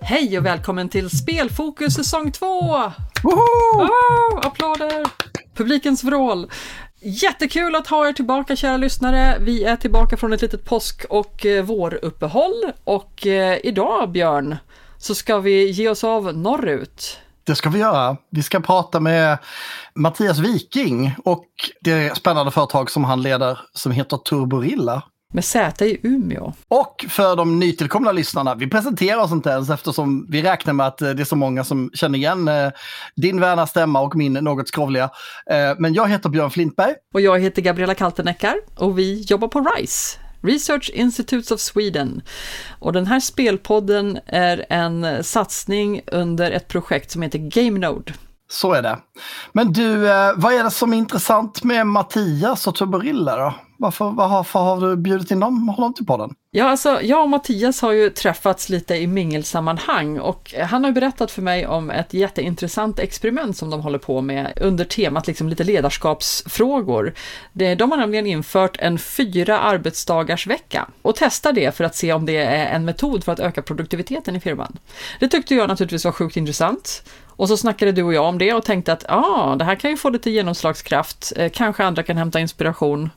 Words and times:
Hej 0.00 0.38
och 0.38 0.46
välkommen 0.46 0.88
till 0.88 1.10
Spelfokus 1.10 1.94
säsong 1.94 2.32
2! 2.32 2.46
Woho! 2.46 3.40
Oh, 3.76 4.46
applåder! 4.46 5.06
Publikens 5.54 6.04
vrål. 6.04 6.50
Jättekul 7.00 7.74
att 7.74 7.86
ha 7.86 8.08
er 8.08 8.12
tillbaka 8.12 8.56
kära 8.56 8.76
lyssnare. 8.76 9.36
Vi 9.40 9.64
är 9.64 9.76
tillbaka 9.76 10.16
från 10.16 10.32
ett 10.32 10.42
litet 10.42 10.64
påsk 10.64 11.04
och 11.10 11.46
eh, 11.46 11.64
våruppehåll 11.64 12.72
och 12.84 13.26
eh, 13.26 13.58
idag 13.64 14.10
Björn 14.10 14.56
så 15.02 15.14
ska 15.14 15.38
vi 15.38 15.70
ge 15.70 15.88
oss 15.88 16.04
av 16.04 16.36
norrut. 16.36 17.18
Det 17.44 17.54
ska 17.54 17.70
vi 17.70 17.78
göra. 17.78 18.16
Vi 18.30 18.42
ska 18.42 18.60
prata 18.60 19.00
med 19.00 19.38
Mattias 19.94 20.38
Viking 20.38 21.14
och 21.24 21.46
det 21.80 22.16
spännande 22.16 22.50
företag 22.50 22.90
som 22.90 23.04
han 23.04 23.22
leder 23.22 23.58
som 23.72 23.92
heter 23.92 24.16
Turborilla. 24.16 25.02
Med 25.34 25.44
säte 25.44 25.84
i 25.84 26.00
Umeå. 26.02 26.52
Och 26.68 27.04
för 27.08 27.36
de 27.36 27.58
nytillkomna 27.58 28.12
lyssnarna, 28.12 28.54
vi 28.54 28.66
presenterar 28.70 29.20
oss 29.20 29.32
inte 29.32 29.50
ens 29.50 29.70
eftersom 29.70 30.26
vi 30.30 30.42
räknar 30.42 30.72
med 30.72 30.86
att 30.86 31.02
eh, 31.02 31.10
det 31.10 31.22
är 31.22 31.24
så 31.24 31.36
många 31.36 31.64
som 31.64 31.90
känner 31.94 32.18
igen 32.18 32.48
eh, 32.48 32.70
din 33.16 33.40
värna 33.40 33.66
stämma 33.66 34.00
och 34.00 34.16
min 34.16 34.32
något 34.32 34.68
skrovliga. 34.68 35.10
Eh, 35.50 35.72
men 35.78 35.94
jag 35.94 36.08
heter 36.08 36.28
Björn 36.28 36.50
Flintberg. 36.50 36.94
Och 37.14 37.20
jag 37.20 37.40
heter 37.40 37.62
Gabriella 37.62 37.94
Kalteneckar 37.94 38.54
och 38.76 38.98
vi 38.98 39.20
jobbar 39.20 39.48
på 39.48 39.60
RISE, 39.60 40.18
Research 40.42 40.90
Institutes 40.94 41.50
of 41.50 41.60
Sweden. 41.60 42.22
Och 42.78 42.92
den 42.92 43.06
här 43.06 43.20
spelpodden 43.20 44.18
är 44.26 44.66
en 44.68 45.24
satsning 45.24 46.02
under 46.06 46.50
ett 46.50 46.68
projekt 46.68 47.10
som 47.10 47.22
heter 47.22 47.38
GameNode. 47.38 48.12
Så 48.52 48.72
är 48.72 48.82
det. 48.82 48.98
Men 49.52 49.72
du, 49.72 50.10
eh, 50.10 50.32
vad 50.36 50.54
är 50.54 50.64
det 50.64 50.70
som 50.70 50.92
är 50.92 50.96
intressant 50.96 51.64
med 51.64 51.86
Mattias 51.86 52.66
och 52.66 52.74
Tuberilla 52.74 53.36
då? 53.36 53.54
Varför, 53.82 54.10
varför 54.10 54.58
har 54.58 54.80
du 54.80 54.96
bjudit 54.96 55.30
in 55.30 55.40
dem, 55.40 55.68
honom 55.68 55.94
till 55.94 56.06
podden? 56.06 56.34
Ja, 56.50 56.64
alltså 56.64 57.02
jag 57.02 57.22
och 57.22 57.28
Mattias 57.28 57.82
har 57.82 57.92
ju 57.92 58.10
träffats 58.10 58.68
lite 58.68 58.94
i 58.94 59.06
mingelsammanhang 59.06 60.18
och 60.18 60.54
han 60.68 60.84
har 60.84 60.90
ju 60.90 60.94
berättat 60.94 61.30
för 61.30 61.42
mig 61.42 61.66
om 61.66 61.90
ett 61.90 62.14
jätteintressant 62.14 62.98
experiment 62.98 63.56
som 63.56 63.70
de 63.70 63.80
håller 63.80 63.98
på 63.98 64.20
med 64.20 64.58
under 64.60 64.84
temat 64.84 65.26
liksom 65.26 65.48
lite 65.48 65.64
ledarskapsfrågor. 65.64 67.14
De 67.52 67.90
har 67.90 67.96
nämligen 67.96 68.26
infört 68.26 68.76
en 68.78 68.98
fyra 68.98 69.58
arbetsdagars 69.58 70.46
vecka 70.46 70.88
och 71.02 71.16
testar 71.16 71.52
det 71.52 71.76
för 71.76 71.84
att 71.84 71.96
se 71.96 72.12
om 72.12 72.26
det 72.26 72.36
är 72.36 72.66
en 72.66 72.84
metod 72.84 73.24
för 73.24 73.32
att 73.32 73.40
öka 73.40 73.62
produktiviteten 73.62 74.36
i 74.36 74.40
firman. 74.40 74.78
Det 75.20 75.28
tyckte 75.28 75.54
jag 75.54 75.68
naturligtvis 75.68 76.04
var 76.04 76.12
sjukt 76.12 76.36
intressant 76.36 77.02
och 77.36 77.48
så 77.48 77.56
snackade 77.56 77.92
du 77.92 78.02
och 78.02 78.14
jag 78.14 78.24
om 78.24 78.38
det 78.38 78.52
och 78.52 78.64
tänkte 78.64 78.92
att 78.92 79.04
ah, 79.08 79.56
det 79.56 79.64
här 79.64 79.74
kan 79.74 79.90
ju 79.90 79.96
få 79.96 80.10
lite 80.10 80.30
genomslagskraft, 80.30 81.32
eh, 81.36 81.50
kanske 81.54 81.84
andra 81.84 82.02
kan 82.02 82.16
hämta 82.16 82.40
inspiration 82.40 83.10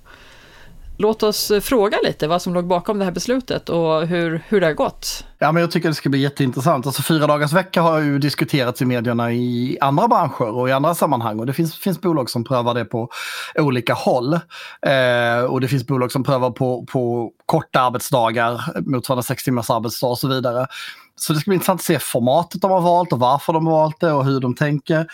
Låt 0.98 1.24
oss 1.24 1.52
eh, 1.52 1.60
fråga 1.60 1.98
lite 2.04 2.28
vad 2.28 2.42
som 2.42 2.54
låg 2.54 2.68
bakom 2.68 3.00
det 3.00 3.06
här 3.06 3.12
beslutet 3.12 3.70
och 3.70 4.08
hur, 4.08 4.44
hur 4.48 4.60
det 4.60 4.66
har 4.68 4.74
gått. 4.74 5.26
Ja, 5.40 5.52
men 5.52 5.62
jag 5.62 5.72
tycker 5.72 5.90
det 5.90 5.96
ska 5.96 6.10
bli 6.10 6.20
jätteintressant. 6.20 6.86
Alltså, 6.86 7.02
fyra 7.02 7.28
dagars 7.28 7.54
vecka 7.54 7.82
har 7.82 8.00
ju 8.00 8.20
diskuterats 8.20 8.82
i 8.82 8.86
medierna 8.86 9.32
i 9.32 9.78
andra 9.82 10.08
branscher 10.08 10.56
och 10.56 10.70
i 10.70 10.72
andra 10.72 10.96
sammanhang. 10.96 11.40
Och 11.40 11.46
det 11.46 11.54
finns, 11.54 11.76
finns 11.76 12.02
bolag 12.02 12.30
som 12.30 12.44
prövar 12.44 12.74
det 12.74 12.86
på 12.86 13.10
olika 13.56 13.94
håll. 13.94 14.34
Eh, 14.82 15.44
och 15.50 15.62
det 15.62 15.68
finns 15.68 15.88
bolag 15.88 16.12
som 16.12 16.24
prövar 16.24 16.52
på, 16.52 16.86
på 16.86 17.32
korta 17.46 17.82
arbetsdagar, 17.82 18.62
motsvarande 18.86 19.24
sex 19.24 19.44
timmars 19.44 19.70
arbetsdag 19.70 20.08
och 20.08 20.18
så 20.18 20.28
vidare. 20.28 20.68
Så 21.16 21.34
det 21.34 21.40
ska 21.40 21.50
bli 21.50 21.56
intressant 21.56 21.82
att 21.82 21.86
se 21.86 22.00
formatet 22.00 22.62
de 22.62 22.72
har 22.72 22.82
valt 22.82 23.14
och 23.14 23.20
varför 23.20 23.54
de 23.54 23.68
har 23.68 23.74
valt 23.74 24.00
det 24.00 24.12
och 24.12 24.26
hur 24.26 24.40
de 24.40 24.56
tänker. 24.56 25.08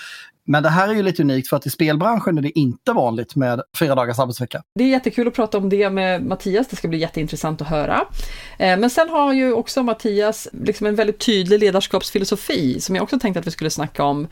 Men 0.45 0.63
det 0.63 0.69
här 0.69 0.87
är 0.87 0.93
ju 0.93 1.03
lite 1.03 1.21
unikt 1.21 1.47
för 1.47 1.57
att 1.57 1.65
i 1.65 1.69
spelbranschen 1.69 2.37
är 2.37 2.41
det 2.41 2.59
inte 2.59 2.93
vanligt 2.93 3.35
med 3.35 3.61
fyra 3.79 3.95
dagars 3.95 4.19
arbetsvecka. 4.19 4.63
Det 4.75 4.83
är 4.83 4.87
jättekul 4.87 5.27
att 5.27 5.33
prata 5.33 5.57
om 5.57 5.69
det 5.69 5.89
med 5.89 6.23
Mattias, 6.23 6.67
det 6.67 6.75
ska 6.75 6.87
bli 6.87 6.97
jätteintressant 6.97 7.61
att 7.61 7.67
höra. 7.67 8.05
Eh, 8.57 8.79
men 8.79 8.89
sen 8.89 9.09
har 9.09 9.33
ju 9.33 9.53
också 9.53 9.83
Mattias 9.83 10.47
liksom 10.51 10.87
en 10.87 10.95
väldigt 10.95 11.19
tydlig 11.19 11.59
ledarskapsfilosofi 11.59 12.79
som 12.79 12.95
jag 12.95 13.03
också 13.03 13.19
tänkte 13.19 13.39
att 13.39 13.47
vi 13.47 13.51
skulle 13.51 13.69
snacka 13.69 14.03
om. 14.03 14.27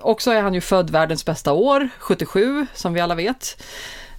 Också 0.00 0.30
är 0.30 0.42
han 0.42 0.54
ju 0.54 0.60
född 0.60 0.90
världens 0.90 1.24
bästa 1.24 1.52
år, 1.52 1.88
77, 1.98 2.66
som 2.74 2.92
vi 2.92 3.00
alla 3.00 3.14
vet 3.14 3.56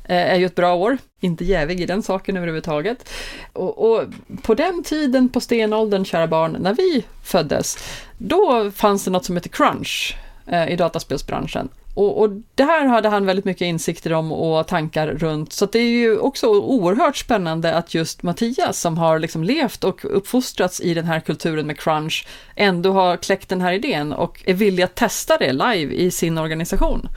Eh, 0.08 0.32
är 0.32 0.36
ju 0.36 0.46
ett 0.46 0.56
bra 0.56 0.76
år, 0.76 0.98
inte 1.20 1.46
jävig 1.46 1.82
i 1.82 1.86
den 1.86 2.04
saken 2.04 2.38
överhuvudtaget. 2.38 3.10
Och, 3.54 3.92
och, 3.92 4.04
på 4.42 4.54
den 4.54 4.84
tiden 4.84 5.30
på 5.30 5.40
stenåldern, 5.40 6.06
kära 6.06 6.28
barn, 6.28 6.58
när 6.60 6.74
vi 6.74 7.06
föddes, 7.24 7.78
då 8.18 8.72
fanns 8.72 9.06
det 9.06 9.12
något 9.12 9.26
som 9.26 9.36
heter 9.36 9.50
crunch 9.50 10.18
eh, 10.48 10.70
i 10.70 10.76
dataspelsbranschen. 10.76 11.70
Och, 11.96 12.22
och 12.22 12.30
det 12.56 12.64
här 12.64 12.86
hade 12.86 13.10
han 13.10 13.26
väldigt 13.26 13.46
mycket 13.46 13.66
insikter 13.66 14.14
om 14.14 14.32
och 14.32 14.68
tankar 14.68 15.08
runt, 15.08 15.54
så 15.54 15.66
det 15.66 15.80
är 15.80 15.90
ju 15.90 16.18
också 16.18 16.48
oerhört 16.48 17.18
spännande 17.18 17.76
att 17.76 17.94
just 17.94 18.24
Mattias, 18.24 18.80
som 18.80 18.98
har 18.98 19.20
liksom 19.20 19.44
levt 19.44 19.84
och 19.84 20.18
uppfostrats 20.18 20.82
i 20.82 20.94
den 20.94 21.06
här 21.06 21.20
kulturen 21.20 21.68
med 21.68 21.80
crunch, 21.80 22.28
ändå 22.56 22.94
har 22.94 23.18
kläckt 23.18 23.50
den 23.50 23.62
här 23.62 23.74
idén 23.74 24.14
och 24.14 24.44
är 24.46 24.54
villig 24.54 24.84
att 24.84 24.96
testa 24.96 25.38
det 25.38 25.54
live 25.54 25.94
i 25.94 26.12
sin 26.12 26.38
organisation. 26.38 27.10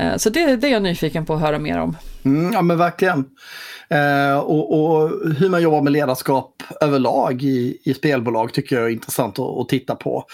Eh, 0.00 0.16
så 0.16 0.30
det, 0.30 0.56
det 0.56 0.66
är 0.66 0.72
jag 0.72 0.82
nyfiken 0.82 1.26
på 1.26 1.34
att 1.34 1.40
höra 1.40 1.58
mer 1.58 1.78
om. 1.78 1.96
Mm, 2.22 2.52
ja 2.52 2.62
men 2.62 2.78
verkligen. 2.78 3.24
Eh, 3.90 4.38
och, 4.38 4.80
och, 4.80 5.10
hur 5.38 5.48
man 5.48 5.62
jobbar 5.62 5.82
med 5.82 5.92
ledarskap 5.92 6.62
överlag 6.80 7.42
i, 7.42 7.78
i 7.84 7.94
spelbolag 7.94 8.52
tycker 8.52 8.76
jag 8.76 8.84
är 8.84 8.90
intressant 8.90 9.38
att, 9.38 9.58
att 9.58 9.68
titta 9.68 9.94
på. 9.94 10.24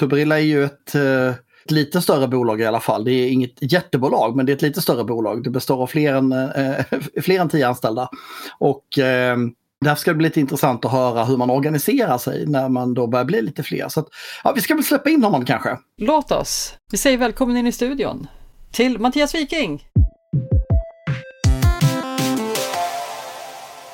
Tuberilla 0.00 0.38
är 0.38 0.44
ju 0.44 0.64
ett, 0.64 0.94
eh, 0.94 1.28
ett 1.64 1.70
lite 1.70 2.02
större 2.02 2.28
bolag 2.28 2.60
i 2.60 2.66
alla 2.66 2.80
fall. 2.80 3.04
Det 3.04 3.12
är 3.12 3.28
inget 3.30 3.72
jättebolag 3.72 4.36
men 4.36 4.46
det 4.46 4.52
är 4.52 4.56
ett 4.56 4.62
lite 4.62 4.80
större 4.82 5.04
bolag. 5.04 5.44
Det 5.44 5.50
består 5.50 5.82
av 5.82 5.86
fler 5.86 6.14
än, 6.14 6.32
eh, 6.32 6.84
fler 7.22 7.40
än 7.40 7.48
tio 7.48 7.68
anställda. 7.68 8.08
Och 8.58 8.98
eh, 8.98 9.36
Därför 9.84 10.00
ska 10.00 10.10
det 10.10 10.16
bli 10.16 10.28
lite 10.28 10.40
intressant 10.40 10.84
att 10.84 10.92
höra 10.92 11.24
hur 11.24 11.36
man 11.36 11.50
organiserar 11.50 12.18
sig 12.18 12.46
när 12.46 12.68
man 12.68 12.94
då 12.94 13.06
börjar 13.06 13.24
bli 13.24 13.42
lite 13.42 13.62
fler. 13.62 13.88
Så 13.88 14.00
att, 14.00 14.06
ja, 14.44 14.52
vi 14.52 14.60
ska 14.60 14.74
väl 14.74 14.84
släppa 14.84 15.10
in 15.10 15.24
honom 15.24 15.44
kanske. 15.44 15.78
Låt 15.96 16.32
oss. 16.32 16.74
Vi 16.90 16.98
säger 16.98 17.18
välkommen 17.18 17.56
in 17.56 17.66
i 17.66 17.72
studion 17.72 18.26
till 18.72 18.98
Mattias 18.98 19.34
Viking. 19.34 19.84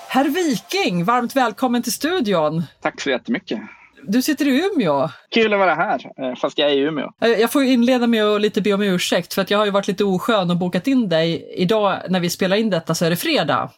Herr 0.08 0.24
Viking, 0.24 1.04
varmt 1.04 1.36
välkommen 1.36 1.82
till 1.82 1.92
studion. 1.92 2.62
Tack 2.80 3.00
så 3.00 3.10
jättemycket. 3.10 3.60
Du 4.02 4.22
sitter 4.22 4.48
i 4.48 4.70
Umeå. 4.74 5.08
Kul 5.30 5.52
att 5.52 5.58
vara 5.58 5.74
här, 5.74 6.12
eh, 6.16 6.34
fast 6.34 6.58
jag 6.58 6.70
är 6.70 6.74
i 6.74 6.78
Umeå. 6.78 7.12
Eh, 7.20 7.28
jag 7.28 7.52
får 7.52 7.62
inleda 7.62 8.06
med 8.06 8.24
att 8.24 8.40
lite 8.40 8.60
be 8.60 8.72
om 8.72 8.82
ursäkt 8.82 9.34
för 9.34 9.42
att 9.42 9.50
jag 9.50 9.58
har 9.58 9.64
ju 9.64 9.70
varit 9.70 9.88
lite 9.88 10.04
oskön 10.04 10.50
och 10.50 10.56
bokat 10.56 10.86
in 10.86 11.08
dig. 11.08 11.52
Idag 11.56 11.98
när 12.08 12.20
vi 12.20 12.30
spelar 12.30 12.56
in 12.56 12.70
detta 12.70 12.94
så 12.94 13.04
är 13.04 13.10
det 13.10 13.16
fredag. 13.16 13.70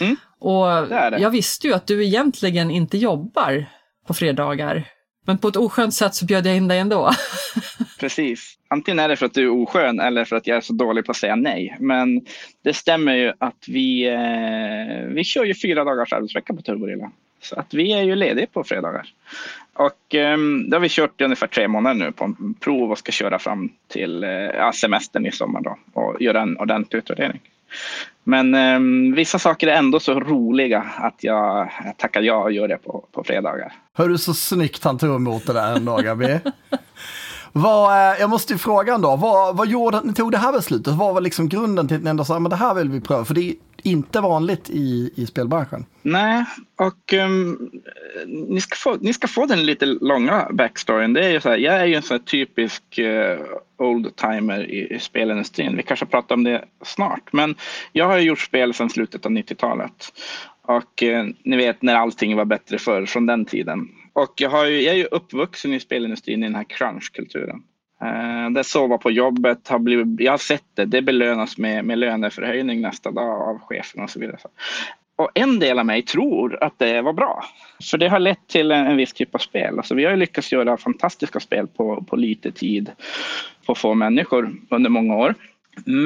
Mm, 0.00 0.16
och 0.40 0.66
det 0.66 1.10
det. 1.10 1.18
jag 1.18 1.30
visste 1.30 1.66
ju 1.66 1.74
att 1.74 1.86
du 1.86 2.04
egentligen 2.04 2.70
inte 2.70 2.98
jobbar 2.98 3.66
på 4.06 4.14
fredagar. 4.14 4.84
Men 5.26 5.38
på 5.38 5.48
ett 5.48 5.56
oskönt 5.56 5.94
sätt 5.94 6.14
så 6.14 6.24
bjöd 6.24 6.46
jag 6.46 6.56
in 6.56 6.68
dig 6.68 6.78
ändå. 6.78 7.10
Precis. 7.98 8.58
Antingen 8.68 8.98
är 8.98 9.08
det 9.08 9.16
för 9.16 9.26
att 9.26 9.34
du 9.34 9.42
är 9.42 9.62
oskön 9.62 10.00
eller 10.00 10.24
för 10.24 10.36
att 10.36 10.46
jag 10.46 10.56
är 10.56 10.60
så 10.60 10.72
dålig 10.72 11.04
på 11.04 11.10
att 11.10 11.16
säga 11.16 11.36
nej. 11.36 11.76
Men 11.80 12.26
det 12.62 12.74
stämmer 12.74 13.14
ju 13.14 13.32
att 13.38 13.64
vi, 13.68 14.08
eh, 14.08 15.14
vi 15.14 15.24
kör 15.24 15.44
ju 15.44 15.54
fyra 15.54 15.84
dagars 15.84 16.12
arbetsvecka 16.12 16.54
på 16.54 16.62
Turborilla. 16.62 17.10
Så 17.40 17.58
att 17.58 17.74
vi 17.74 17.92
är 17.92 18.02
ju 18.02 18.14
lediga 18.14 18.46
på 18.52 18.64
fredagar. 18.64 19.08
Och 19.72 20.14
um, 20.14 20.70
det 20.70 20.76
har 20.76 20.80
vi 20.80 20.88
kört 20.88 21.20
i 21.20 21.24
ungefär 21.24 21.46
tre 21.46 21.68
månader 21.68 21.94
nu 21.94 22.12
på 22.12 22.24
en 22.24 22.54
prov 22.54 22.90
och 22.90 22.98
ska 22.98 23.12
köra 23.12 23.38
fram 23.38 23.70
till 23.88 24.24
uh, 24.24 24.70
semestern 24.70 25.26
i 25.26 25.32
sommar 25.32 25.60
då 25.60 25.78
och 25.92 26.22
göra 26.22 26.42
en 26.42 26.58
ordentlig 26.58 26.98
utvärdering. 26.98 27.40
Men 28.24 28.54
um, 28.54 29.14
vissa 29.14 29.38
saker 29.38 29.66
är 29.66 29.76
ändå 29.76 30.00
så 30.00 30.20
roliga 30.20 30.86
att 30.96 31.24
jag, 31.24 31.70
tackar 31.96 32.22
ja 32.22 32.42
och 32.42 32.52
gör 32.52 32.68
det 32.68 32.76
på, 32.76 33.04
på 33.12 33.24
fredagar. 33.24 33.72
Hör 33.94 34.08
du 34.08 34.18
så 34.18 34.34
snyggt 34.34 34.84
han 34.84 34.98
tog 34.98 35.16
emot 35.16 35.46
det 35.46 35.52
där 35.52 35.76
ändå 35.76 35.96
Gabi? 35.96 36.40
Vad, 37.52 38.12
eh, 38.12 38.20
jag 38.20 38.30
måste 38.30 38.52
ju 38.52 38.58
fråga 38.58 38.94
ändå, 38.94 39.16
vad, 39.16 39.56
vad 39.56 39.68
gjorde 39.68 39.96
att 39.96 40.04
ni 40.04 40.12
tog 40.12 40.32
det 40.32 40.38
här 40.38 40.52
beslutet? 40.52 40.94
Vad 40.94 41.14
var 41.14 41.20
liksom 41.20 41.48
grunden 41.48 41.88
till 41.88 41.96
att 41.96 42.02
ni 42.02 42.10
ändå 42.10 42.24
sa, 42.24 42.38
men 42.38 42.50
det 42.50 42.56
här 42.56 42.74
vill 42.74 42.88
vi 42.88 43.00
pröva? 43.00 43.24
För 43.24 43.34
det 43.34 43.50
är 43.50 43.54
inte 43.82 44.20
vanligt 44.20 44.70
i, 44.70 45.10
i 45.16 45.26
spelbranschen. 45.26 45.86
Nej, 46.02 46.44
och 46.76 47.12
um, 47.12 47.70
ni, 48.26 48.60
ska 48.60 48.76
få, 48.76 48.96
ni 49.00 49.12
ska 49.12 49.28
få 49.28 49.46
den 49.46 49.66
lite 49.66 49.86
långa 49.86 50.48
backstoryn. 50.52 51.12
Det 51.12 51.24
är 51.24 51.30
ju 51.30 51.40
så 51.40 51.48
här, 51.48 51.56
jag 51.56 51.74
är 51.74 51.86
ju 51.86 51.94
en 51.94 52.02
sån 52.02 52.14
här 52.14 52.24
typisk 52.24 52.98
eh, 52.98 53.40
uh, 53.40 53.46
old-timer 53.78 54.70
i, 54.70 54.94
i 54.94 54.98
spelindustrin. 54.98 55.76
Vi 55.76 55.82
kanske 55.82 56.06
pratar 56.06 56.34
om 56.34 56.44
det 56.44 56.64
snart. 56.84 57.32
Men 57.32 57.54
jag 57.92 58.06
har 58.06 58.18
gjort 58.18 58.40
spel 58.40 58.74
sedan 58.74 58.90
slutet 58.90 59.26
av 59.26 59.32
90-talet. 59.32 60.12
Och 60.62 61.02
eh, 61.02 61.26
ni 61.44 61.56
vet 61.56 61.82
när 61.82 61.94
allting 61.94 62.36
var 62.36 62.44
bättre 62.44 62.78
förr, 62.78 63.06
från 63.06 63.26
den 63.26 63.44
tiden. 63.44 63.88
Och 64.18 64.32
jag, 64.36 64.50
har 64.50 64.64
ju, 64.64 64.80
jag 64.80 64.94
är 64.94 64.98
ju 64.98 65.04
uppvuxen 65.04 65.74
i 65.74 65.80
spelindustrin 65.80 66.42
i 66.42 66.46
den 66.46 66.54
här 66.54 66.64
crunchkulturen. 66.64 67.62
Eh, 68.02 68.50
det 68.50 68.64
sova 68.64 68.98
på 68.98 69.10
jobbet, 69.10 69.68
har 69.68 69.78
blivit, 69.78 70.20
jag 70.20 70.32
har 70.32 70.38
sett 70.38 70.64
det, 70.74 70.84
det 70.84 71.02
belönas 71.02 71.58
med, 71.58 71.84
med 71.84 71.98
löneförhöjning 71.98 72.80
nästa 72.80 73.10
dag 73.10 73.48
av 73.48 73.58
chefen 73.58 74.02
och 74.02 74.10
så 74.10 74.20
vidare. 74.20 74.38
och 75.16 75.30
en 75.34 75.58
del 75.58 75.78
av 75.78 75.86
mig 75.86 76.02
tror 76.02 76.64
att 76.64 76.78
det 76.78 77.02
var 77.02 77.12
bra. 77.12 77.44
För 77.90 77.98
det 77.98 78.08
har 78.08 78.18
lett 78.18 78.46
till 78.46 78.70
en, 78.70 78.86
en 78.86 78.96
viss 78.96 79.12
typ 79.12 79.34
av 79.34 79.38
spel. 79.38 79.78
Alltså 79.78 79.94
vi 79.94 80.04
har 80.04 80.16
lyckats 80.16 80.52
göra 80.52 80.76
fantastiska 80.76 81.40
spel 81.40 81.66
på, 81.66 82.04
på 82.08 82.16
lite 82.16 82.52
tid, 82.52 82.90
på 83.66 83.74
få 83.74 83.94
människor 83.94 84.54
under 84.70 84.90
många 84.90 85.16
år. 85.16 85.34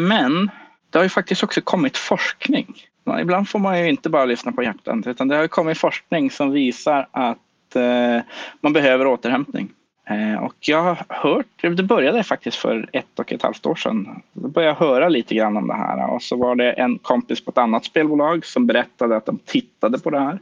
Men 0.09 0.51
det 0.91 0.99
har 0.99 1.05
ju 1.05 1.09
faktiskt 1.09 1.43
också 1.43 1.61
kommit 1.61 1.97
forskning. 1.97 2.75
Ibland 3.21 3.49
får 3.49 3.59
man 3.59 3.81
ju 3.81 3.89
inte 3.89 4.11
bara 4.11 4.25
lyssna 4.25 4.53
på 4.53 4.63
hjärtat 4.63 5.07
utan 5.07 5.29
det 5.29 5.37
har 5.37 5.49
kommit 5.49 5.79
forskning 5.79 6.31
som 6.31 6.51
visar 6.51 7.09
att 7.11 7.39
eh, 7.77 8.21
man 8.61 8.73
behöver 8.73 9.07
återhämtning. 9.07 9.69
Eh, 10.09 10.45
och 10.45 10.55
jag 10.61 10.83
har 10.83 11.05
hört, 11.09 11.47
det 11.61 11.83
började 11.83 12.23
faktiskt 12.23 12.57
för 12.57 12.89
ett 12.93 13.19
och 13.19 13.33
ett 13.33 13.43
halvt 13.43 13.67
år 13.67 13.75
sedan. 13.75 14.23
Då 14.33 14.49
började 14.49 14.77
jag 14.81 14.87
höra 14.87 15.09
lite 15.09 15.35
grann 15.35 15.57
om 15.57 15.69
det 15.69 15.75
här 15.75 16.11
och 16.11 16.23
så 16.23 16.37
var 16.37 16.55
det 16.55 16.73
en 16.73 16.99
kompis 16.99 17.45
på 17.45 17.51
ett 17.51 17.59
annat 17.59 17.85
spelbolag 17.85 18.47
som 18.47 18.67
berättade 18.67 19.17
att 19.17 19.27
de 19.27 19.39
tittade 19.39 19.99
på 19.99 20.11
det 20.11 20.21
här. 20.21 20.39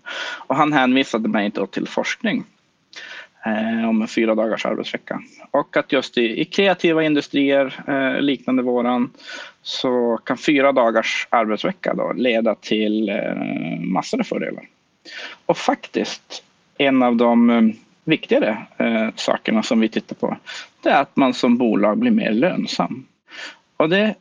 Och 0.46 0.56
han 0.56 0.72
hänvisade 0.72 1.28
mig 1.28 1.50
då 1.54 1.66
till 1.66 1.88
forskning 1.88 2.44
eh, 3.46 3.88
om 3.88 4.02
en 4.02 4.08
fyra 4.08 4.34
dagars 4.34 4.66
arbetsvecka. 4.66 5.20
Och 5.50 5.76
att 5.76 5.92
just 5.92 6.18
i, 6.18 6.40
i 6.40 6.44
kreativa 6.44 7.02
industrier 7.02 7.84
eh, 7.86 8.20
liknande 8.20 8.62
våran 8.62 9.10
så 9.62 10.16
kan 10.24 10.38
fyra 10.38 10.72
dagars 10.72 11.28
arbetsvecka 11.30 11.94
då 11.94 12.12
leda 12.12 12.54
till 12.54 13.08
eh, 13.08 13.34
massor 13.80 14.20
av 14.20 14.24
fördelar. 14.24 14.64
Och 15.46 15.56
faktiskt 15.56 16.44
en 16.80 17.02
av 17.02 17.16
de 17.16 17.50
eh, 17.50 17.62
viktigare 18.04 18.66
eh, 18.78 19.08
sakerna 19.16 19.62
som 19.62 19.80
vi 19.80 19.88
tittar 19.88 20.16
på 20.16 20.36
det 20.82 20.88
är 20.88 21.00
att 21.00 21.16
man 21.16 21.34
som 21.34 21.56
bolag 21.56 21.98
blir 21.98 22.10
mer 22.10 22.30
lönsam. 22.30 23.06
Och 23.76 23.88
det 23.88 24.14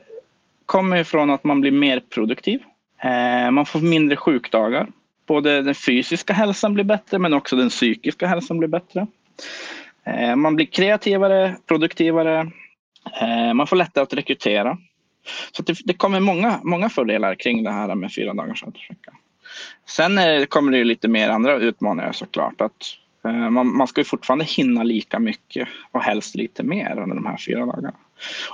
kommer 0.66 0.98
ifrån 0.98 1.30
att 1.30 1.44
man 1.44 1.62
blir 1.62 1.72
mer 1.72 2.00
produktiv. 2.00 2.60
Eh, 3.04 3.52
man 3.52 3.66
får 3.66 3.80
mindre 3.80 4.16
sjukdagar. 4.16 4.88
Både 5.28 5.62
den 5.62 5.76
fysiska 5.76 6.34
hälsan 6.34 6.74
blir 6.74 6.84
bättre 6.84 7.20
men 7.20 7.34
också 7.34 7.56
den 7.56 7.70
psykiska 7.70 8.28
hälsan 8.28 8.58
blir 8.58 8.68
bättre. 8.68 9.08
Eh, 10.04 10.36
man 10.36 10.56
blir 10.56 10.66
kreativare, 10.66 11.56
produktivare. 11.68 12.52
Eh, 13.22 13.54
man 13.54 13.68
får 13.68 13.76
lättare 13.76 14.04
att 14.04 14.14
rekrytera. 14.14 14.78
Så 15.52 15.64
det, 15.64 15.78
det, 15.86 15.94
kommer 15.94 16.20
många, 16.20 16.60
många 16.64 16.90
fördelar 16.90 17.36
kring 17.36 17.64
det 17.64 17.72
här 17.72 17.96
med 17.96 18.14
fyra 18.14 18.34
dagars 18.34 18.64
arbetsvecka. 18.64 19.12
Sen 19.86 20.18
är, 20.18 20.46
kommer 20.46 20.72
det 20.72 20.84
lite 20.84 21.08
mer 21.08 21.30
andra 21.30 21.56
utmaningar 21.56 22.12
såklart. 22.12 22.62
Att 22.62 22.98
Eh, 23.26 23.50
man, 23.50 23.78
man 23.78 23.88
ska 23.88 24.02
ju 24.02 24.06
fortfarande 24.06 24.46
hinna 24.46 24.84
lika 24.84 25.20
mycket 25.20 25.68
och 25.92 26.02
helst 26.02 26.36
lite 26.36 26.64
mer 26.64 27.00
under 27.00 27.16
de 27.16 27.26
här 27.26 27.38
fyra 27.38 27.66
dagarna. 27.66 27.94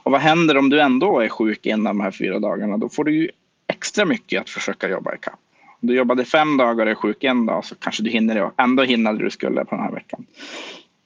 Och 0.04 0.12
vad 0.12 0.22
händer 0.22 0.58
om 0.58 0.70
du 0.70 0.82
ändå 0.82 1.20
är 1.20 1.30
sjuk 1.30 1.66
en 1.66 1.88
av 1.88 1.96
de 1.96 2.02
här 2.02 2.12
fyra 2.12 2.40
dagarna? 2.40 2.78
Då 2.78 2.90
får 2.90 3.04
du 3.04 3.16
ju 3.16 3.30
extra 3.68 4.06
mycket 4.06 4.42
att 4.42 4.50
försöka 4.50 4.90
jobba 4.90 5.16
ikapp. 5.16 5.40
Om 5.82 5.88
du 5.88 5.96
jobbade 5.96 6.26
fem 6.26 6.58
dagar 6.58 6.86
och 6.86 6.92
är 6.92 6.96
sjuk 6.96 7.24
en 7.24 7.46
dag 7.46 7.66
så 7.66 7.76
kanske 7.76 8.04
du 8.04 8.10
hinner 8.10 8.36
det. 8.36 8.52
Ändå 8.58 8.84
hinner 8.84 9.14
du 9.14 9.30
skulle 9.30 9.66
på 9.66 9.76
den 9.76 9.84
här 9.86 9.92
veckan. 9.92 10.26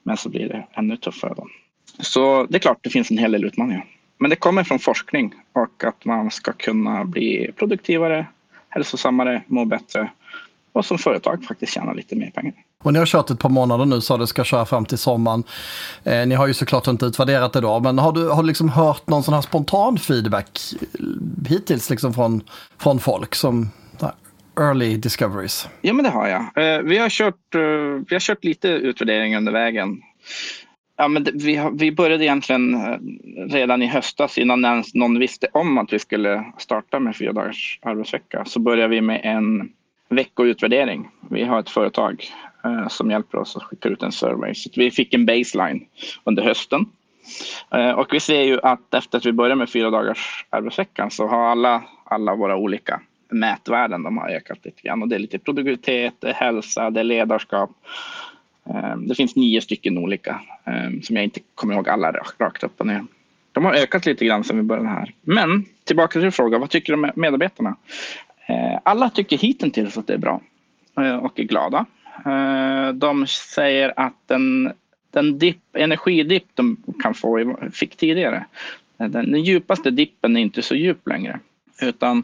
Men 0.03 0.17
så 0.17 0.29
blir 0.29 0.47
det 0.47 0.67
ännu 0.73 0.97
tuffare 0.97 1.33
då. 1.37 1.47
Så 1.99 2.45
det 2.49 2.57
är 2.57 2.59
klart, 2.59 2.77
det 2.81 2.89
finns 2.89 3.11
en 3.11 3.17
hel 3.17 3.31
del 3.31 3.45
utmaningar. 3.45 3.85
Men 4.17 4.29
det 4.29 4.35
kommer 4.35 4.63
från 4.63 4.79
forskning 4.79 5.33
och 5.53 5.83
att 5.83 6.05
man 6.05 6.31
ska 6.31 6.53
kunna 6.53 7.05
bli 7.05 7.51
produktivare, 7.55 8.25
hälsosammare, 8.69 9.43
må 9.47 9.65
bättre 9.65 10.09
och 10.73 10.85
som 10.85 10.97
företag 10.97 11.43
faktiskt 11.43 11.73
tjäna 11.73 11.93
lite 11.93 12.15
mer 12.15 12.29
pengar. 12.29 12.53
Och 12.83 12.93
ni 12.93 12.99
har 12.99 13.05
kört 13.05 13.29
ett 13.29 13.39
par 13.39 13.49
månader 13.49 13.85
nu 13.85 14.01
så 14.01 14.17
det 14.17 14.27
ska 14.27 14.43
köra 14.43 14.65
fram 14.65 14.85
till 14.85 14.97
sommaren. 14.97 15.43
Eh, 16.03 16.27
ni 16.27 16.35
har 16.35 16.47
ju 16.47 16.53
såklart 16.53 16.87
inte 16.87 17.05
utvärderat 17.05 17.53
det 17.53 17.61
då, 17.61 17.79
men 17.79 17.97
har 17.97 18.11
du, 18.11 18.29
har 18.29 18.41
du 18.43 18.47
liksom 18.47 18.69
hört 18.69 19.07
någon 19.07 19.23
sån 19.23 19.33
här 19.33 19.41
spontan 19.41 19.97
feedback 19.97 20.59
hittills 21.47 21.89
liksom 21.89 22.13
från, 22.13 22.41
från 22.77 22.99
folk 22.99 23.35
som 23.35 23.69
early 24.59 24.97
discoveries? 24.97 25.69
Ja, 25.81 25.93
men 25.93 26.03
det 26.03 26.11
har 26.11 26.27
jag. 26.27 26.41
Eh, 26.41 26.81
vi, 26.81 26.97
har 26.97 27.09
kört, 27.09 27.55
eh, 27.55 27.61
vi 28.09 28.15
har 28.15 28.19
kört 28.19 28.43
lite 28.43 28.67
utvärdering 28.67 29.37
under 29.37 29.51
vägen. 29.51 30.01
Ja, 31.01 31.07
men 31.07 31.27
vi, 31.33 31.55
har, 31.55 31.71
vi 31.71 31.91
började 31.91 32.25
egentligen 32.25 32.73
eh, 32.73 32.97
redan 33.47 33.81
i 33.81 33.87
höstas 33.87 34.37
innan 34.37 34.83
någon 34.93 35.19
visste 35.19 35.47
om 35.53 35.77
att 35.77 35.93
vi 35.93 35.99
skulle 35.99 36.45
starta 36.57 36.99
med 36.99 37.15
fyra 37.15 37.33
dagars 37.33 37.79
arbetsvecka. 37.81 38.45
Så 38.45 38.59
började 38.59 38.87
vi 38.87 39.01
med 39.01 39.21
en 39.23 39.71
veckoutvärdering. 40.09 41.09
Vi 41.29 41.43
har 41.43 41.59
ett 41.59 41.69
företag 41.69 42.25
eh, 42.63 42.87
som 42.87 43.11
hjälper 43.11 43.37
oss 43.37 43.55
att 43.55 43.63
skicka 43.63 43.89
ut 43.89 44.03
en 44.03 44.11
survey. 44.11 44.53
Så 44.53 44.69
vi 44.75 44.91
fick 44.91 45.13
en 45.13 45.25
baseline 45.25 45.85
under 46.23 46.43
hösten. 46.43 46.85
Eh, 47.71 47.91
och 47.91 48.13
vi 48.13 48.19
ser 48.19 48.41
ju 48.41 48.59
att 48.63 48.93
efter 48.93 49.17
att 49.17 49.25
vi 49.25 49.31
började 49.31 49.55
med 49.55 49.69
fyra 49.69 49.89
dagars 49.89 50.45
arbetsveckan 50.49 51.11
så 51.11 51.27
har 51.27 51.45
alla, 51.45 51.83
alla 52.03 52.35
våra 52.35 52.55
olika 52.55 53.01
mätvärden 53.29 54.03
de 54.03 54.17
har 54.17 54.29
ökat 54.29 54.65
lite 54.65 54.81
grann. 54.81 55.01
Och 55.01 55.07
det 55.07 55.15
är 55.15 55.19
lite 55.19 55.39
produktivitet, 55.39 56.13
det 56.19 56.29
är 56.29 56.33
hälsa, 56.33 56.89
det 56.89 56.99
är 56.99 57.03
ledarskap. 57.03 57.69
Ehm, 58.73 59.07
det 59.07 59.15
finns 59.15 59.35
nio 59.35 59.61
stycken 59.61 59.97
olika 59.97 60.41
ehm, 60.65 61.01
som 61.01 61.15
jag 61.15 61.25
inte 61.25 61.39
kommer 61.55 61.73
ihåg 61.73 61.89
alla 61.89 62.11
rakt 62.37 62.63
upp 62.63 62.79
och 62.81 62.87
ner. 62.87 63.05
De 63.51 63.65
har 63.65 63.73
ökat 63.73 64.05
lite 64.05 64.25
grann 64.25 64.43
sedan 64.43 64.57
vi 64.57 64.63
började 64.63 64.89
här. 64.89 65.13
Men 65.21 65.65
tillbaka 65.83 66.19
till 66.19 66.31
frågan, 66.31 66.61
vad 66.61 66.69
tycker 66.69 67.19
medarbetarna? 67.19 67.75
Ehm, 68.47 68.79
alla 68.83 69.09
tycker 69.09 69.37
hittills 69.37 69.97
att 69.97 70.07
det 70.07 70.13
är 70.13 70.17
bra 70.17 70.41
eh, 70.97 71.15
och 71.15 71.39
är 71.39 71.43
glada. 71.43 71.85
De 72.93 73.27
säger 73.27 73.93
att 73.95 74.13
den, 74.25 74.71
den 75.11 75.39
dip, 75.39 75.57
energidipp 75.73 76.43
de 76.53 76.77
kan 77.03 77.13
få 77.13 77.57
fick 77.73 77.95
tidigare, 77.95 78.45
eh, 78.99 79.07
den, 79.07 79.31
den 79.31 79.43
djupaste 79.43 79.91
dippen 79.91 80.37
är 80.37 80.41
inte 80.41 80.61
så 80.61 80.75
djup 80.75 81.07
längre. 81.07 81.39
Utan 81.81 82.23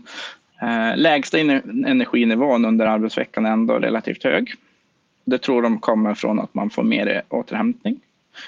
eh, 0.61 0.97
lägsta 0.97 1.39
energinivån 1.39 2.65
under 2.65 2.85
arbetsveckan 2.85 3.45
är 3.45 3.51
ändå 3.51 3.73
relativt 3.73 4.23
hög. 4.23 4.55
Det 5.25 5.37
tror 5.37 5.61
de 5.61 5.79
kommer 5.79 6.13
från 6.13 6.39
att 6.39 6.53
man 6.53 6.69
får 6.69 6.83
mer 6.83 7.21
återhämtning. 7.29 7.99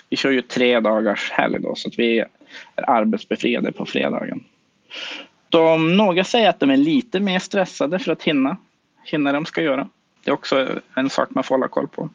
Vi 0.10 0.18
kör 0.18 0.32
ju 0.32 0.42
tre 0.42 0.80
dagars 0.80 1.32
helg 1.32 1.60
då 1.60 1.76
så 1.76 1.88
att 1.88 2.00
vi 2.00 2.20
är 2.20 2.90
arbetsbefriade 2.90 3.72
på 3.72 3.86
fredagen. 3.86 4.44
De, 5.50 5.98
några 5.98 6.24
säger 6.24 6.50
att 6.50 6.60
de 6.60 6.70
är 6.70 6.78
lite 6.78 7.20
mer 7.20 7.40
stressade 7.40 8.00
för 8.00 8.12
att 8.12 8.24
hinna, 8.24 8.58
hinna 9.04 9.32
det 9.32 9.38
de 9.38 9.46
ska 9.46 9.62
göra. 9.62 9.88
Det 10.24 10.32
är 10.32 10.34
också 10.34 10.68
en 10.96 11.10
sak 11.10 11.30
man 11.32 11.44
får 11.44 11.56
hålla 11.56 11.68
koll 11.68 11.88
på. 11.88 12.10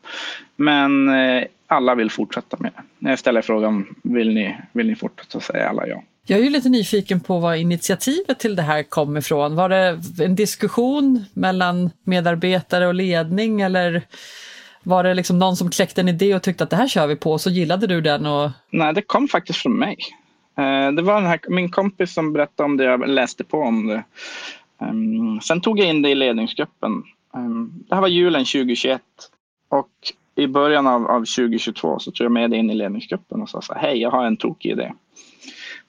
Men 0.57 1.09
eh, 1.09 1.45
alla 1.67 1.95
vill 1.95 2.11
fortsätta 2.11 2.57
med 2.61 2.73
det. 2.77 2.83
När 2.99 3.11
jag 3.11 3.19
ställer 3.19 3.43
frågan, 3.43 3.95
vill 4.03 4.35
ni, 4.35 4.57
vill 4.73 4.87
ni 4.87 4.95
fortsätta? 4.95 5.31
Så 5.31 5.41
säger 5.41 5.67
alla 5.67 5.87
ja. 5.87 6.03
Jag 6.27 6.39
är 6.39 6.43
ju 6.43 6.51
lite 6.51 6.69
nyfiken 6.69 7.21
på 7.21 7.39
var 7.39 7.55
initiativet 7.55 8.39
till 8.39 8.57
det 8.57 8.63
här 8.63 8.83
kom 8.83 9.17
ifrån. 9.17 9.57
Var 9.57 9.69
det 9.69 10.01
en 10.25 10.35
diskussion 10.35 11.25
mellan 11.35 11.91
medarbetare 12.05 12.87
och 12.87 12.95
ledning 12.95 13.61
eller 13.61 14.03
var 14.83 15.05
det 15.05 15.15
liksom 15.15 15.39
någon 15.39 15.57
som 15.57 15.71
kläckte 15.71 16.01
en 16.01 16.09
idé 16.09 16.35
och 16.35 16.43
tyckte 16.43 16.65
att 16.65 16.71
det 16.71 16.77
här 16.77 16.89
kör 16.89 17.07
vi 17.07 17.17
på, 17.17 17.33
och 17.33 17.41
så 17.41 17.51
gillade 17.51 17.87
du 17.87 18.01
den? 18.01 18.27
Och... 18.27 18.51
Nej, 18.71 18.95
det 18.95 19.03
kom 19.03 19.29
faktiskt 19.29 19.59
från 19.59 19.79
mig. 19.79 19.97
Eh, 20.59 20.93
det 20.93 21.03
var 21.03 21.15
den 21.15 21.27
här, 21.27 21.41
min 21.49 21.71
kompis 21.71 22.15
som 22.15 22.33
berättade 22.33 22.65
om 22.65 22.77
det, 22.77 22.85
jag 22.85 23.09
läste 23.09 23.45
på 23.45 23.59
om 23.59 23.87
det. 23.87 24.05
Ehm, 24.81 25.41
sen 25.41 25.61
tog 25.61 25.79
jag 25.79 25.89
in 25.89 26.03
det 26.03 26.11
i 26.11 26.15
ledningsgruppen. 26.15 27.03
Ehm, 27.35 27.85
det 27.89 27.95
här 27.95 28.03
var 28.03 28.09
julen 28.09 28.45
2021 28.45 29.03
och 29.69 29.91
i 30.35 30.47
början 30.47 30.87
av, 30.87 31.07
av 31.07 31.21
2022 31.21 31.99
så 31.99 32.11
tog 32.11 32.25
jag 32.25 32.33
med 32.33 32.51
det 32.51 32.57
in 32.57 32.71
i 32.71 32.75
ledningsgruppen 32.75 33.43
och 33.43 33.49
sa 33.49 33.63
så 33.63 33.75
här, 33.75 33.81
hej 33.81 33.99
jag 33.99 34.11
har 34.11 34.25
en 34.25 34.37
tokig 34.37 34.71
idé. 34.71 34.93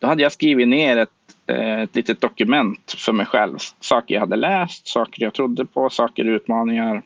Då 0.04 0.08
hade 0.08 0.24
jag 0.24 0.32
skrivit 0.32 0.68
ner 0.68 0.98
ett, 0.98 1.10
eh, 1.48 1.82
ett 1.82 1.96
litet 1.96 2.22
dokument 2.22 2.96
för 2.98 3.14
mig 3.14 3.26
själv. 3.26 3.58
Saker 3.80 4.14
jag 4.14 4.22
hade 4.22 4.36
läst, 4.36 4.88
saker 4.88 5.24
jag 5.24 5.34
trodde 5.34 5.66
på, 5.66 5.90
saker 5.90 6.26
utmaningar 6.26 7.02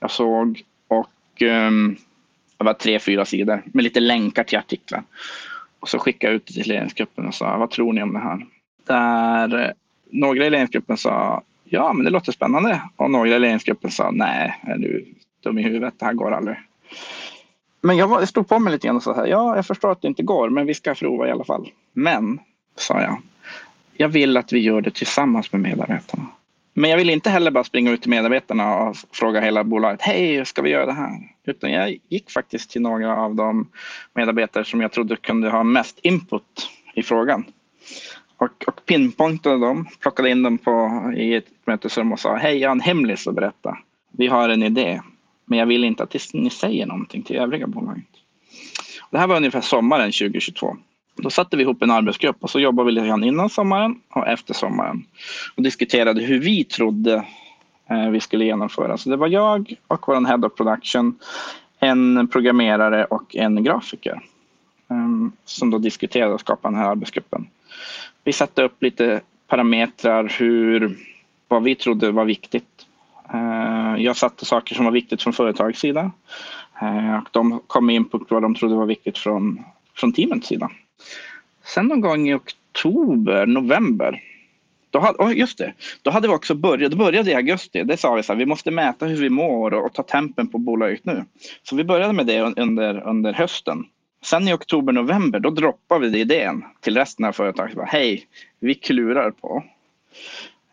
jag 0.00 0.10
såg 0.10 0.62
och 0.88 1.42
um, 1.42 1.96
det 2.58 2.64
var 2.64 2.74
tre, 2.74 2.98
fyra 2.98 3.24
sidor 3.24 3.62
med 3.64 3.84
lite 3.84 4.00
länkar 4.00 4.44
till 4.44 4.58
artiklar. 4.58 5.02
Och 5.80 5.88
så 5.88 5.98
skickade 5.98 6.32
jag 6.32 6.36
ut 6.36 6.46
det 6.46 6.52
till 6.52 6.68
ledningsgruppen 6.68 7.26
och 7.26 7.34
sa, 7.34 7.56
vad 7.56 7.70
tror 7.70 7.92
ni 7.92 8.02
om 8.02 8.12
det 8.12 8.18
här? 8.18 8.46
Där 8.86 9.64
eh, 9.64 9.70
några 10.10 10.46
i 10.46 10.50
ledningsgruppen 10.50 10.96
sa, 10.96 11.42
ja 11.64 11.92
men 11.92 12.04
det 12.04 12.10
låter 12.10 12.32
spännande. 12.32 12.82
Och 12.96 13.10
några 13.10 13.36
i 13.36 13.38
ledningsgruppen 13.38 13.90
sa, 13.90 14.10
nej, 14.10 14.60
är 14.62 14.78
du 14.78 15.06
dum 15.42 15.58
i 15.58 15.62
huvudet, 15.62 15.94
det 15.98 16.04
här 16.04 16.12
går 16.12 16.32
aldrig. 16.32 16.56
Men 17.82 17.96
jag 17.96 18.28
stod 18.28 18.48
på 18.48 18.58
mig 18.58 18.72
lite 18.72 18.86
grann 18.86 18.96
och 18.96 19.02
sa, 19.02 19.26
ja 19.26 19.56
jag 19.56 19.66
förstår 19.66 19.92
att 19.92 20.02
det 20.02 20.08
inte 20.08 20.22
går, 20.22 20.50
men 20.50 20.66
vi 20.66 20.74
ska 20.74 20.94
prova 20.94 21.28
i 21.28 21.30
alla 21.30 21.44
fall. 21.44 21.68
Men, 21.92 22.40
sa 22.76 23.00
jag, 23.00 23.22
jag 23.96 24.08
vill 24.08 24.36
att 24.36 24.52
vi 24.52 24.58
gör 24.58 24.80
det 24.80 24.90
tillsammans 24.90 25.52
med 25.52 25.60
medarbetarna. 25.60 26.26
Men 26.74 26.90
jag 26.90 26.96
vill 26.96 27.10
inte 27.10 27.30
heller 27.30 27.50
bara 27.50 27.64
springa 27.64 27.90
ut 27.90 28.00
till 28.00 28.10
medarbetarna 28.10 28.76
och 28.76 28.96
fråga 29.12 29.40
hela 29.40 29.64
bolaget, 29.64 30.02
hej, 30.02 30.44
ska 30.44 30.62
vi 30.62 30.70
göra 30.70 30.86
det 30.86 30.92
här? 30.92 31.10
Utan 31.46 31.72
jag 31.72 31.98
gick 32.08 32.30
faktiskt 32.30 32.70
till 32.70 32.82
några 32.82 33.16
av 33.16 33.34
de 33.34 33.68
medarbetare 34.14 34.64
som 34.64 34.80
jag 34.80 34.92
trodde 34.92 35.16
kunde 35.16 35.50
ha 35.50 35.62
mest 35.62 35.98
input 36.02 36.70
i 36.94 37.02
frågan. 37.02 37.44
Och, 38.36 38.64
och 38.66 38.84
pinpointade 38.86 39.58
dem, 39.58 39.86
plockade 40.00 40.30
in 40.30 40.42
dem 40.42 40.58
på, 40.58 41.02
i 41.16 41.34
ett 41.34 41.46
mötesrum 41.64 42.12
och 42.12 42.20
sa, 42.20 42.36
hej, 42.36 42.58
jag 42.58 42.68
har 42.68 42.74
en 42.74 42.80
hemlis 42.80 43.26
att 43.26 43.34
berätta. 43.34 43.78
Vi 44.10 44.26
har 44.26 44.48
en 44.48 44.62
idé, 44.62 45.00
men 45.44 45.58
jag 45.58 45.66
vill 45.66 45.84
inte 45.84 46.02
att 46.02 46.16
ni 46.32 46.50
säger 46.50 46.86
någonting 46.86 47.22
till 47.22 47.36
övriga 47.36 47.66
bolaget. 47.66 48.04
Det 49.10 49.18
här 49.18 49.26
var 49.26 49.36
ungefär 49.36 49.60
sommaren 49.60 50.12
2022. 50.12 50.76
Då 51.16 51.30
satte 51.30 51.56
vi 51.56 51.62
ihop 51.62 51.82
en 51.82 51.90
arbetsgrupp 51.90 52.36
och 52.40 52.50
så 52.50 52.60
jobbade 52.60 52.86
vi 52.86 52.92
lite 52.92 53.06
grann 53.06 53.24
innan 53.24 53.50
sommaren 53.50 54.00
och 54.08 54.28
efter 54.28 54.54
sommaren 54.54 55.04
och 55.56 55.62
diskuterade 55.62 56.22
hur 56.22 56.40
vi 56.40 56.64
trodde 56.64 57.24
eh, 57.90 58.08
vi 58.08 58.20
skulle 58.20 58.44
genomföra. 58.44 58.96
Så 58.96 59.10
det 59.10 59.16
var 59.16 59.28
jag 59.28 59.74
och 59.86 60.08
vår 60.08 60.26
Head 60.26 60.46
of 60.46 60.54
Production, 60.54 61.18
en 61.80 62.28
programmerare 62.28 63.04
och 63.04 63.36
en 63.36 63.64
grafiker 63.64 64.20
ehm, 64.90 65.32
som 65.44 65.70
då 65.70 65.78
diskuterade 65.78 66.34
och 66.34 66.40
skapade 66.40 66.74
den 66.74 66.82
här 66.82 66.90
arbetsgruppen. 66.90 67.46
Vi 68.24 68.32
satte 68.32 68.62
upp 68.62 68.82
lite 68.82 69.20
parametrar 69.48 70.36
hur, 70.38 70.98
vad 71.48 71.62
vi 71.62 71.74
trodde 71.74 72.10
var 72.10 72.24
viktigt. 72.24 72.71
Eh, 73.32 74.02
jag 74.02 74.16
satte 74.16 74.44
saker 74.44 74.74
som 74.74 74.84
var 74.84 74.92
viktigt 74.92 75.22
från 75.22 75.32
företagets 75.32 75.80
sida 75.80 76.10
eh, 76.82 77.16
och 77.16 77.28
de 77.30 77.60
kom 77.66 77.86
med 77.86 77.94
input 77.94 78.30
vad 78.30 78.42
de 78.42 78.54
trodde 78.54 78.74
var 78.74 78.86
viktigt 78.86 79.18
från, 79.18 79.64
från 79.94 80.12
teamets 80.12 80.46
sida. 80.48 80.70
Sen 81.64 81.86
någon 81.86 82.00
gång 82.00 82.28
i 82.28 82.34
oktober, 82.34 83.46
november 83.46 84.20
då 84.92 84.98
hade, 84.98 85.18
oh 85.18 85.38
just 85.38 85.58
det, 85.58 85.72
då 86.02 86.10
hade 86.10 86.28
vi 86.28 86.34
också 86.34 86.54
börjat, 86.54 86.92
då 86.92 86.98
började 86.98 87.30
i 87.30 87.34
augusti, 87.34 87.82
det 87.82 87.96
sa 87.96 88.14
vi 88.14 88.22
så 88.22 88.32
här, 88.32 88.38
vi 88.38 88.46
måste 88.46 88.70
mäta 88.70 89.06
hur 89.06 89.16
vi 89.16 89.30
mår 89.30 89.74
och, 89.74 89.86
och 89.86 89.92
ta 89.92 90.02
tempen 90.02 90.48
på 90.48 90.58
bolaget 90.58 91.04
nu. 91.04 91.24
Så 91.62 91.76
vi 91.76 91.84
började 91.84 92.12
med 92.12 92.26
det 92.26 92.40
under, 92.40 93.08
under 93.08 93.32
hösten. 93.32 93.84
Sen 94.24 94.48
i 94.48 94.52
oktober, 94.52 94.92
november, 94.92 95.40
då 95.40 95.50
droppade 95.50 96.08
vi 96.08 96.20
idén 96.20 96.64
till 96.80 96.96
resten 96.96 97.24
av 97.24 97.32
företaget. 97.32 97.78
Hej, 97.86 98.26
vi 98.60 98.74
klurar 98.74 99.30
på. 99.30 99.64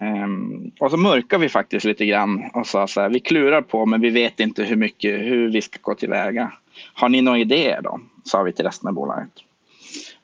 Um, 0.02 0.72
och 0.80 0.92
så 0.92 0.98
mörkar 0.98 1.38
vi 1.38 1.50
faktiskt 1.50 1.86
lite 1.86 2.06
grann 2.06 2.50
och 2.54 2.68
sa 2.68 2.88
så 2.88 3.02
här, 3.02 3.10
vi 3.10 3.20
klurar 3.20 3.62
på 3.62 3.86
men 3.86 4.02
vi 4.02 4.10
vet 4.10 4.40
inte 4.40 4.64
hur 4.64 4.76
mycket, 4.76 5.20
hur 5.20 5.52
vi 5.52 5.62
ska 5.62 5.80
gå 5.82 5.96
tillväga. 5.96 6.52
Har 6.94 7.10
ni 7.10 7.22
några 7.22 7.40
idéer 7.40 7.82
då? 7.82 8.00
Sa 8.24 8.44
vi 8.44 8.54
till 8.54 8.66
resten 8.66 8.88
av 8.88 8.94
bolaget. 8.94 9.32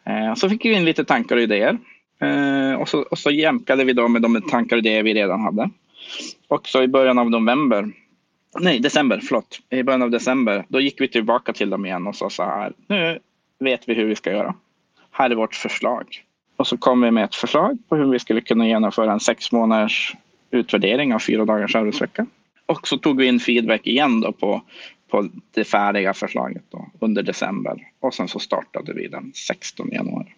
Uh, 0.09 0.35
så 0.35 0.49
fick 0.49 0.65
vi 0.65 0.73
in 0.73 0.85
lite 0.85 1.05
tankar 1.05 1.35
och 1.35 1.41
idéer. 1.41 1.77
Uh, 2.23 2.73
och, 2.73 2.89
så, 2.89 3.01
och 3.01 3.17
så 3.17 3.31
jämkade 3.31 3.83
vi 3.83 3.93
då 3.93 4.07
med 4.07 4.21
de 4.21 4.41
tankar 4.41 4.75
och 4.75 4.79
idéer 4.79 5.03
vi 5.03 5.13
redan 5.13 5.41
hade. 5.41 5.69
Och 6.47 6.67
så 6.67 6.83
i 6.83 6.87
början 6.87 7.17
av 7.17 7.29
november 7.29 7.91
nej 8.59 8.79
december, 8.79 9.19
förlåt, 9.23 9.59
i 9.69 9.83
början 9.83 10.01
av 10.01 10.11
december, 10.11 10.65
då 10.67 10.79
gick 10.79 11.01
vi 11.01 11.07
tillbaka 11.07 11.53
till 11.53 11.69
dem 11.69 11.85
igen 11.85 12.07
och 12.07 12.15
sa 12.15 12.29
så 12.29 12.43
här, 12.43 12.73
nu 12.87 13.19
vet 13.59 13.89
vi 13.89 13.93
hur 13.93 14.05
vi 14.05 14.15
ska 14.15 14.31
göra. 14.31 14.55
Här 15.11 15.29
är 15.29 15.35
vårt 15.35 15.55
förslag. 15.55 16.23
Och 16.55 16.67
så 16.67 16.77
kom 16.77 17.01
vi 17.01 17.11
med 17.11 17.23
ett 17.23 17.35
förslag 17.35 17.77
på 17.89 17.95
hur 17.95 18.11
vi 18.11 18.19
skulle 18.19 18.41
kunna 18.41 18.67
genomföra 18.67 19.11
en 19.11 19.19
sex 19.19 19.51
månaders 19.51 20.15
utvärdering 20.51 21.13
av 21.13 21.19
fyra 21.19 21.45
dagars 21.45 21.75
arbetsvecka. 21.75 22.25
Och 22.65 22.87
så 22.87 22.97
tog 22.97 23.17
vi 23.17 23.25
in 23.25 23.39
feedback 23.39 23.87
igen 23.87 24.21
då 24.21 24.31
på, 24.31 24.61
på 25.09 25.29
det 25.51 25.63
färdiga 25.63 26.13
förslaget 26.13 26.63
då, 26.69 26.85
under 26.99 27.23
december. 27.23 27.87
Och 27.99 28.13
sen 28.13 28.27
så 28.27 28.39
startade 28.39 28.93
vi 28.93 29.07
den 29.07 29.31
16 29.35 29.89
januari. 29.91 30.33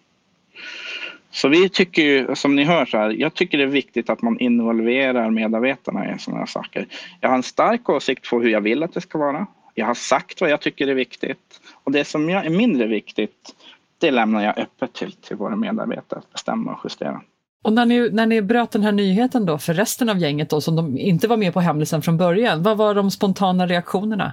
Så 1.30 1.48
vi 1.48 1.68
tycker 1.68 2.02
ju, 2.02 2.34
som 2.34 2.56
ni 2.56 2.64
hör, 2.64 2.86
så 2.86 2.98
här, 2.98 3.10
jag 3.10 3.34
tycker 3.34 3.58
det 3.58 3.64
är 3.64 3.68
viktigt 3.68 4.10
att 4.10 4.22
man 4.22 4.38
involverar 4.38 5.30
medarbetarna 5.30 6.14
i 6.14 6.18
sådana 6.18 6.38
här 6.38 6.46
saker. 6.46 6.86
Jag 7.20 7.28
har 7.28 7.36
en 7.36 7.42
stark 7.42 7.88
åsikt 7.88 8.30
på 8.30 8.40
hur 8.40 8.50
jag 8.50 8.60
vill 8.60 8.82
att 8.82 8.94
det 8.94 9.00
ska 9.00 9.18
vara. 9.18 9.46
Jag 9.74 9.86
har 9.86 9.94
sagt 9.94 10.40
vad 10.40 10.50
jag 10.50 10.60
tycker 10.60 10.88
är 10.88 10.94
viktigt. 10.94 11.60
Och 11.84 11.92
det 11.92 12.04
som 12.04 12.28
är 12.28 12.50
mindre 12.50 12.86
viktigt, 12.86 13.54
det 14.00 14.10
lämnar 14.10 14.44
jag 14.44 14.58
öppet 14.58 14.92
till, 14.92 15.12
till 15.12 15.36
våra 15.36 15.56
medarbetare 15.56 16.18
att 16.18 16.32
bestämma 16.32 16.72
och 16.72 16.80
justera. 16.84 17.20
Och 17.62 17.72
när 17.72 17.86
ni, 17.86 18.10
när 18.10 18.26
ni 18.26 18.42
bröt 18.42 18.70
den 18.70 18.82
här 18.82 18.92
nyheten 18.92 19.46
då 19.46 19.58
för 19.58 19.74
resten 19.74 20.08
av 20.08 20.18
gänget 20.18 20.50
då, 20.50 20.60
som 20.60 20.76
de 20.76 20.98
inte 20.98 21.28
var 21.28 21.36
med 21.36 21.54
på 21.54 21.60
hemlisen 21.60 22.02
från 22.02 22.16
början, 22.16 22.62
vad 22.62 22.76
var 22.76 22.94
de 22.94 23.10
spontana 23.10 23.66
reaktionerna? 23.66 24.32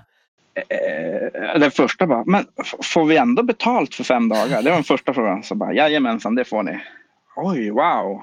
Eh, 0.56 1.60
den 1.60 1.72
första 1.72 2.08
bara, 2.08 2.24
men 2.26 2.46
får 2.94 3.06
vi 3.06 3.18
ändå 3.18 3.44
betalt 3.44 3.96
för 3.96 4.04
fem 4.04 4.30
dagar? 4.30 4.62
Det 4.62 4.70
var 4.70 4.78
den 4.78 4.84
första 4.84 5.14
frågan. 5.14 5.44
Så 5.44 5.56
bara, 5.56 5.74
jajamensan, 5.74 6.36
det 6.36 6.46
får 6.46 6.64
ni. 6.64 6.80
Oj, 7.36 7.72
wow. 7.72 8.22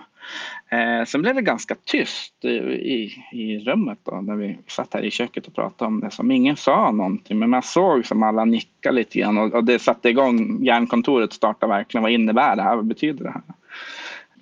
Eh, 0.68 1.04
sen 1.04 1.22
blev 1.22 1.34
det 1.34 1.42
ganska 1.42 1.74
tyst 1.84 2.44
i, 2.44 3.14
i 3.32 3.58
rummet 3.58 3.98
då, 4.02 4.20
när 4.20 4.36
vi 4.36 4.58
satt 4.66 4.94
här 4.94 5.02
i 5.02 5.10
köket 5.10 5.46
och 5.46 5.54
pratade 5.54 5.88
om 5.88 6.00
det. 6.00 6.10
Som 6.10 6.30
ingen 6.30 6.56
sa 6.56 6.90
någonting, 6.90 7.38
men 7.38 7.50
man 7.50 7.62
såg 7.62 8.06
som 8.06 8.22
alla 8.22 8.44
nickade 8.44 8.94
lite 8.94 9.18
grann 9.18 9.38
och, 9.38 9.54
och 9.54 9.64
det 9.64 9.78
satte 9.78 10.08
igång 10.08 10.64
hjärnkontoret 10.64 11.32
startade 11.32 11.72
verkligen. 11.72 12.02
Vad 12.02 12.12
innebär 12.12 12.56
det 12.56 12.62
här? 12.62 12.76
Vad 12.76 12.86
betyder 12.86 13.24
det 13.24 13.30
här? 13.30 13.42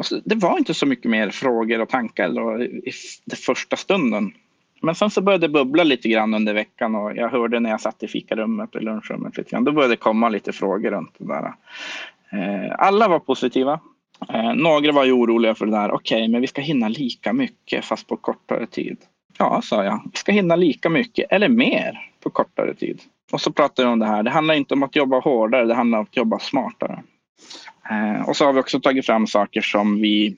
Så, 0.00 0.20
det 0.24 0.34
var 0.34 0.58
inte 0.58 0.74
så 0.74 0.86
mycket 0.86 1.10
mer 1.10 1.30
frågor 1.30 1.80
och 1.80 1.88
tankar 1.88 2.28
då, 2.28 2.62
i 2.62 2.92
den 3.24 3.36
första 3.36 3.76
stunden. 3.76 4.32
Men 4.82 4.94
sen 4.94 5.10
så 5.10 5.20
började 5.20 5.46
det 5.46 5.52
bubbla 5.52 5.84
lite 5.84 6.08
grann 6.08 6.34
under 6.34 6.54
veckan 6.54 6.94
och 6.94 7.16
jag 7.16 7.28
hörde 7.28 7.60
när 7.60 7.70
jag 7.70 7.80
satt 7.80 8.02
i 8.02 8.08
fikarummet 8.08 8.74
och 8.74 8.82
lunchrummet 8.82 9.36
lite 9.36 9.50
grann. 9.50 9.64
Då 9.64 9.72
började 9.72 9.92
det 9.92 9.96
komma 9.96 10.28
lite 10.28 10.52
frågor 10.52 10.90
runt 10.90 11.14
det 11.18 11.26
där. 11.26 11.54
Eh, 12.32 12.74
alla 12.78 13.08
var 13.08 13.18
positiva. 13.18 13.80
Eh, 14.28 14.54
några 14.54 14.92
var 14.92 15.04
ju 15.04 15.12
oroliga 15.12 15.54
för 15.54 15.66
det 15.66 15.72
där. 15.72 15.90
Okej, 15.90 16.16
okay, 16.16 16.28
men 16.28 16.40
vi 16.40 16.46
ska 16.46 16.60
hinna 16.60 16.88
lika 16.88 17.32
mycket 17.32 17.84
fast 17.84 18.06
på 18.06 18.16
kortare 18.16 18.66
tid. 18.66 18.98
Ja, 19.38 19.62
sa 19.62 19.84
jag. 19.84 20.00
Vi 20.12 20.18
ska 20.18 20.32
hinna 20.32 20.56
lika 20.56 20.90
mycket 20.90 21.32
eller 21.32 21.48
mer 21.48 22.10
på 22.20 22.30
kortare 22.30 22.74
tid. 22.74 23.00
Och 23.32 23.40
så 23.40 23.52
pratade 23.52 23.86
jag 23.86 23.92
om 23.92 23.98
det 23.98 24.06
här. 24.06 24.22
Det 24.22 24.30
handlar 24.30 24.54
inte 24.54 24.74
om 24.74 24.82
att 24.82 24.96
jobba 24.96 25.20
hårdare, 25.20 25.64
det 25.64 25.74
handlar 25.74 25.98
om 25.98 26.04
att 26.04 26.16
jobba 26.16 26.38
smartare. 26.38 27.02
Eh, 27.90 28.28
och 28.28 28.36
så 28.36 28.44
har 28.44 28.52
vi 28.52 28.60
också 28.60 28.80
tagit 28.80 29.06
fram 29.06 29.26
saker 29.26 29.60
som 29.60 30.00
vi, 30.00 30.36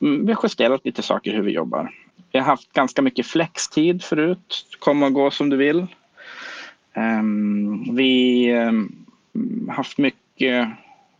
mm, 0.00 0.26
vi 0.26 0.32
har 0.32 0.40
justerat 0.42 0.84
lite 0.84 1.02
saker 1.02 1.32
hur 1.32 1.42
vi 1.42 1.52
jobbar. 1.52 1.90
Vi 2.32 2.38
har 2.38 2.46
haft 2.46 2.72
ganska 2.72 3.02
mycket 3.02 3.26
flextid 3.26 4.04
förut. 4.04 4.76
Kom 4.78 5.02
och 5.02 5.12
gå 5.12 5.30
som 5.30 5.50
du 5.50 5.56
vill. 5.56 5.86
Eh, 6.94 7.22
vi 7.92 8.50
har 9.68 9.74
haft 9.74 9.98
mycket, 9.98 10.68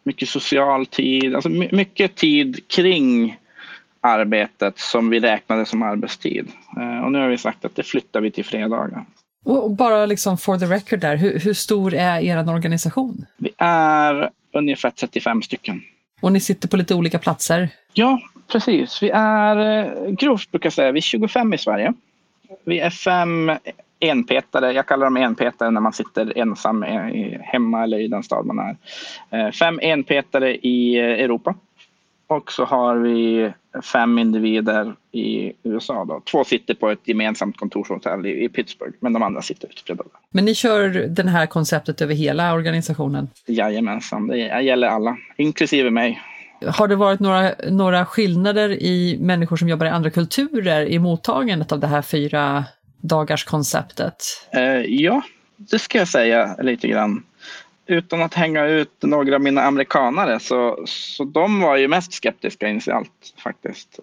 mycket 0.05 0.29
social 0.29 0.87
tid, 0.87 1.35
alltså 1.35 1.49
mycket 1.49 2.15
tid 2.15 2.69
kring 2.69 3.37
arbetet 4.01 4.79
som 4.79 5.11
vi 5.11 5.21
räknade 5.21 5.67
som 5.67 5.83
arbetstid. 5.83 6.49
Uh, 6.77 7.05
och 7.05 7.13
nu 7.13 7.19
har 7.19 7.29
vi 7.29 7.39
sagt 7.39 7.65
att 7.65 7.77
det 7.77 7.83
flyttar 7.83 8.21
vi 8.21 8.31
till 8.31 8.45
fredagar. 8.45 9.05
Och 9.45 9.71
bara 9.71 10.07
liksom 10.07 10.39
for 10.39 10.59
the 10.59 10.67
record 10.67 11.01
där, 11.01 11.17
hur, 11.17 11.39
hur 11.39 11.55
stor 11.55 11.95
är 11.95 12.21
er 12.21 12.49
organisation? 12.49 13.27
Vi 13.37 13.51
är 13.59 14.31
ungefär 14.53 14.91
35 14.91 15.43
stycken. 15.43 15.83
Och 16.21 16.33
ni 16.33 16.41
sitter 16.41 16.69
på 16.69 16.77
lite 16.77 16.95
olika 16.95 17.19
platser? 17.19 17.69
Ja, 17.93 18.21
precis. 18.49 19.03
Vi 19.03 19.11
är, 19.15 19.57
eh, 19.57 20.11
grovt 20.11 20.51
brukar 20.51 20.67
jag 20.67 20.73
säga, 20.73 20.93
vi 20.93 20.99
är 20.99 21.03
25 21.03 21.55
i 21.55 21.59
Sverige. 21.59 21.93
Vi 22.65 22.79
är 22.79 22.91
fem 22.91 23.53
enpetare, 24.11 24.73
jag 24.73 24.87
kallar 24.87 25.07
dem 25.07 25.17
enpetare 25.17 25.71
när 25.71 25.81
man 25.81 25.93
sitter 25.93 26.39
ensam 26.39 26.83
hemma 27.41 27.83
eller 27.83 27.99
i 27.99 28.09
den 28.09 28.23
stad 28.23 28.47
man 28.47 28.59
är. 28.59 28.77
Eh, 29.31 29.51
fem 29.51 29.81
enpetare 29.83 30.57
i 30.57 30.99
Europa. 30.99 31.55
Och 32.27 32.53
så 32.53 32.65
har 32.65 32.97
vi 32.97 33.53
fem 33.93 34.19
individer 34.19 34.95
i 35.13 35.53
USA. 35.63 36.05
Då. 36.05 36.23
Två 36.31 36.45
sitter 36.45 36.75
på 36.75 36.91
ett 36.91 37.09
gemensamt 37.09 37.57
kontorshotell 37.57 38.27
i 38.27 38.49
Pittsburgh, 38.49 38.97
men 39.01 39.13
de 39.13 39.23
andra 39.23 39.43
sitter 39.43 39.69
utspridda. 39.69 40.05
Men 40.31 40.45
ni 40.45 40.55
kör 40.55 40.89
det 40.89 41.31
här 41.31 41.47
konceptet 41.47 42.03
över 42.03 42.15
hela 42.15 42.55
organisationen? 42.55 43.29
Jajamensan, 43.47 44.27
det 44.27 44.63
gäller 44.63 44.89
alla, 44.89 45.17
inklusive 45.37 45.91
mig. 45.91 46.21
Har 46.67 46.89
det 46.89 46.97
varit 46.97 47.21
några, 47.21 47.51
några 47.71 48.07
skillnader 48.07 48.71
i 48.71 49.19
människor 49.21 49.57
som 49.57 49.69
jobbar 49.69 49.87
i 49.87 49.91
andra 49.91 50.11
kulturer 50.11 50.87
i 50.87 50.99
mottagandet 50.99 51.73
av 51.73 51.81
det 51.81 51.87
här 51.87 52.03
fyra 52.03 52.65
dagarskonceptet? 53.09 54.17
Eh, 54.53 54.81
ja, 54.81 55.23
det 55.57 55.79
ska 55.79 55.99
jag 55.99 56.09
säga 56.09 56.57
lite 56.63 56.89
grann. 56.89 57.23
Utan 57.87 58.23
att 58.23 58.35
hänga 58.35 58.67
ut 58.67 59.03
några 59.03 59.35
av 59.35 59.41
mina 59.41 59.63
amerikanare 59.63 60.41
så, 60.41 60.85
så 60.87 61.25
de 61.25 61.61
var 61.61 61.77
ju 61.77 61.89
mest 61.89 62.13
skeptiska 62.13 62.69
initialt 62.69 63.35
faktiskt. 63.43 63.99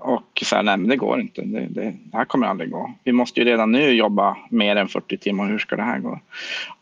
Och 0.00 0.42
så 0.44 0.56
här, 0.56 0.62
nej 0.62 0.76
men 0.76 0.88
det 0.88 0.96
går 0.96 1.20
inte, 1.20 1.42
det, 1.42 1.60
det, 1.60 1.94
det 2.04 2.16
här 2.16 2.24
kommer 2.24 2.46
aldrig 2.46 2.70
gå. 2.70 2.94
Vi 3.04 3.12
måste 3.12 3.40
ju 3.40 3.46
redan 3.46 3.72
nu 3.72 3.90
jobba 3.90 4.36
mer 4.50 4.76
än 4.76 4.88
40 4.88 5.16
timmar, 5.16 5.48
hur 5.48 5.58
ska 5.58 5.76
det 5.76 5.82
här 5.82 5.98
gå? 5.98 6.20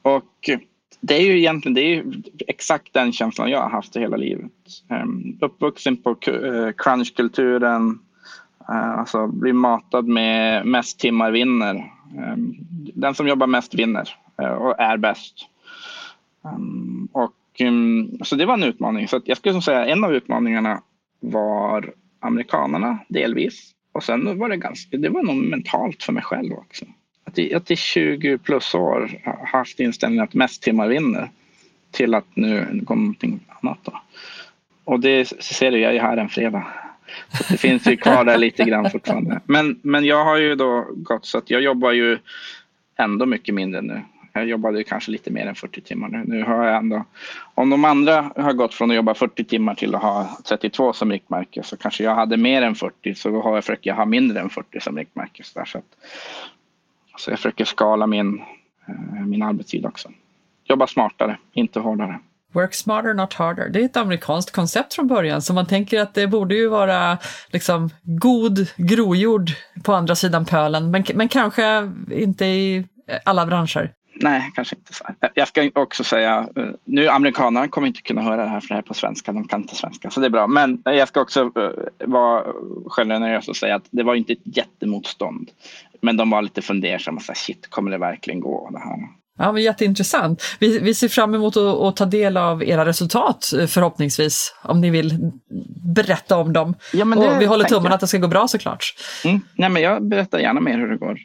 Och 0.03 0.51
det 1.01 1.15
är 1.15 1.21
ju 1.21 1.39
egentligen 1.39 1.75
det 1.75 1.81
är 1.81 2.05
exakt 2.47 2.93
den 2.93 3.13
känslan 3.13 3.51
jag 3.51 3.61
har 3.61 3.71
haft 3.71 3.97
i 3.97 4.01
hela 4.01 4.17
livet. 4.17 4.53
Um, 4.89 5.39
uppvuxen 5.41 5.97
på 5.97 6.11
eh, 6.11 6.73
crunchkulturen, 6.77 7.99
Eh, 8.69 8.99
alltså 8.99 9.27
bli 9.27 9.53
matad 9.53 10.09
med 10.09 10.67
mest 10.67 11.01
timmar 11.01 11.31
vinner. 11.31 11.93
Ehm, 12.19 12.55
den 12.95 13.15
som 13.15 13.29
jobbar 13.29 13.47
mest 13.47 13.75
vinner 13.75 14.09
eh, 14.43 14.53
och 14.53 14.81
är 14.81 14.97
bäst. 14.97 15.35
Ehm, 16.45 17.09
och, 17.13 17.35
ehm, 17.59 18.19
så 18.23 18.37
det 18.37 18.47
var 18.47 18.55
en 18.55 18.63
utmaning. 18.63 19.09
Så 19.09 19.21
jag 19.25 19.37
skulle 19.37 19.63
säga 19.63 19.87
en 19.87 20.05
av 20.05 20.15
utmaningarna 20.15 20.83
var 21.21 21.93
amerikanerna 22.21 22.99
delvis. 23.09 23.73
Och 23.93 24.05
sen 24.05 24.39
var 24.39 24.49
det 24.49 24.57
ganska, 24.57 24.97
det 24.97 25.09
var 25.09 25.23
nog 25.23 25.37
mentalt 25.37 26.03
för 26.03 26.13
mig 26.13 26.23
själv 26.23 26.53
också 26.53 26.85
att 27.29 27.39
i, 27.39 27.55
att 27.55 27.71
i 27.71 27.77
20 27.77 28.39
plus 28.39 28.75
år 28.75 29.21
haft 29.47 29.81
inställningen 29.81 30.25
att 30.25 30.35
mest 30.35 30.63
timmar 30.63 30.89
vinner 30.89 31.31
till 31.91 32.15
att 32.15 32.37
nu 32.37 32.83
kommer 32.87 33.03
någonting 33.03 33.41
annat. 33.49 33.79
Då. 33.83 34.01
Och 34.85 35.01
det 35.01 35.29
ser 35.43 35.71
du, 35.71 35.79
jag 35.79 35.97
är 35.97 36.01
här 36.01 36.17
en 36.17 36.29
fredag. 36.29 36.67
Så 37.29 37.45
det 37.53 37.59
finns 37.59 37.87
ju 37.87 37.97
kvar 37.97 38.25
där 38.25 38.39
lite 38.39 38.65
grann 38.65 38.91
fortfarande. 38.91 39.41
Men, 39.45 39.81
men 39.83 40.05
jag 40.05 40.25
har 40.25 40.37
ju 40.37 40.55
då 40.55 40.87
gått 40.97 41.27
så 41.27 41.39
att 41.39 41.51
jag 41.51 41.63
jobbar 41.63 41.93
ju 41.93 42.19
ändå 42.97 43.27
mycket 43.27 43.55
mindre 43.55 43.83
nu. 43.83 44.03
Jag 44.33 44.49
jobbade 44.49 44.85
kanske 44.85 45.11
lite 45.11 45.31
mer 45.31 45.47
än 45.47 45.55
40 45.55 45.81
timmar 45.81 46.09
nu. 46.09 46.25
Nu 46.27 46.43
har 46.43 46.65
jag 46.65 46.77
ändå, 46.77 47.05
om 47.55 47.71
de 47.71 47.85
andra 47.85 48.33
har 48.37 48.53
gått 48.53 48.75
från 48.75 48.91
att 48.91 48.97
jobba 48.97 49.15
40 49.15 49.45
timmar 49.45 49.75
till 49.75 49.95
att 49.95 50.03
ha 50.03 50.39
32 50.49 50.93
som 50.93 51.13
riktmärke 51.13 51.63
så 51.63 51.77
kanske 51.77 52.05
jag 52.05 52.15
hade 52.15 52.37
mer 52.37 52.63
än 52.63 52.75
40 52.75 53.15
så 53.15 53.31
då 53.31 53.43
har 53.43 53.55
jag 53.55 53.65
försöker 53.65 53.91
jag 53.91 53.97
ha 53.97 54.05
mindre 54.05 54.41
än 54.41 54.51
40 54.51 54.81
som 54.81 54.97
riktmärke. 54.97 55.45
Så, 55.45 55.63
så, 55.67 55.79
att, 55.79 55.85
så 57.17 57.31
jag 57.31 57.39
försöker 57.39 57.65
skala 57.65 58.07
min, 58.07 58.43
eh, 58.89 59.27
min 59.27 59.43
arbetstid 59.43 59.87
också. 59.87 60.11
Jobba 60.65 60.87
smartare, 60.87 61.39
inte 61.53 61.81
hårdare. 61.81 62.19
Work 62.53 62.75
smarter, 62.75 63.15
not 63.15 63.35
harder. 63.35 63.69
Det 63.69 63.81
är 63.81 63.85
ett 63.85 63.97
amerikanskt 63.97 64.51
koncept 64.51 64.95
från 64.95 65.07
början, 65.07 65.43
så 65.43 65.53
man 65.53 65.67
tänker 65.67 66.01
att 66.01 66.15
det 66.15 66.27
borde 66.27 66.55
ju 66.55 66.69
vara 66.69 67.19
liksom 67.49 67.91
god 68.03 68.67
grojord 68.77 69.51
på 69.83 69.95
andra 69.95 70.15
sidan 70.15 70.45
pölen, 70.45 70.91
men, 70.91 71.05
men 71.15 71.29
kanske 71.29 71.93
inte 72.11 72.45
i 72.45 72.87
alla 73.25 73.47
branscher. 73.47 73.93
Nej, 74.21 74.51
kanske 74.55 74.77
inte. 74.77 74.95
Så. 74.95 75.05
Jag 75.35 75.49
ska 75.49 75.71
också 75.75 76.05
säga, 76.05 76.49
eh, 76.57 76.67
nu 76.85 77.09
amerikanerna 77.09 77.69
kommer 77.69 77.87
inte 77.87 78.03
kunna 78.03 78.23
höra 78.23 78.43
det 78.43 78.49
här 78.49 78.61
för 78.61 78.69
det 78.69 78.75
här 78.75 78.83
är 78.83 78.87
på 78.87 78.95
svenska, 78.95 79.33
de 79.33 79.49
kan 79.49 79.63
inte 79.63 79.75
svenska, 79.75 80.11
så 80.11 80.21
det 80.21 80.27
är 80.27 80.31
bra. 80.31 80.47
Men 80.47 80.83
jag 80.85 81.09
ska 81.09 81.21
också 81.21 81.41
eh, 81.41 82.09
vara 82.09 82.45
självgenerös 82.87 83.49
och 83.49 83.57
säga 83.57 83.75
att 83.77 83.87
det 83.91 84.03
var 84.03 84.15
inte 84.15 84.33
ett 84.33 84.57
jättemotstånd. 84.57 85.51
Men 86.01 86.17
de 86.17 86.31
var 86.31 86.43
lite 86.43 86.63
fundersamma, 86.63 87.21
så 87.21 87.33
här, 87.33 87.37
shit, 87.37 87.71
kommer 87.71 87.91
det 87.91 87.99
verkligen 87.99 88.41
gå 88.41 88.71
det 88.73 88.79
här? 88.79 89.18
Ja, 89.39 89.53
men 89.53 89.63
jätteintressant. 89.63 90.43
Vi, 90.61 90.79
vi 90.79 90.95
ser 90.95 91.09
fram 91.09 91.35
emot 91.35 91.57
att, 91.57 91.81
att, 91.81 91.97
ta 91.97 92.05
del 92.05 92.37
av 92.37 92.65
era 92.65 92.85
resultat 92.85 93.53
eh, 93.59 93.67
förhoppningsvis, 93.67 94.55
om 94.63 94.81
ni 94.81 94.91
vill 94.91 95.31
berätta 95.95 96.37
om 96.37 96.53
dem. 96.53 96.75
Ja, 96.93 97.17
och 97.17 97.41
vi 97.41 97.47
håller 97.47 97.65
tummarna 97.65 97.95
att 97.95 98.01
det 98.01 98.07
ska 98.07 98.19
gå 98.19 98.29
bra 98.29 98.49
såklart. 98.49 98.95
Mm. 99.25 99.41
Nej, 99.55 99.69
men 99.69 99.83
jag 99.83 100.03
berättar 100.03 100.39
gärna 100.39 100.61
mer 100.61 100.79
hur 100.79 100.89
det 100.89 100.97
går. 100.97 101.19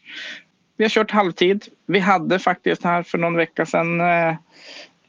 Vi 0.77 0.84
har 0.84 0.89
kört 0.89 1.12
halvtid. 1.12 1.65
Vi 1.88 2.00
hade 2.00 2.39
faktiskt 2.39 2.84
här 2.84 3.03
för 3.03 3.17
någon 3.17 3.36
vecka 3.36 3.65
sedan 3.65 4.01
eh, 4.01 4.36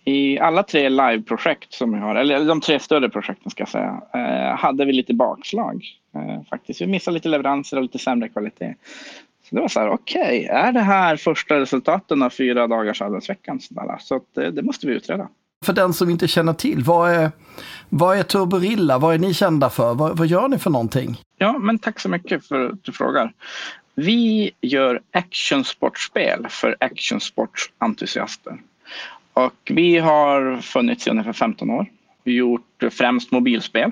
i 0.04 0.38
alla 0.38 0.62
tre 0.62 0.88
liveprojekt 0.88 1.72
som 1.72 1.92
vi 1.92 1.98
har, 1.98 2.14
eller 2.14 2.44
de 2.44 2.60
tre 2.60 2.78
större 2.78 3.08
projekten 3.08 3.50
ska 3.50 3.62
jag 3.62 3.68
säga, 3.68 4.00
eh, 4.14 4.58
hade 4.58 4.84
vi 4.84 4.92
lite 4.92 5.14
bakslag. 5.14 5.84
Eh, 6.14 6.42
faktiskt. 6.50 6.80
Vi 6.80 6.86
missade 6.86 7.14
lite 7.14 7.28
leveranser 7.28 7.76
och 7.76 7.82
lite 7.82 7.98
sämre 7.98 8.28
kvalitet. 8.28 8.74
Det 9.54 9.60
var 9.60 9.68
så 9.68 9.80
här, 9.80 9.88
okej, 9.88 10.20
okay, 10.20 10.44
är 10.44 10.72
det 10.72 10.80
här 10.80 11.16
första 11.16 11.60
resultaten 11.60 12.22
av 12.22 12.30
fyra 12.30 12.66
dagars 12.66 13.02
arbetsveckan? 13.02 13.60
Så 14.00 14.20
det, 14.34 14.50
det 14.50 14.62
måste 14.62 14.86
vi 14.86 14.92
utreda. 14.92 15.28
För 15.64 15.72
den 15.72 15.92
som 15.92 16.10
inte 16.10 16.28
känner 16.28 16.52
till, 16.52 16.82
vad 16.82 17.10
är, 17.10 17.30
vad 17.88 18.18
är 18.18 18.22
Turborilla? 18.22 18.98
Vad 18.98 19.14
är 19.14 19.18
ni 19.18 19.34
kända 19.34 19.70
för? 19.70 19.94
Vad, 19.94 20.18
vad 20.18 20.26
gör 20.26 20.48
ni 20.48 20.58
för 20.58 20.70
någonting? 20.70 21.16
Ja, 21.38 21.58
men 21.58 21.78
tack 21.78 22.00
så 22.00 22.08
mycket 22.08 22.46
för 22.46 22.70
att 22.70 22.84
du 22.84 22.92
frågar. 22.92 23.32
Vi 23.94 24.50
gör 24.60 25.00
actionsportspel 25.12 26.46
för 26.48 26.76
actionsportsentusiaster. 26.80 28.58
Och 29.32 29.70
vi 29.70 29.98
har 29.98 30.60
funnits 30.60 31.06
i 31.06 31.10
ungefär 31.10 31.32
15 31.32 31.70
år. 31.70 31.86
Vi 32.24 32.32
har 32.32 32.38
gjort 32.38 32.84
främst 32.90 33.30
mobilspel. 33.32 33.90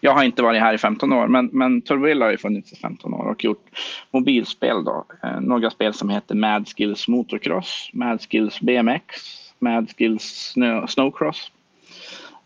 Jag 0.00 0.14
har 0.14 0.24
inte 0.24 0.42
varit 0.42 0.60
här 0.60 0.74
i 0.74 0.78
15 0.78 1.12
år, 1.12 1.26
men, 1.26 1.50
men 1.52 1.82
Turvilla 1.82 2.24
har 2.24 2.32
ju 2.32 2.38
funnits 2.38 2.72
i 2.72 2.76
15 2.76 3.14
år 3.14 3.24
och 3.24 3.44
gjort 3.44 3.66
mobilspel. 4.10 4.84
Då. 4.84 5.04
Eh, 5.22 5.40
några 5.40 5.70
spel 5.70 5.94
som 5.94 6.08
heter 6.08 6.34
Mad 6.34 6.68
Skills 6.68 7.08
Motocross, 7.08 7.90
Mad 7.92 8.22
Skills 8.30 8.60
BMX, 8.60 9.14
Mad 9.58 9.90
Skills 9.98 10.54
Snowcross. 10.88 11.52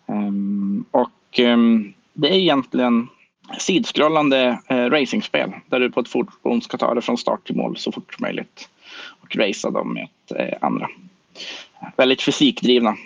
Um, 0.06 0.84
och 0.90 1.38
um, 1.38 1.94
det 2.12 2.28
är 2.28 2.38
egentligen 2.38 3.08
sidskrollande 3.58 4.58
eh, 4.68 4.90
racingspel 4.90 5.52
där 5.66 5.80
du 5.80 5.90
på 5.90 6.00
ett 6.00 6.08
fordon 6.08 6.62
ska 6.62 6.76
ta 6.78 6.94
det 6.94 7.02
från 7.02 7.18
start 7.18 7.46
till 7.46 7.56
mål 7.56 7.76
så 7.76 7.92
fort 7.92 8.14
som 8.14 8.22
möjligt 8.22 8.68
och 9.20 9.36
racea 9.36 9.70
dem 9.70 9.94
med 9.94 10.08
eh, 10.36 10.58
andra. 10.60 10.88
Väldigt 11.96 12.22
fysikdrivna 12.22 12.96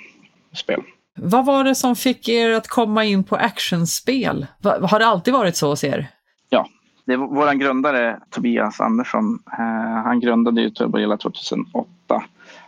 spel. 0.52 0.82
Vad 1.16 1.46
var 1.46 1.64
det 1.64 1.74
som 1.74 1.96
fick 1.96 2.28
er 2.28 2.50
att 2.50 2.68
komma 2.68 3.04
in 3.04 3.24
på 3.24 3.36
actionspel? 3.36 4.46
Har 4.62 4.98
det 4.98 5.06
alltid 5.06 5.34
varit 5.34 5.56
så 5.56 5.68
hos 5.68 5.84
er? 5.84 6.06
Ja, 6.48 6.68
det 7.04 7.16
var 7.16 7.26
vår 7.26 7.52
grundare 7.52 8.20
Tobias 8.30 8.80
Andersson. 8.80 9.38
Eh, 9.52 10.02
han 10.04 10.20
grundade 10.20 10.60
ju 10.60 10.70
Turborilla 10.70 11.16
2008. 11.16 11.86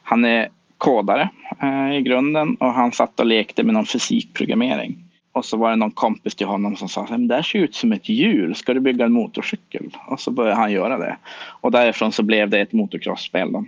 Han 0.03 0.25
är 0.25 0.49
kodare 0.79 1.31
eh, 1.63 1.97
i 1.97 2.03
grunden 2.03 2.55
och 2.55 2.73
han 2.73 2.93
satt 2.93 3.21
och 3.21 3.27
lekte 3.27 3.63
med 3.63 3.75
någon 3.75 3.87
fysikprogrammering. 3.87 5.05
Och 5.33 5.45
så 5.45 5.57
var 5.57 5.71
det 5.71 5.77
någon 5.77 5.91
kompis 5.91 6.35
till 6.35 6.47
honom 6.47 6.77
som 6.77 6.89
sa 6.89 7.03
att 7.05 7.29
det 7.29 7.35
här 7.35 7.43
ser 7.43 7.59
ut 7.59 7.75
som 7.75 7.93
ett 7.93 8.09
hjul, 8.09 8.55
ska 8.55 8.75
du 8.75 8.81
bygga 8.81 9.05
en 9.05 9.13
motorcykel? 9.13 9.97
Och 10.07 10.21
så 10.21 10.31
började 10.31 10.57
han 10.57 10.73
göra 10.73 10.99
det. 10.99 11.17
Och 11.61 11.71
därifrån 11.71 12.13
så 12.13 12.23
blev 12.23 12.51
det 12.51 12.61
ett 12.61 12.73
motocrossspel. 12.73 13.53
Då. 13.53 13.65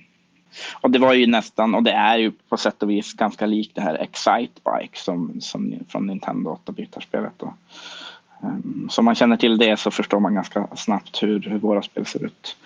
Och 0.80 0.90
det 0.90 0.98
var 0.98 1.14
ju 1.14 1.26
nästan, 1.26 1.74
och 1.74 1.82
det 1.82 1.92
är 1.92 2.18
ju 2.18 2.32
på 2.48 2.56
sätt 2.56 2.82
och 2.82 2.90
vis 2.90 3.12
ganska 3.12 3.46
likt 3.46 3.74
det 3.74 3.80
här 3.80 3.94
Excite 3.94 4.60
Bike 4.64 4.98
som, 4.98 5.40
som 5.40 5.74
från 5.88 6.06
Nintendo 6.06 6.58
8-bitarspelet. 6.64 7.42
Um, 7.42 7.50
ehm, 8.42 8.88
så 8.90 9.00
om 9.00 9.04
man 9.04 9.14
känner 9.14 9.36
till 9.36 9.58
det 9.58 9.76
så 9.76 9.90
förstår 9.90 10.20
man 10.20 10.34
ganska 10.34 10.68
snabbt 10.76 11.22
hur, 11.22 11.40
hur 11.40 11.58
våra 11.58 11.82
spel 11.82 12.06
ser 12.06 12.24
ut. 12.24 12.56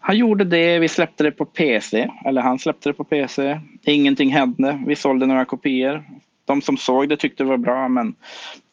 Han 0.00 0.16
gjorde 0.16 0.44
det, 0.44 0.78
vi 0.78 0.88
släppte 0.88 1.24
det 1.24 1.30
på 1.30 1.44
PC, 1.44 2.10
eller 2.24 2.42
han 2.42 2.58
släppte 2.58 2.88
det 2.88 2.92
på 2.92 3.04
PC. 3.04 3.60
Ingenting 3.82 4.30
hände, 4.30 4.82
vi 4.86 4.96
sålde 4.96 5.26
några 5.26 5.44
kopior. 5.44 6.04
De 6.44 6.62
som 6.62 6.76
såg 6.76 7.08
det 7.08 7.16
tyckte 7.16 7.42
det 7.42 7.48
var 7.48 7.56
bra 7.56 7.88
men 7.88 8.14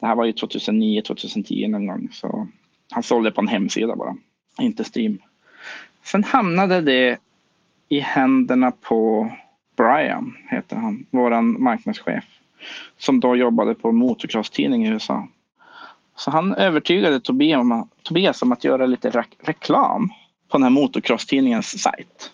det 0.00 0.06
här 0.06 0.14
var 0.14 0.24
ju 0.24 0.32
2009, 0.32 1.02
2010 1.02 1.68
någon 1.68 1.86
gång 1.86 2.08
så 2.12 2.48
han 2.90 3.02
sålde 3.02 3.30
på 3.30 3.40
en 3.40 3.48
hemsida 3.48 3.96
bara, 3.96 4.16
inte 4.60 4.84
Steam. 4.94 5.18
Sen 6.04 6.24
hamnade 6.24 6.80
det 6.80 7.18
i 7.88 8.00
händerna 8.00 8.70
på 8.70 9.30
Brian, 9.76 10.36
heter 10.50 10.76
han, 10.76 11.06
våran 11.10 11.62
marknadschef, 11.62 12.24
som 12.98 13.20
då 13.20 13.36
jobbade 13.36 13.74
på 13.74 13.92
motocross-tidning 13.92 14.86
i 14.86 14.88
USA. 14.88 15.28
Så 16.16 16.30
han 16.30 16.54
övertygade 16.54 17.20
Tobias 18.02 18.42
om 18.42 18.52
att 18.52 18.64
göra 18.64 18.86
lite 18.86 19.10
re 19.10 19.24
reklam 19.40 20.10
på 20.48 20.58
den 20.58 20.62
här 20.62 20.70
motocross-tidningens 20.70 21.78
sajt. 21.78 22.30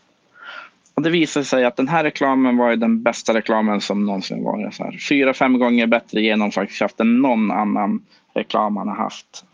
Och 0.95 1.03
det 1.03 1.11
visade 1.11 1.45
sig 1.45 1.65
att 1.65 1.77
den 1.77 1.89
här 1.89 2.05
reklamen 2.05 2.57
var 2.57 2.77
den 2.77 3.03
bästa 3.03 3.35
reklamen 3.35 3.81
som 3.81 4.07
någonsin 4.07 4.45
varit. 4.45 4.75
Så 4.75 4.85
här, 4.85 4.99
fyra, 5.09 5.35
fem 5.35 5.59
gånger 5.59 5.87
bättre 5.87 6.23
genomslagskraft 6.23 7.01
än 7.01 7.23
någon 7.23 7.51
annan 7.51 8.07
reklam 8.35 8.77
han 8.77 8.89
har 8.89 8.97
haft. 8.97 9.45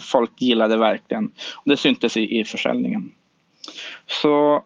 Folk 0.00 0.30
gillade 0.36 0.76
verkligen. 0.76 1.24
Och 1.54 1.70
det 1.70 1.76
syntes 1.76 2.16
i, 2.16 2.40
i 2.40 2.44
försäljningen. 2.44 3.12
Så 4.06 4.62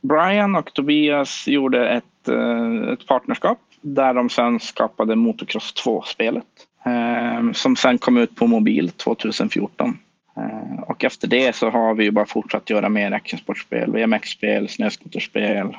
Brian 0.00 0.56
och 0.56 0.74
Tobias 0.74 1.48
gjorde 1.48 1.88
ett, 1.88 2.28
eh, 2.28 2.92
ett 2.92 3.06
partnerskap 3.06 3.58
där 3.80 4.14
de 4.14 4.30
sen 4.30 4.60
skapade 4.60 5.16
Motocross 5.16 5.74
2-spelet. 5.84 6.44
Eh, 6.84 7.52
som 7.52 7.76
sen 7.76 7.98
kom 7.98 8.16
ut 8.16 8.36
på 8.36 8.46
mobil 8.46 8.90
2014. 8.90 9.98
Eh, 10.36 10.82
och 10.82 11.04
efter 11.04 11.28
det 11.28 11.56
så 11.56 11.70
har 11.70 11.94
vi 11.94 12.10
bara 12.10 12.26
fortsatt 12.26 12.70
göra 12.70 12.88
mer 12.88 13.12
actionsportspel, 13.12 13.92
VMX-spel, 13.92 14.68
snöskoterspel. 14.68 15.76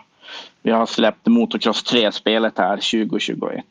Vi 0.62 0.72
har 0.72 0.86
släppt 0.86 1.28
Motocross 1.28 1.94
3-spelet 1.94 2.58
här 2.58 2.76
2021 2.76 3.66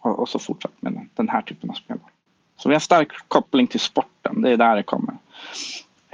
och, 0.00 0.18
och 0.18 0.28
så 0.28 0.38
fortsatt 0.38 0.82
med 0.82 1.08
den 1.14 1.28
här 1.28 1.42
typen 1.42 1.70
av 1.70 1.74
spel. 1.74 1.98
Så 2.56 2.68
vi 2.68 2.74
har 2.74 2.80
stark 2.80 3.08
koppling 3.28 3.66
till 3.66 3.80
sporten, 3.80 4.42
det 4.42 4.50
är 4.50 4.56
där 4.56 4.76
det 4.76 4.82
kommer. 4.82 5.14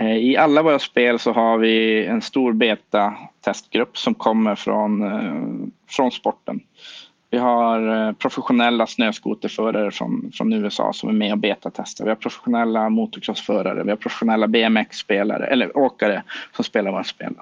Eh, 0.01 0.17
I 0.17 0.37
alla 0.37 0.63
våra 0.63 0.79
spel 0.79 1.19
så 1.19 1.33
har 1.33 1.59
vi 1.59 2.07
en 2.07 2.23
stor 2.23 2.53
beta-testgrupp 2.53 3.99
som 3.99 4.15
kommer 4.15 4.55
från, 4.55 5.03
eh, 5.03 5.69
från 5.89 6.11
sporten. 6.11 6.61
Vi 7.31 7.39
har 7.39 8.07
eh, 8.09 8.13
professionella 8.13 8.87
snöskoterförare 8.87 9.91
från, 9.91 10.33
från 10.35 10.53
USA 10.53 10.93
som 10.93 11.09
är 11.09 11.13
med 11.13 11.33
och 11.33 11.39
betatestar. 11.39 12.05
Vi 12.05 12.11
har 12.11 12.17
professionella 12.17 12.89
motocrossförare, 12.89 13.85
vi 13.85 13.91
har 13.91 13.97
professionella 13.97 14.49
BMX-spelare 14.49 15.47
eller 15.47 15.77
åkare 15.77 16.23
som 16.57 16.65
spelar 16.65 16.91
våra 16.91 17.05
spel. 17.05 17.35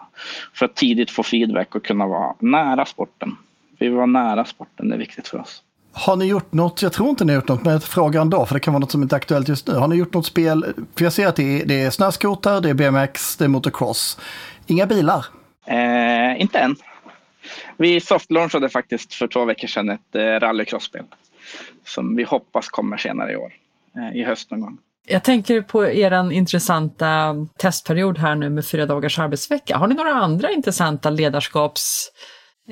För 0.55 0.67
att 0.67 0.77
tidigt 0.77 1.11
få 1.11 1.23
feedback 1.23 1.75
och 1.75 1.85
kunna 1.85 2.07
vara 2.07 2.35
nära 2.39 2.85
sporten. 2.85 3.37
Vi 3.79 3.87
vill 3.87 3.97
vara 3.97 4.07
nära 4.07 4.45
sporten, 4.45 4.89
det 4.89 4.95
är 4.95 4.99
viktigt 4.99 5.29
för 5.29 5.39
oss. 5.39 5.63
Har 5.99 6.17
ni 6.17 6.25
gjort 6.25 6.53
något, 6.53 6.83
jag 6.83 6.93
tror 6.93 7.09
inte 7.09 7.25
ni 7.25 7.33
har 7.33 7.41
gjort 7.41 7.49
något, 7.49 7.65
men 7.65 7.73
jag 7.73 7.83
frågar 7.83 8.21
ändå, 8.21 8.47
för 8.47 8.55
det 8.55 8.61
kan 8.61 8.73
vara 8.75 8.81
något 8.81 8.91
som 8.91 9.03
inte 9.03 9.15
är 9.15 9.17
aktuellt 9.17 9.49
just 9.49 9.67
nu. 9.67 9.75
Har 9.75 9.89
ni 9.89 9.97
gjort 9.97 10.15
något 10.15 10.27
spel, 10.27 10.75
för 10.97 11.05
jag 11.05 11.13
ser 11.13 11.27
att 11.27 11.37
det 11.37 11.61
är, 11.63 11.67
det 11.67 11.83
är 11.83 11.91
snöskoter, 11.91 12.61
det 12.61 12.71
är 12.71 12.75
BMX, 12.75 13.37
det 13.37 13.45
är 13.45 13.49
motocross. 13.49 14.19
Inga 14.67 14.87
bilar? 14.87 15.27
Eh, 15.67 16.41
inte 16.41 16.59
än. 16.59 16.77
Vi 17.77 18.01
softlaunchade 18.01 18.69
faktiskt 18.69 19.15
för 19.15 19.27
två 19.27 19.45
veckor 19.45 19.69
sedan 19.69 19.91
ett 19.91 20.15
eh, 20.15 20.21
rallycrossspel. 20.21 21.05
Som 21.85 22.17
vi 22.17 22.23
hoppas 22.23 22.69
kommer 22.69 22.97
senare 22.97 23.33
i 23.33 23.37
år, 23.37 23.53
eh, 23.97 24.21
i 24.21 24.25
höst 24.25 24.51
någon 24.51 24.61
gång. 24.61 24.79
Jag 25.07 25.25
tänker 25.25 25.63
på 25.63 25.87
er 25.87 26.33
intressanta 26.33 27.35
testperiod 27.59 28.19
här 28.19 28.35
nu 28.35 28.51
med 28.51 28.67
fyra 28.67 28.87
dagars 28.87 29.19
arbetsvecka. 29.19 29.77
Har 29.77 29.87
ni 29.87 29.95
några 29.95 30.15
andra 30.15 30.51
intressanta 30.51 31.11
ledarskaps 31.11 32.11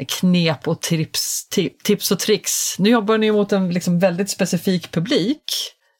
knep 0.04 0.68
och 0.68 0.80
tips, 0.80 1.48
tips 1.84 2.10
och 2.10 2.18
tricks. 2.18 2.78
Nu 2.78 2.90
jobbar 2.90 3.18
ni 3.18 3.32
mot 3.32 3.52
en 3.52 3.70
liksom 3.70 3.98
väldigt 3.98 4.30
specifik 4.30 4.92
publik. 4.92 5.42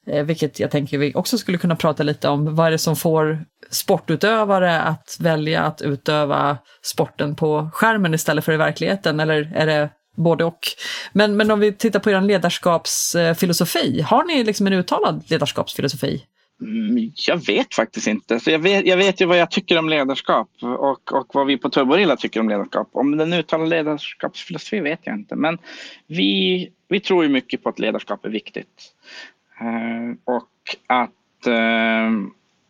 Eh, 0.07 0.23
vilket 0.23 0.59
jag 0.59 0.71
tänker 0.71 0.97
vi 0.97 1.13
också 1.15 1.37
skulle 1.37 1.57
kunna 1.57 1.75
prata 1.75 2.03
lite 2.03 2.29
om. 2.29 2.55
Vad 2.55 2.67
är 2.67 2.71
det 2.71 2.77
som 2.77 2.95
får 2.95 3.45
sportutövare 3.69 4.81
att 4.81 5.17
välja 5.19 5.63
att 5.63 5.81
utöva 5.81 6.57
sporten 6.81 7.35
på 7.35 7.69
skärmen 7.73 8.13
istället 8.13 8.45
för 8.45 8.53
i 8.53 8.57
verkligheten? 8.57 9.19
Eller 9.19 9.51
är 9.55 9.65
det 9.65 9.89
både 10.17 10.45
och? 10.45 10.59
Men, 11.13 11.37
men 11.37 11.51
om 11.51 11.59
vi 11.59 11.73
tittar 11.73 11.99
på 11.99 12.11
er 12.11 12.21
ledarskapsfilosofi, 12.21 13.99
eh, 13.99 14.05
har 14.05 14.23
ni 14.23 14.43
liksom 14.43 14.67
en 14.67 14.73
uttalad 14.73 15.23
ledarskapsfilosofi? 15.27 16.23
Mm, 16.61 17.11
jag 17.27 17.45
vet 17.45 17.75
faktiskt 17.75 18.07
inte. 18.07 18.39
Så 18.39 18.51
jag, 18.51 18.59
vet, 18.59 18.85
jag 18.85 18.97
vet 18.97 19.21
ju 19.21 19.25
vad 19.25 19.37
jag 19.37 19.51
tycker 19.51 19.79
om 19.79 19.89
ledarskap 19.89 20.49
och, 20.61 21.13
och 21.13 21.27
vad 21.33 21.47
vi 21.47 21.57
på 21.57 21.69
Turborilla 21.69 22.15
tycker 22.15 22.39
om 22.39 22.49
ledarskap. 22.49 22.89
Om 22.91 23.17
den 23.17 23.33
uttalade 23.33 23.69
ledarskapsfilosofi 23.69 24.79
vet 24.79 24.99
jag 25.03 25.15
inte. 25.15 25.35
Men 25.35 25.57
vi, 26.07 26.69
vi 26.87 26.99
tror 26.99 27.23
ju 27.23 27.29
mycket 27.29 27.63
på 27.63 27.69
att 27.69 27.79
ledarskap 27.79 28.25
är 28.25 28.29
viktigt. 28.29 28.93
Eh, 29.59 30.33
och 30.35 30.51
att, 30.87 31.47
eh, 31.47 32.11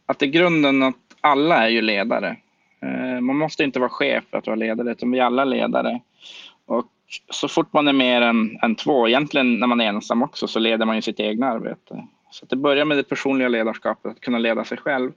att 0.06 0.22
i 0.22 0.28
grunden 0.28 0.84
att 0.84 0.96
alla 1.22 1.66
är 1.66 1.70
ju 1.70 1.82
ledare. 1.82 2.38
Eh, 2.82 3.22
man 3.22 3.36
måste 3.36 3.64
inte 3.64 3.80
vara 3.80 3.90
chef 3.90 4.24
för 4.32 4.38
att 4.38 4.48
vara 4.48 4.56
ledare 4.56 4.92
utan 4.92 5.12
vi 5.12 5.20
är 5.20 5.24
alla 5.24 5.46
ledare. 5.46 6.02
Och 6.66 6.92
så 7.30 7.48
fort 7.48 7.74
man 7.74 7.88
är 7.88 7.94
mer 7.94 8.22
än, 8.22 8.60
än 8.62 8.76
två, 8.76 9.08
egentligen 9.08 9.60
när 9.60 9.68
man 9.68 9.82
är 9.82 9.86
ensam 9.86 10.24
också, 10.24 10.48
så 10.48 10.60
leder 10.60 10.86
man 10.86 10.96
ju 10.96 11.02
sitt 11.02 11.20
egna 11.20 11.48
arbete. 11.48 12.08
Så 12.40 12.46
det 12.46 12.56
börjar 12.56 12.86
med 12.86 12.98
det 12.98 13.04
personliga 13.04 13.48
ledarskapet, 13.48 14.12
att 14.12 14.22
kunna 14.22 14.38
leda 14.38 14.64
sig 14.64 14.78
själv. 14.78 15.12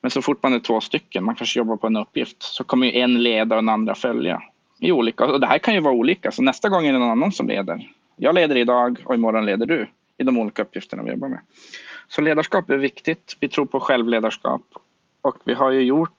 Men 0.00 0.10
så 0.10 0.22
fort 0.22 0.42
man 0.42 0.54
är 0.54 0.58
två 0.58 0.80
stycken, 0.80 1.24
man 1.24 1.34
kanske 1.34 1.58
jobbar 1.58 1.76
på 1.76 1.86
en 1.86 1.96
uppgift, 1.96 2.42
så 2.42 2.64
kommer 2.64 2.86
ju 2.86 2.92
en 2.92 3.22
leda 3.22 3.56
och 3.56 3.62
den 3.62 3.68
andra 3.68 3.94
följa. 3.94 4.42
I 4.80 4.92
olika, 4.92 5.24
och 5.26 5.40
det 5.40 5.46
här 5.46 5.58
kan 5.58 5.74
ju 5.74 5.80
vara 5.80 5.94
olika, 5.94 6.30
så 6.30 6.42
nästa 6.42 6.68
gång 6.68 6.86
är 6.86 6.92
det 6.92 6.98
någon 6.98 7.10
annan 7.10 7.32
som 7.32 7.48
leder. 7.48 7.90
Jag 8.16 8.34
leder 8.34 8.56
idag 8.56 9.02
och 9.04 9.14
imorgon 9.14 9.46
leder 9.46 9.66
du 9.66 9.86
i 10.18 10.24
de 10.24 10.38
olika 10.38 10.62
uppgifterna 10.62 11.02
vi 11.02 11.10
jobbar 11.10 11.28
med. 11.28 11.40
Så 12.08 12.20
ledarskap 12.20 12.70
är 12.70 12.76
viktigt. 12.76 13.36
Vi 13.40 13.48
tror 13.48 13.66
på 13.66 13.80
självledarskap 13.80 14.62
och 15.22 15.36
vi 15.44 15.54
har 15.54 15.70
ju 15.70 15.80
gjort 15.80 16.10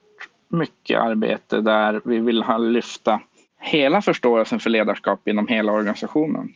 mycket 0.50 1.00
arbete 1.00 1.62
där 1.62 2.02
vi 2.06 2.20
vill 2.20 2.44
ha 2.44 2.58
lyfta 2.58 3.22
hela 3.60 4.02
förståelsen 4.02 4.60
för 4.60 4.70
ledarskap 4.70 5.28
inom 5.28 5.48
hela 5.48 5.72
organisationen. 5.72 6.54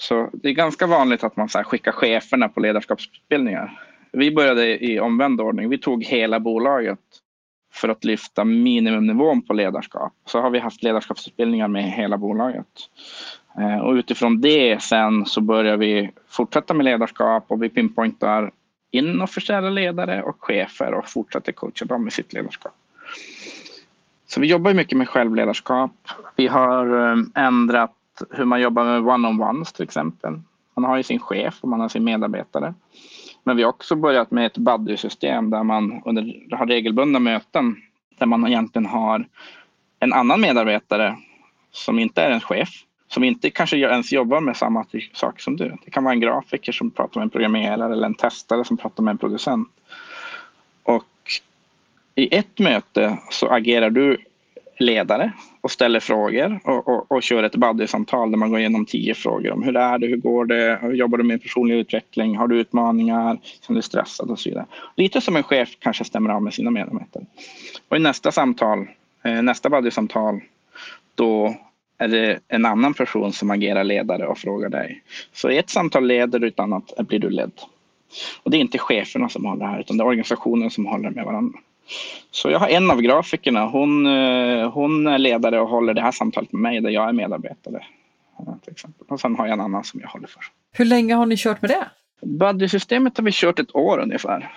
Så 0.00 0.30
det 0.32 0.48
är 0.48 0.52
ganska 0.52 0.86
vanligt 0.86 1.24
att 1.24 1.36
man 1.36 1.48
så 1.48 1.58
skickar 1.58 1.92
cheferna 1.92 2.48
på 2.48 2.60
ledarskapsutbildningar. 2.60 3.80
Vi 4.12 4.30
började 4.30 4.84
i 4.84 5.00
omvänd 5.00 5.40
ordning. 5.40 5.68
Vi 5.68 5.78
tog 5.78 6.04
hela 6.04 6.40
bolaget 6.40 6.98
för 7.72 7.88
att 7.88 8.04
lyfta 8.04 8.44
minimumnivån 8.44 9.42
på 9.42 9.52
ledarskap. 9.52 10.12
Så 10.26 10.40
har 10.40 10.50
vi 10.50 10.58
haft 10.58 10.82
ledarskapsutbildningar 10.82 11.68
med 11.68 11.84
hela 11.84 12.18
bolaget. 12.18 12.66
Eh, 13.58 13.78
och 13.78 13.92
utifrån 13.92 14.40
det 14.40 14.82
sen 14.82 15.26
så 15.26 15.40
börjar 15.40 15.76
vi 15.76 16.10
fortsätta 16.28 16.74
med 16.74 16.84
ledarskap 16.84 17.44
och 17.48 17.62
vi 17.62 17.68
pinpointar 17.68 18.50
inofficiella 18.90 19.70
ledare 19.70 20.22
och 20.22 20.36
chefer 20.38 20.94
och 20.94 21.08
fortsätter 21.08 21.52
coacha 21.52 21.84
dem 21.84 22.04
med 22.04 22.12
sitt 22.12 22.32
ledarskap. 22.32 22.74
Så 24.26 24.40
vi 24.40 24.46
jobbar 24.46 24.74
mycket 24.74 24.98
med 24.98 25.08
självledarskap. 25.08 25.92
Vi 26.36 26.46
har 26.46 27.10
eh, 27.10 27.18
ändrat 27.34 27.94
hur 28.30 28.44
man 28.44 28.60
jobbar 28.60 28.84
med 28.84 29.12
one-on-ones 29.14 29.72
till 29.72 29.84
exempel. 29.84 30.40
Man 30.74 30.84
har 30.84 30.96
ju 30.96 31.02
sin 31.02 31.18
chef 31.18 31.58
och 31.60 31.68
man 31.68 31.80
har 31.80 31.88
sin 31.88 32.04
medarbetare. 32.04 32.74
Men 33.44 33.56
vi 33.56 33.62
har 33.62 33.70
också 33.70 33.96
börjat 33.96 34.30
med 34.30 34.46
ett 34.46 34.58
buddy-system 34.58 35.50
där 35.50 35.62
man 35.62 36.02
under, 36.04 36.56
har 36.56 36.66
regelbundna 36.66 37.18
möten 37.18 37.76
där 38.18 38.26
man 38.26 38.46
egentligen 38.46 38.86
har 38.86 39.26
en 39.98 40.12
annan 40.12 40.40
medarbetare 40.40 41.16
som 41.70 41.98
inte 41.98 42.22
är 42.22 42.30
en 42.30 42.40
chef 42.40 42.84
som 43.08 43.24
inte 43.24 43.50
kanske 43.50 43.76
ens 43.76 44.12
jobbar 44.12 44.40
med 44.40 44.56
samma 44.56 44.84
sak 45.12 45.40
som 45.40 45.56
du. 45.56 45.76
Det 45.84 45.90
kan 45.90 46.04
vara 46.04 46.14
en 46.14 46.20
grafiker 46.20 46.72
som 46.72 46.90
pratar 46.90 47.20
med 47.20 47.24
en 47.24 47.30
programmerare 47.30 47.92
eller 47.92 48.06
en 48.06 48.14
testare 48.14 48.64
som 48.64 48.76
pratar 48.76 49.02
med 49.02 49.12
en 49.12 49.18
producent. 49.18 49.68
Och 50.82 51.04
i 52.14 52.36
ett 52.36 52.58
möte 52.58 53.18
så 53.30 53.48
agerar 53.48 53.90
du 53.90 54.18
ledare 54.80 55.32
och 55.60 55.70
ställer 55.70 56.00
frågor 56.00 56.60
och, 56.64 56.88
och, 56.88 57.12
och 57.12 57.22
kör 57.22 57.42
ett 57.42 57.56
buddy-samtal 57.56 58.30
där 58.30 58.38
man 58.38 58.50
går 58.50 58.58
igenom 58.58 58.86
tio 58.86 59.14
frågor 59.14 59.50
om 59.52 59.62
hur 59.62 59.76
är 59.76 59.98
det, 59.98 60.06
hur 60.06 60.16
går 60.16 60.44
det, 60.44 60.78
hur 60.82 60.92
jobbar 60.92 61.18
du 61.18 61.24
med 61.24 61.42
personlig 61.42 61.74
utveckling, 61.74 62.36
har 62.36 62.48
du 62.48 62.60
utmaningar, 62.60 63.38
känner 63.66 63.78
du 63.78 63.82
stressad 63.82 64.30
och 64.30 64.38
så 64.38 64.48
vidare. 64.48 64.66
Lite 64.96 65.20
som 65.20 65.36
en 65.36 65.42
chef 65.42 65.76
kanske 65.78 66.04
stämmer 66.04 66.30
av 66.30 66.42
med 66.42 66.54
sina 66.54 66.70
medarbetare. 66.70 67.24
Och 67.88 67.96
i 67.96 68.00
nästa 68.00 68.32
samtal, 68.32 68.86
eh, 69.24 69.42
nästa 69.42 69.70
buddy-samtal, 69.70 70.40
då 71.14 71.54
är 71.98 72.08
det 72.08 72.38
en 72.48 72.66
annan 72.66 72.94
person 72.94 73.32
som 73.32 73.50
agerar 73.50 73.84
ledare 73.84 74.26
och 74.26 74.38
frågar 74.38 74.68
dig. 74.68 75.02
Så 75.32 75.50
i 75.50 75.58
ett 75.58 75.70
samtal 75.70 76.06
leder 76.06 76.38
du, 76.38 76.46
i 76.46 76.50
ett 76.50 76.60
annat 76.60 76.92
blir 76.98 77.18
du 77.18 77.30
ledd. 77.30 77.52
Och 78.42 78.50
det 78.50 78.56
är 78.56 78.60
inte 78.60 78.78
cheferna 78.78 79.28
som 79.28 79.44
håller 79.44 79.64
det 79.64 79.70
här 79.70 79.80
utan 79.80 79.96
det 79.96 80.02
är 80.04 80.06
organisationen 80.06 80.70
som 80.70 80.86
håller 80.86 81.10
med 81.10 81.24
varandra. 81.24 81.58
Så 82.30 82.50
jag 82.50 82.58
har 82.58 82.68
en 82.68 82.90
av 82.90 83.00
grafikerna, 83.00 83.66
hon, 83.66 84.06
eh, 84.06 84.70
hon 84.70 85.06
är 85.06 85.18
ledare 85.18 85.60
och 85.60 85.68
håller 85.68 85.94
det 85.94 86.00
här 86.00 86.12
samtalet 86.12 86.52
med 86.52 86.62
mig 86.62 86.80
där 86.80 86.90
jag 86.90 87.08
är 87.08 87.12
medarbetare. 87.12 87.84
Till 88.64 88.72
exempel. 88.72 89.06
Och 89.08 89.20
sen 89.20 89.36
har 89.36 89.46
jag 89.46 89.52
en 89.52 89.60
annan 89.60 89.84
som 89.84 90.00
jag 90.00 90.08
håller 90.08 90.26
för. 90.26 90.42
Hur 90.72 90.84
länge 90.84 91.14
har 91.14 91.26
ni 91.26 91.36
kört 91.36 91.62
med 91.62 91.70
det? 91.70 91.88
Buddy-systemet 92.26 93.16
har 93.16 93.24
vi 93.24 93.30
kört 93.32 93.58
ett 93.58 93.76
år 93.76 93.98
ungefär. 93.98 94.52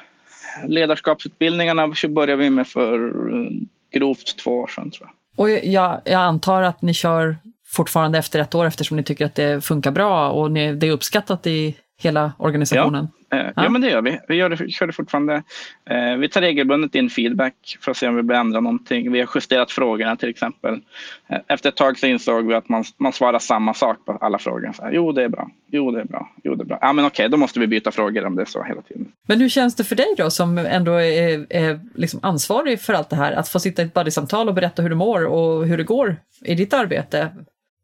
Ledarskapsutbildningarna 0.67 1.93
började 2.10 2.36
vi 2.43 2.50
med 2.50 2.67
för 2.67 3.08
eh, 3.36 3.50
grovt 3.91 4.38
två 4.38 4.52
år 4.52 4.67
sedan 4.67 4.91
tror 4.91 5.10
jag. 5.10 5.15
Och 5.36 5.50
jag, 5.50 6.02
jag 6.06 6.22
antar 6.22 6.62
att 6.62 6.82
ni 6.82 6.93
kör 6.93 7.38
fortfarande 7.65 8.17
efter 8.17 8.39
ett 8.39 8.56
år 8.56 8.65
eftersom 8.65 8.98
ni 8.98 9.04
tycker 9.04 9.26
att 9.26 9.36
det 9.36 9.65
funkar 9.65 9.91
bra 9.91 10.32
och 10.32 10.52
ni, 10.52 10.74
det 10.74 10.88
är 10.88 10.91
uppskattat 10.91 11.48
i 11.48 11.76
hela 11.98 12.34
organisationen? 12.38 13.08
Ja, 13.12 13.23
ja. 13.38 13.63
ja 13.63 13.69
men 13.69 13.82
det 13.82 13.89
gör 13.89 14.02
vi. 14.02 14.19
Vi 14.28 14.36
gör 14.36 14.50
det, 14.50 14.69
kör 14.69 14.88
det 14.88 14.93
fortfarande. 14.93 15.43
Eh, 15.89 16.15
vi 16.17 16.30
tar 16.30 16.41
regelbundet 16.41 16.96
in 16.96 17.10
feedback 17.10 17.78
för 17.82 17.91
att 17.91 17.98
se 17.98 18.08
om 18.08 18.15
vi 18.15 18.24
behöver 18.24 18.46
ändra 18.46 18.60
någonting. 18.60 19.12
Vi 19.12 19.19
har 19.19 19.30
justerat 19.36 19.72
frågorna 19.72 20.15
till 20.15 20.30
exempel. 20.30 20.74
Eh, 21.28 21.38
efter 21.48 21.69
ett 21.69 21.76
tag 21.76 22.00
så 22.00 22.08
insåg 22.08 22.48
vi 22.48 22.54
att 22.54 22.69
man, 22.69 22.84
man 22.98 23.13
svarar 23.13 23.39
samma 23.39 23.74
sak 23.74 24.06
på 24.06 24.17
alla 24.22 24.38
frågor. 24.38 24.72
Så 24.74 24.84
här, 24.84 24.91
jo, 24.91 25.12
det 25.12 25.24
är 25.24 25.30
bra. 25.30 25.50
Jo, 25.72 25.91
det 25.91 26.02
är 26.02 26.06
bra. 26.06 26.30
Jo, 26.43 26.56
det 26.56 26.63
är 26.63 26.65
bra. 26.65 26.78
Ja, 26.82 26.93
men 26.93 27.06
okej, 27.06 27.30
då 27.30 27.38
måste 27.38 27.60
vi 27.60 27.67
byta 27.67 27.91
frågor 27.91 28.26
om 28.26 28.36
det 28.36 28.41
är 28.41 28.46
så 28.46 28.63
hela 28.63 28.82
tiden. 28.82 29.08
Men 29.28 29.41
hur 29.41 29.50
känns 29.50 29.76
det 29.76 29.84
för 29.84 29.96
dig 29.96 30.13
då 30.17 30.30
som 30.30 30.58
ändå 30.58 30.91
är, 30.91 31.46
är 31.50 31.80
liksom 31.96 32.19
ansvarig 32.24 32.82
för 32.82 32.93
allt 32.93 33.10
det 33.10 33.15
här? 33.15 33.32
Att 33.32 33.50
få 33.50 33.60
sitta 33.60 33.82
i 33.82 33.86
ett 33.86 33.93
buddy-samtal 33.93 34.48
och 34.48 34.54
berätta 34.54 34.82
hur 34.82 34.89
du 34.89 34.96
mår 34.96 35.26
och 35.26 35.67
hur 35.67 35.78
det 35.78 35.84
går 35.84 36.15
i 36.46 36.56
ditt 36.56 36.74
arbete. 36.74 37.30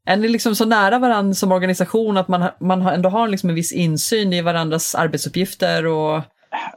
Är 0.06 0.18
ni 0.18 0.28
liksom 0.28 0.56
så 0.56 0.66
nära 0.66 1.00
varandra 1.00 1.34
som 1.34 1.52
organisation 1.52 2.18
att 2.18 2.28
man, 2.28 2.46
man 2.60 2.82
ändå 2.82 3.10
har 3.10 3.28
liksom 3.28 3.50
en 3.50 3.56
viss 3.56 3.72
insyn 3.72 4.34
i 4.34 4.42
varandras 4.42 4.96
arbetsuppgifter? 4.96 5.86
Och... 5.86 6.22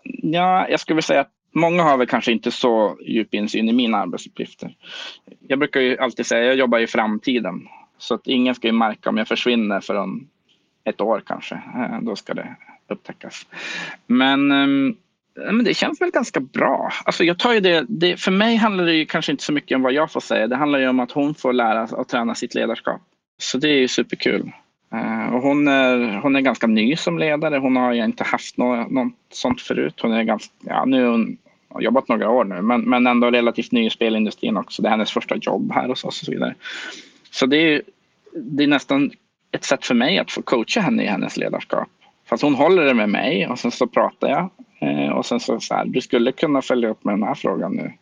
Ja, 0.04 0.68
jag 0.68 0.80
skulle 0.80 0.94
vilja 0.94 1.02
säga 1.02 1.20
att 1.20 1.30
många 1.54 1.82
har 1.82 1.96
väl 1.96 2.06
kanske 2.06 2.32
inte 2.32 2.50
så 2.50 2.96
djup 3.06 3.34
insyn 3.34 3.68
i 3.68 3.72
mina 3.72 3.98
arbetsuppgifter. 3.98 4.74
Jag 5.48 5.58
brukar 5.58 5.80
ju 5.80 5.98
alltid 5.98 6.26
säga 6.26 6.40
att 6.40 6.46
jag 6.46 6.56
jobbar 6.56 6.78
i 6.78 6.86
framtiden. 6.86 7.68
Så 7.98 8.14
att 8.14 8.26
ingen 8.26 8.54
ska 8.54 8.66
ju 8.66 8.72
märka 8.72 9.10
om 9.10 9.16
jag 9.16 9.28
försvinner 9.28 9.80
förrän 9.80 10.28
ett 10.84 11.00
år 11.00 11.22
kanske. 11.26 11.54
Eh, 11.54 12.00
då 12.02 12.16
ska 12.16 12.34
det 12.34 12.56
upptäckas. 12.88 13.46
Men, 14.06 14.52
ehm, 14.52 14.96
men 15.34 15.64
det 15.64 15.74
känns 15.74 16.00
väl 16.00 16.10
ganska 16.10 16.40
bra. 16.40 16.92
Alltså 17.04 17.24
jag 17.24 17.38
tar 17.38 17.52
ju 17.52 17.60
det, 17.60 17.84
det, 17.88 18.16
för 18.16 18.30
mig 18.30 18.56
handlar 18.56 18.84
det 18.84 18.94
ju 18.94 19.06
kanske 19.06 19.32
inte 19.32 19.44
så 19.44 19.52
mycket 19.52 19.76
om 19.76 19.82
vad 19.82 19.92
jag 19.92 20.12
får 20.12 20.20
säga. 20.20 20.46
Det 20.46 20.56
handlar 20.56 20.78
ju 20.78 20.88
om 20.88 21.00
att 21.00 21.12
hon 21.12 21.34
får 21.34 21.52
lära 21.52 21.86
sig 21.86 21.98
att 21.98 22.08
träna 22.08 22.34
sitt 22.34 22.54
ledarskap. 22.54 23.02
Så 23.42 23.58
det 23.58 23.68
är 23.68 23.78
ju 23.78 23.88
superkul. 23.88 24.52
Eh, 24.92 25.34
och 25.34 25.42
hon, 25.42 25.68
är, 25.68 26.20
hon 26.22 26.36
är 26.36 26.40
ganska 26.40 26.66
ny 26.66 26.96
som 26.96 27.18
ledare. 27.18 27.58
Hon 27.58 27.76
har 27.76 27.92
ju 27.92 28.04
inte 28.04 28.24
haft 28.24 28.56
något, 28.56 28.90
något 28.90 29.12
sånt 29.30 29.60
förut. 29.60 29.94
Hon 30.02 30.12
är 30.12 30.22
ganska, 30.22 30.52
ja, 30.60 30.84
nu 30.84 31.06
hon 31.06 31.36
har 31.68 31.80
jobbat 31.80 32.08
några 32.08 32.30
år 32.30 32.44
nu 32.44 32.62
men, 32.62 32.80
men 32.80 33.06
ändå 33.06 33.30
relativt 33.30 33.72
ny 33.72 33.86
i 33.86 33.90
spelindustrin 33.90 34.56
också. 34.56 34.82
Det 34.82 34.88
är 34.88 34.90
hennes 34.90 35.12
första 35.12 35.36
jobb 35.36 35.72
här 35.72 35.88
hos 35.88 36.04
oss 36.04 36.20
och 36.20 36.26
så 36.26 36.32
vidare. 36.32 36.54
Så 37.30 37.46
det 37.46 37.56
är, 37.56 37.82
det 38.34 38.64
är 38.64 38.68
nästan 38.68 39.10
ett 39.52 39.64
sätt 39.64 39.86
för 39.86 39.94
mig 39.94 40.18
att 40.18 40.30
få 40.30 40.42
coacha 40.42 40.80
henne 40.80 41.02
i 41.02 41.06
hennes 41.06 41.36
ledarskap. 41.36 41.88
Fast 42.28 42.42
hon 42.42 42.54
håller 42.54 42.84
det 42.84 42.94
med 42.94 43.08
mig 43.08 43.48
och 43.48 43.58
sen 43.58 43.70
så 43.70 43.86
pratar 43.86 44.28
jag. 44.28 44.50
Eh, 44.80 45.10
och 45.10 45.26
sen 45.26 45.40
så, 45.40 45.60
så 45.60 45.74
här, 45.74 45.84
du 45.84 46.00
skulle 46.00 46.32
kunna 46.32 46.62
följa 46.62 46.88
upp 46.88 47.04
med 47.04 47.14
den 47.14 47.22
här 47.22 47.34
frågan 47.34 47.72
nu. 47.72 47.92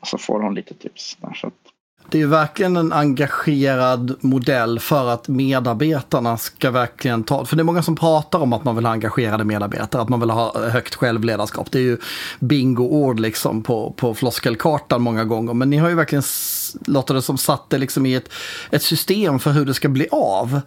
Och 0.00 0.06
så 0.06 0.18
får 0.18 0.40
hon 0.40 0.54
lite 0.54 0.74
tips. 0.74 1.16
Där, 1.20 1.34
så 1.34 1.46
att, 1.46 1.54
det 2.10 2.22
är 2.22 2.26
verkligen 2.26 2.76
en 2.76 2.92
engagerad 2.92 4.14
modell 4.20 4.78
för 4.78 5.08
att 5.08 5.28
medarbetarna 5.28 6.36
ska 6.36 6.70
verkligen 6.70 7.24
ta... 7.24 7.44
För 7.44 7.56
det 7.56 7.62
är 7.62 7.64
många 7.64 7.82
som 7.82 7.96
pratar 7.96 8.38
om 8.38 8.52
att 8.52 8.64
man 8.64 8.76
vill 8.76 8.84
ha 8.84 8.92
engagerade 8.92 9.44
medarbetare, 9.44 10.02
att 10.02 10.08
man 10.08 10.20
vill 10.20 10.30
ha 10.30 10.68
högt 10.68 10.94
självledarskap. 10.94 11.70
Det 11.70 11.78
är 11.78 11.82
ju 11.82 11.98
bingo-ord 12.40 13.20
liksom 13.20 13.62
på, 13.62 13.94
på 13.96 14.14
floskelkartan 14.14 15.02
många 15.02 15.24
gånger. 15.24 15.54
Men 15.54 15.70
ni 15.70 15.76
har 15.76 15.88
ju 15.88 15.94
verkligen, 15.94 16.24
låter 16.86 17.14
det 17.14 17.22
som, 17.22 17.38
satt 17.38 17.70
det 17.70 17.78
liksom 17.78 18.06
i 18.06 18.14
ett, 18.14 18.28
ett 18.70 18.82
system 18.82 19.38
för 19.38 19.50
hur 19.50 19.64
det 19.64 19.74
ska 19.74 19.88
bli 19.88 20.08
av. 20.10 20.60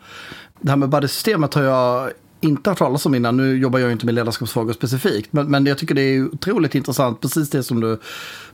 Det 0.59 0.69
här 0.69 0.77
med 0.77 0.89
buddy-systemet 0.89 1.53
har 1.53 1.63
jag 1.63 2.11
inte 2.41 2.69
hört 2.69 2.77
talas 2.77 3.05
om 3.05 3.15
innan. 3.15 3.37
Nu 3.37 3.57
jobbar 3.57 3.79
jag 3.79 3.91
inte 3.91 4.05
med 4.05 4.15
ledarskapsfrågor 4.15 4.73
specifikt, 4.73 5.33
men, 5.33 5.51
men 5.51 5.65
jag 5.65 5.77
tycker 5.77 5.95
det 5.95 6.01
är 6.01 6.25
otroligt 6.25 6.75
intressant, 6.75 7.21
precis 7.21 7.49
det 7.49 7.63
som 7.63 7.79
du 7.79 7.99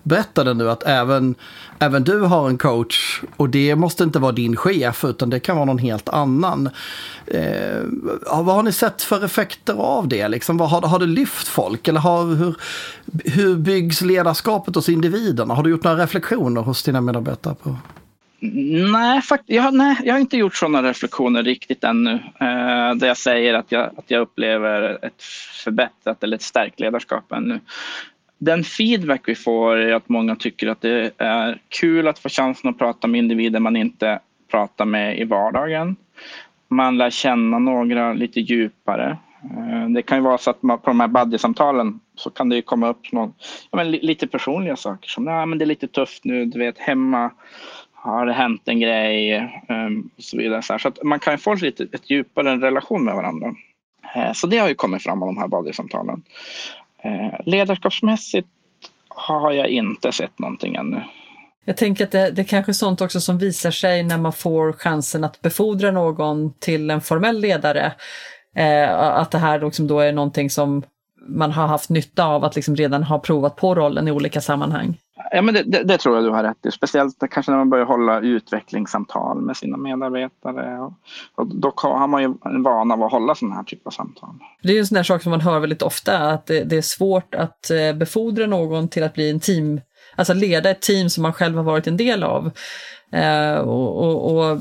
berättade 0.04 0.54
nu, 0.54 0.70
att 0.70 0.84
även, 0.84 1.36
även 1.80 2.04
du 2.04 2.20
har 2.20 2.50
en 2.50 2.58
coach 2.58 3.22
och 3.38 3.50
det 3.50 3.76
måste 3.76 4.04
inte 4.04 4.20
vara 4.20 4.32
din 4.32 4.56
chef, 4.56 5.06
utan 5.06 5.30
det 5.30 5.40
kan 5.40 5.56
vara 5.56 5.66
någon 5.66 5.78
helt 5.78 6.10
annan. 6.10 6.70
Eh, 7.28 7.82
vad 8.26 8.56
har 8.56 8.64
ni 8.64 8.72
sett 8.72 9.02
för 9.02 9.26
effekter 9.26 9.74
av 9.74 10.08
det? 10.08 10.28
Liksom, 10.28 10.58
vad, 10.58 10.70
har, 10.70 10.82
har 10.82 11.00
det 11.00 11.06
lyft 11.06 11.48
folk? 11.48 11.88
Eller 11.88 12.00
har, 12.00 12.26
hur, 12.26 12.56
hur 13.26 13.56
byggs 13.56 14.02
ledarskapet 14.02 14.76
hos 14.76 14.90
individerna? 14.90 15.54
Har 15.54 15.64
du 15.64 15.70
gjort 15.70 15.84
några 15.84 16.04
reflektioner 16.04 16.62
hos 16.62 16.84
dina 16.84 17.02
medarbetare? 17.02 17.56
på 17.64 17.76
Nej, 18.92 19.22
fakt 19.22 19.44
jag, 19.48 19.74
nej, 19.74 19.98
jag 20.04 20.14
har 20.14 20.20
inte 20.20 20.38
gjort 20.38 20.56
sådana 20.56 20.84
reflektioner 20.84 21.44
riktigt 21.44 21.84
ännu. 21.84 22.14
Eh, 22.14 22.96
där 22.96 23.08
jag 23.08 23.18
säger 23.18 23.54
att 23.54 23.72
jag, 23.72 23.90
att 23.98 24.12
jag 24.12 24.22
upplever 24.22 25.06
ett 25.06 25.24
förbättrat 25.64 26.24
eller 26.24 26.36
ett 26.36 26.42
stärkt 26.42 26.80
ledarskap 26.80 27.32
ännu. 27.32 27.60
Den 28.38 28.64
feedback 28.64 29.22
vi 29.26 29.36
får 29.36 29.76
är 29.76 29.94
att 29.94 30.10
många 30.10 30.36
tycker 30.36 30.68
att 30.68 30.82
det 30.82 31.12
är 31.18 31.62
kul 31.70 32.08
att 32.08 32.20
få 32.20 32.30
chansen 32.30 32.70
att 32.70 32.78
prata 32.78 33.08
med 33.08 33.20
individer 33.20 33.60
man 33.60 33.76
inte 33.76 34.20
pratar 34.52 34.86
med 34.86 35.20
i 35.20 35.24
vardagen. 35.24 35.96
Man 36.68 36.98
lär 36.98 37.10
känna 37.10 37.60
några 37.60 38.14
lite 38.14 38.40
djupare. 38.40 39.18
Eh, 39.44 39.90
det 39.90 40.02
kan 40.02 40.18
ju 40.18 40.24
vara 40.24 40.38
så 40.38 40.50
att 40.50 40.64
man, 40.64 40.80
på 40.80 40.90
de 40.90 41.00
här 41.00 41.08
buddy-samtalen 41.08 42.00
så 42.16 42.30
kan 42.30 42.50
det 42.50 42.62
komma 42.62 42.90
upp 42.90 43.12
någon, 43.12 43.34
ja, 43.72 43.78
men 43.78 43.92
lite 43.92 44.28
personliga 44.28 44.76
saker 44.76 45.10
som 45.10 45.26
Nej, 45.26 45.46
men 45.46 45.58
det 45.58 45.66
är 45.66 45.68
lite 45.68 45.88
tufft 45.88 46.26
nu, 46.26 46.46
du 46.46 46.60
vet 46.60 46.78
hemma 46.78 47.32
har 48.04 48.26
det 48.26 48.34
hänt 48.34 48.62
en 48.66 48.80
grej 48.80 49.34
ehm, 49.70 50.10
och 50.18 50.24
så 50.24 50.38
vidare. 50.38 50.80
Så, 50.80 50.88
att 50.88 51.04
man 51.04 51.20
kan 51.20 51.38
få 51.38 51.54
lite 51.54 51.84
ett 51.84 52.10
djupare 52.10 52.58
relation 52.58 53.06
med 53.06 53.16
varandra. 53.16 53.56
Eh, 54.16 54.34
så 54.34 54.48
det 54.48 54.58
har 54.58 54.68
ju 54.68 54.76
kommit 54.76 55.04
fram 55.04 55.24
av 55.24 55.28
de 55.28 55.38
här 55.38 55.48
bodysamtalen. 55.48 56.24
Eh, 57.04 57.40
ledarskapsmässigt 57.46 58.48
har 59.08 59.52
jag 59.52 59.68
inte 59.68 60.12
sett 60.12 60.40
någonting 60.40 60.76
ännu. 60.76 61.04
Jag 61.66 61.78
tänker 61.78 62.04
att 62.04 62.12
det, 62.12 62.32
det 62.32 62.42
är 62.42 62.46
kanske 62.46 62.72
är 62.72 62.74
sånt 62.74 63.02
också 63.02 63.22
som 63.22 63.38
visar 63.38 63.72
sig 63.72 64.04
när 64.04 64.18
man 64.18 64.34
får 64.34 64.74
chansen 64.74 65.24
att 65.24 65.42
befordra 65.42 65.92
någon 65.92 66.54
till 66.54 66.90
en 66.90 67.02
formell 67.02 67.40
ledare. 67.40 67.94
Eh, 68.56 69.00
att 69.00 69.32
det 69.32 69.38
här 69.38 69.62
liksom 69.62 69.88
då 69.88 70.00
är 70.00 70.14
någonting 70.14 70.50
som 70.50 70.84
man 71.28 71.52
har 71.52 71.68
haft 71.68 71.90
nytta 71.90 72.26
av 72.26 72.44
att 72.44 72.56
liksom 72.56 72.76
redan 72.76 73.04
ha 73.04 73.20
provat 73.20 73.56
på 73.56 73.76
rollen 73.76 74.08
i 74.08 74.12
olika 74.12 74.42
sammanhang. 74.42 74.98
Ja, 75.32 75.42
men 75.42 75.54
det, 75.54 75.64
det, 75.64 75.84
det, 75.84 75.98
tror 75.98 76.16
jag 76.16 76.24
du 76.24 76.30
har 76.30 76.44
rätt 76.44 76.66
i. 76.66 76.72
Speciellt 76.72 77.24
kanske 77.32 77.52
när 77.52 77.58
man 77.58 77.70
börjar 77.70 77.86
hålla 77.86 78.20
utvecklingssamtal 78.20 79.42
med 79.42 79.58
sina 79.58 79.78
medarbetare. 79.78 80.80
Och, 80.80 80.94
och 81.36 81.56
då 81.56 81.74
har 81.76 82.08
man 82.08 82.22
ju 82.22 82.34
en 82.46 82.64
vana 82.64 82.94
av 82.94 83.04
att 83.04 83.12
hålla 83.12 83.36
sådana 83.36 83.56
här 83.56 83.64
typer 83.64 83.88
av 83.88 83.92
samtal. 83.92 84.30
Det 84.64 84.70
är 84.70 84.74
ju 84.74 84.80
en 84.80 84.88
sån 84.88 84.96
där 84.96 85.04
sak 85.04 85.22
som 85.22 85.30
man 85.30 85.42
hör 85.42 85.60
väldigt 85.60 85.82
ofta, 85.82 86.18
att 86.18 86.46
det, 86.46 86.64
det 86.64 86.78
är 86.78 86.82
svårt 86.82 87.36
att 87.36 87.70
eh, 87.72 87.94
befordra 87.94 88.46
någon 88.46 88.88
till 88.88 89.04
att 89.04 89.14
bli 89.14 89.30
en 89.30 89.40
team, 89.40 89.82
alltså 90.16 90.34
leda 90.34 90.70
ett 90.70 90.82
team 90.82 91.10
som 91.10 91.22
man 91.22 91.34
själv 91.34 91.58
har 91.58 91.64
varit 91.64 91.88
en 91.88 91.98
del 91.98 92.24
av. 92.24 92.52
Eh, 93.12 93.56
och, 93.56 94.04
och, 94.04 94.36
och, 94.36 94.58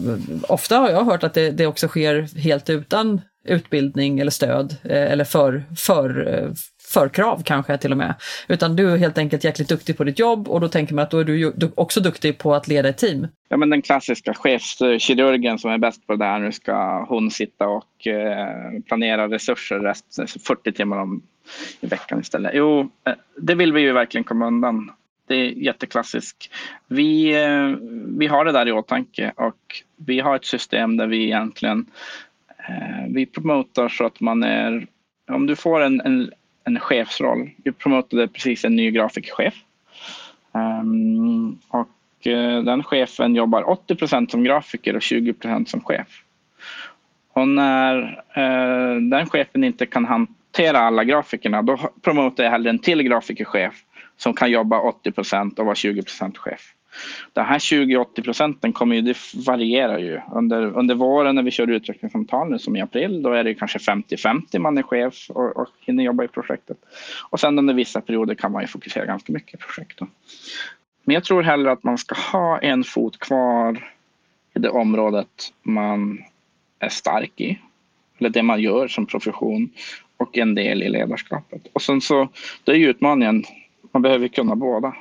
ofta 0.48 0.78
har 0.78 0.90
jag 0.90 1.04
hört 1.04 1.24
att 1.24 1.34
det, 1.34 1.50
det 1.50 1.66
också 1.66 1.88
sker 1.88 2.38
helt 2.38 2.70
utan 2.70 3.20
utbildning 3.44 4.18
eller 4.18 4.30
stöd 4.30 4.76
eh, 4.82 5.12
eller 5.12 5.24
för, 5.24 5.64
för, 5.76 6.34
eh, 6.34 6.50
förkrav 6.92 7.42
kanske 7.44 7.78
till 7.78 7.92
och 7.92 7.98
med. 7.98 8.14
Utan 8.48 8.76
du 8.76 8.90
är 8.90 8.96
helt 8.96 9.18
enkelt 9.18 9.44
jäkligt 9.44 9.68
duktig 9.68 9.96
på 9.96 10.04
ditt 10.04 10.18
jobb 10.18 10.48
och 10.48 10.60
då 10.60 10.68
tänker 10.68 10.94
man 10.94 11.02
att 11.02 11.10
då 11.10 11.18
är 11.18 11.24
du 11.24 11.52
också 11.74 12.00
duktig 12.00 12.38
på 12.38 12.54
att 12.54 12.68
leda 12.68 12.88
ett 12.88 12.98
team. 12.98 13.26
Ja 13.48 13.56
men 13.56 13.70
den 13.70 13.82
klassiska 13.82 14.34
chefskirurgen 14.34 15.58
som 15.58 15.70
är 15.70 15.78
bäst 15.78 16.06
på 16.06 16.16
det 16.16 16.24
här, 16.24 16.38
nu 16.38 16.52
ska 16.52 17.04
hon 17.08 17.30
sitta 17.30 17.68
och 17.68 18.06
eh, 18.06 18.80
planera 18.86 19.28
resurser 19.28 19.78
rest, 19.78 20.06
40 20.46 20.72
timmar 20.72 20.98
om 20.98 21.22
i 21.80 21.86
veckan 21.86 22.20
istället. 22.20 22.52
Jo, 22.54 22.90
eh, 23.06 23.12
det 23.36 23.54
vill 23.54 23.72
vi 23.72 23.80
ju 23.80 23.92
verkligen 23.92 24.24
komma 24.24 24.46
undan. 24.46 24.90
Det 25.26 25.34
är 25.34 25.50
jätteklassiskt. 25.50 26.50
Vi, 26.88 27.34
eh, 27.42 27.76
vi 28.18 28.26
har 28.26 28.44
det 28.44 28.52
där 28.52 28.68
i 28.68 28.72
åtanke 28.72 29.32
och 29.36 29.82
vi 29.96 30.20
har 30.20 30.36
ett 30.36 30.44
system 30.44 30.96
där 30.96 31.06
vi 31.06 31.24
egentligen 31.24 31.86
Eh, 32.68 33.06
vi 33.08 33.26
promotar 33.26 33.88
så 33.88 34.06
att 34.06 34.20
man 34.20 34.42
är, 34.42 34.86
om 35.30 35.46
du 35.46 35.56
får 35.56 35.80
en, 35.80 36.00
en, 36.00 36.30
en 36.64 36.80
chefsroll, 36.80 37.50
vi 37.64 37.72
promotade 37.72 38.28
precis 38.28 38.64
en 38.64 38.76
ny 38.76 38.90
grafikchef. 38.90 39.54
Um, 40.52 40.62
ehm, 40.62 41.58
och 41.68 42.26
eh, 42.26 42.62
den 42.62 42.82
chefen 42.82 43.34
jobbar 43.34 43.70
80 43.70 43.94
procent 43.94 44.30
som 44.30 44.44
grafiker 44.44 44.96
och 44.96 45.02
20 45.02 45.32
procent 45.32 45.68
som 45.68 45.80
chef. 45.80 46.24
Och 47.32 47.48
när 47.48 48.22
eh, 48.34 49.00
den 49.00 49.26
chefen 49.26 49.64
inte 49.64 49.86
kan 49.86 50.04
hantera 50.04 50.78
alla 50.78 51.04
grafikerna 51.04 51.62
då 51.62 51.78
promotar 52.02 52.44
jag 52.44 52.50
hellre 52.50 52.70
en 52.70 52.78
till 52.78 53.02
grafikerchef 53.02 53.84
som 54.16 54.34
kan 54.34 54.50
jobba 54.50 54.80
80 54.80 55.12
procent 55.12 55.58
och 55.58 55.64
vara 55.64 55.74
20 55.74 56.02
procent 56.02 56.38
chef. 56.38 56.74
Det 57.32 57.42
här 57.42 57.58
20-80 57.58 58.22
procenten 58.22 58.72
kommer 58.72 58.96
ju, 58.96 59.02
det 59.02 59.16
varierar 59.46 59.98
ju. 59.98 60.20
Under, 60.32 60.62
under 60.78 60.94
våren 60.94 61.34
när 61.34 61.42
vi 61.42 61.50
kör 61.50 61.70
utvecklingssamtal 61.70 62.50
nu 62.50 62.58
som 62.58 62.76
i 62.76 62.80
april, 62.80 63.22
då 63.22 63.32
är 63.32 63.44
det 63.44 63.54
kanske 63.54 63.78
50-50 63.78 64.58
man 64.58 64.78
är 64.78 64.82
chef 64.82 65.26
och, 65.28 65.56
och 65.56 65.68
hinner 65.80 66.04
jobba 66.04 66.24
i 66.24 66.28
projektet. 66.28 66.76
Och 67.30 67.40
sen 67.40 67.58
under 67.58 67.74
vissa 67.74 68.00
perioder 68.00 68.34
kan 68.34 68.52
man 68.52 68.62
ju 68.62 68.68
fokusera 68.68 69.06
ganska 69.06 69.32
mycket 69.32 69.54
i 69.54 69.56
projektet. 69.56 70.08
Men 71.04 71.14
jag 71.14 71.24
tror 71.24 71.42
hellre 71.42 71.72
att 71.72 71.82
man 71.82 71.98
ska 71.98 72.14
ha 72.14 72.58
en 72.58 72.84
fot 72.84 73.18
kvar 73.18 73.92
i 74.54 74.58
det 74.58 74.70
området 74.70 75.52
man 75.62 76.18
är 76.78 76.88
stark 76.88 77.40
i. 77.40 77.58
Eller 78.18 78.30
det 78.30 78.42
man 78.42 78.60
gör 78.60 78.88
som 78.88 79.06
profession 79.06 79.70
och 80.16 80.38
en 80.38 80.54
del 80.54 80.82
i 80.82 80.88
ledarskapet. 80.88 81.66
Och 81.72 81.82
sen 81.82 82.00
så, 82.00 82.28
det 82.64 82.72
är 82.72 82.76
ju 82.76 82.90
utmaningen, 82.90 83.44
man 83.92 84.02
behöver 84.02 84.28
kunna 84.28 84.56
båda. 84.56 84.94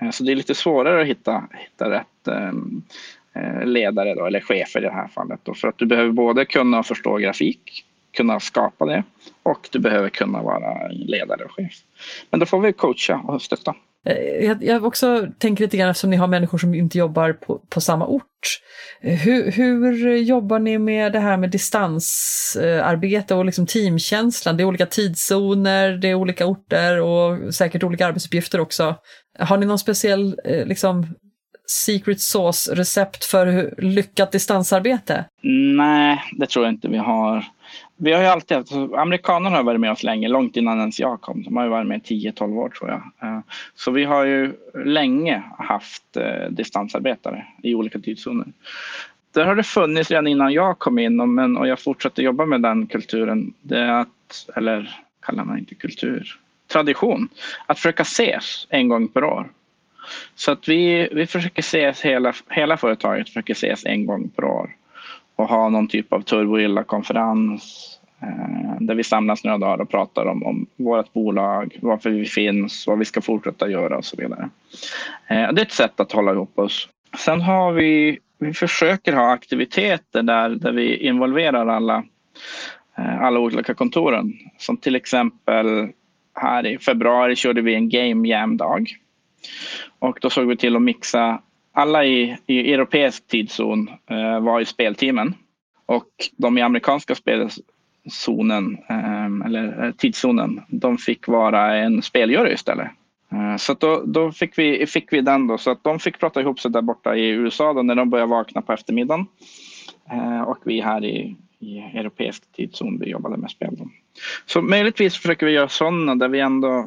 Eh, 0.00 0.10
så 0.10 0.24
det 0.24 0.32
är 0.32 0.36
lite 0.36 0.54
svårare 0.54 1.02
att 1.02 1.06
hitta, 1.06 1.48
hitta 1.52 1.90
rätt 1.90 2.28
ehm, 2.28 2.82
eh, 3.32 3.66
ledare 3.66 4.14
då, 4.14 4.26
eller 4.26 4.40
chefer 4.40 4.80
i 4.80 4.84
det 4.84 4.92
här 4.92 5.08
fallet. 5.08 5.40
Då, 5.42 5.54
för 5.54 5.68
att 5.68 5.78
du 5.78 5.86
behöver 5.86 6.10
både 6.10 6.44
kunna 6.44 6.82
förstå 6.82 7.16
grafik, 7.16 7.84
kunna 8.12 8.40
skapa 8.40 8.86
det 8.86 9.02
och 9.42 9.68
du 9.72 9.78
behöver 9.78 10.08
kunna 10.08 10.42
vara 10.42 10.88
ledare 10.88 11.44
och 11.44 11.52
chef. 11.52 11.72
Men 12.30 12.40
då 12.40 12.46
får 12.46 12.60
vi 12.60 12.72
coacha 12.72 13.20
och 13.24 13.42
stötta. 13.42 13.74
Eh, 14.04 14.44
jag, 14.46 14.64
jag 14.64 14.84
också 14.84 15.26
tänker 15.38 15.64
lite 15.64 15.76
grann 15.76 15.90
eftersom 15.90 16.10
ni 16.10 16.16
har 16.16 16.26
människor 16.26 16.58
som 16.58 16.74
inte 16.74 16.98
jobbar 16.98 17.32
på, 17.32 17.58
på 17.58 17.80
samma 17.80 18.06
ort. 18.06 18.60
Eh, 19.00 19.18
hur, 19.18 19.50
hur, 19.50 20.16
jobbar 20.16 20.58
ni 20.58 20.78
med 20.78 21.12
det 21.12 21.20
här 21.20 21.36
med 21.36 21.50
distansarbete 21.50 23.34
och 23.34 23.44
liksom 23.44 23.66
teamkänslan? 23.66 24.56
Det 24.56 24.62
är 24.62 24.64
olika 24.64 24.86
tidszoner, 24.86 25.90
det 25.90 26.08
är 26.08 26.14
olika 26.14 26.46
orter 26.46 27.00
och 27.00 27.54
säkert 27.54 27.82
olika 27.82 28.06
arbetsuppgifter 28.06 28.60
också. 28.60 28.96
Har 29.38 29.56
ni 29.56 29.66
någon 29.66 29.78
speciell 29.78 30.40
eh, 30.44 30.66
liksom, 30.66 31.06
secret 31.66 32.20
sauce-recept 32.20 33.24
för 33.24 33.74
lyckat 33.78 34.32
distansarbete? 34.32 35.24
Nej, 35.76 36.22
det 36.38 36.46
tror 36.46 36.64
jag 36.64 36.74
inte 36.74 36.88
vi 36.88 36.98
har. 36.98 37.44
Vi 37.96 38.12
har 38.12 38.20
ju 38.20 38.26
alltid 38.26 38.56
alltså, 38.56 38.94
amerikanerna 38.94 39.56
har 39.56 39.62
varit 39.62 39.80
med 39.80 39.92
oss 39.92 40.02
länge, 40.02 40.28
långt 40.28 40.56
innan 40.56 40.80
ens 40.80 41.00
jag 41.00 41.20
kom. 41.20 41.42
De 41.42 41.56
har 41.56 41.64
ju 41.64 41.70
varit 41.70 41.86
med 41.86 42.02
10-12 42.02 42.56
år 42.56 42.68
tror 42.68 42.90
jag. 42.90 43.28
Eh, 43.28 43.40
så 43.74 43.90
vi 43.90 44.04
har 44.04 44.24
ju 44.24 44.52
länge 44.84 45.42
haft 45.58 46.16
eh, 46.16 46.50
distansarbetare 46.50 47.46
i 47.62 47.74
olika 47.74 47.98
tidszoner. 47.98 48.46
Där 49.32 49.44
har 49.44 49.54
det 49.54 49.62
funnits 49.62 50.10
redan 50.10 50.26
innan 50.26 50.52
jag 50.52 50.78
kom 50.78 50.98
in 50.98 51.20
och, 51.20 51.28
men, 51.28 51.56
och 51.56 51.68
jag 51.68 51.80
fortsatte 51.80 52.22
jobba 52.22 52.46
med 52.46 52.62
den 52.62 52.86
kulturen. 52.86 53.54
Det 53.62 53.78
är 53.78 53.92
att, 53.92 54.48
eller 54.56 55.00
kallar 55.20 55.44
man 55.44 55.58
inte 55.58 55.74
kultur, 55.74 56.38
tradition 56.72 57.28
att 57.66 57.78
försöka 57.78 58.02
ses 58.02 58.66
en 58.70 58.88
gång 58.88 59.08
per 59.08 59.24
år. 59.24 59.50
Så 60.34 60.52
att 60.52 60.68
vi, 60.68 61.08
vi 61.12 61.26
försöker 61.26 61.62
ses, 61.62 62.00
hela, 62.00 62.32
hela 62.48 62.76
företaget 62.76 63.28
försöker 63.28 63.52
ses 63.52 63.84
en 63.84 64.06
gång 64.06 64.28
per 64.28 64.44
år 64.44 64.70
och 65.36 65.48
ha 65.48 65.68
någon 65.68 65.88
typ 65.88 66.12
av 66.12 66.20
turboilla-konferens 66.20 67.90
eh, 68.22 68.80
där 68.80 68.94
vi 68.94 69.04
samlas 69.04 69.44
några 69.44 69.58
dagar 69.58 69.80
och 69.80 69.90
pratar 69.90 70.26
om, 70.26 70.42
om 70.42 70.66
vårt 70.76 71.12
bolag, 71.12 71.78
varför 71.82 72.10
vi 72.10 72.24
finns, 72.24 72.86
vad 72.86 72.98
vi 72.98 73.04
ska 73.04 73.20
fortsätta 73.20 73.70
göra 73.70 73.96
och 73.96 74.04
så 74.04 74.16
vidare. 74.16 74.50
Eh, 75.26 75.52
det 75.52 75.60
är 75.60 75.66
ett 75.66 75.72
sätt 75.72 76.00
att 76.00 76.12
hålla 76.12 76.32
ihop 76.32 76.58
oss. 76.58 76.88
Sen 77.18 77.40
har 77.40 77.72
vi, 77.72 78.18
vi 78.38 78.52
försöker 78.52 79.12
ha 79.12 79.32
aktiviteter 79.32 80.22
där, 80.22 80.48
där 80.48 80.72
vi 80.72 80.96
involverar 80.96 81.66
alla, 81.66 82.04
eh, 82.98 83.22
alla 83.22 83.40
olika 83.40 83.74
kontoren. 83.74 84.32
Som 84.58 84.76
till 84.76 84.96
exempel 84.96 85.88
här 86.34 86.66
i 86.66 86.78
februari 86.78 87.36
körde 87.36 87.62
vi 87.62 87.74
en 87.74 87.88
Game 87.88 88.28
Jam-dag. 88.28 88.96
Och 89.98 90.18
då 90.20 90.30
såg 90.30 90.46
vi 90.46 90.56
till 90.56 90.76
att 90.76 90.82
mixa 90.82 91.42
alla 91.74 92.04
i, 92.04 92.36
i 92.46 92.72
europeisk 92.72 93.26
tidszon 93.26 93.90
eh, 94.10 94.40
var 94.40 94.60
i 94.60 94.64
spelteamen. 94.64 95.34
Och 95.86 96.08
de 96.36 96.58
i 96.58 96.62
amerikanska 96.62 97.14
spelzonen, 97.14 98.78
ehm, 98.88 99.42
eh, 99.42 99.46
eller 99.46 99.92
tidszonen, 99.92 100.60
de 100.68 100.98
fick 100.98 101.28
vara 101.28 101.76
en 101.76 102.02
speljury 102.02 102.52
istället. 102.52 102.88
Eh, 103.32 103.56
så 103.56 103.74
då, 103.74 104.02
då, 104.06 104.32
fick, 104.32 104.58
vi, 104.58 104.86
fick 104.86 105.12
vi 105.12 105.20
den 105.20 105.46
då, 105.46 105.58
så 105.58 105.70
att 105.70 105.84
de 105.84 105.98
fick 105.98 106.18
prata 106.18 106.40
ihop 106.40 106.60
sig 106.60 106.70
där 106.70 106.82
borta 106.82 107.16
i 107.16 107.28
USA 107.28 107.72
då, 107.72 107.82
när 107.82 107.94
de 107.94 108.10
började 108.10 108.30
vakna 108.30 108.62
på 108.62 108.72
eftermiddagen. 108.72 109.26
Eh, 110.10 110.40
och 110.40 110.58
vi 110.64 110.80
här 110.80 111.04
i, 111.04 111.36
i 111.58 111.78
europeisk 111.78 112.52
tidszon 112.52 112.98
vi 112.98 113.10
jobbade 113.10 113.36
med 113.36 113.50
spel. 113.50 113.76
Så 114.46 114.62
möjligtvis 114.62 115.16
försöker 115.16 115.46
vi 115.46 115.52
göra 115.52 115.68
sådana 115.68 116.14
där 116.14 116.28
vi 116.28 116.40
ändå 116.40 116.86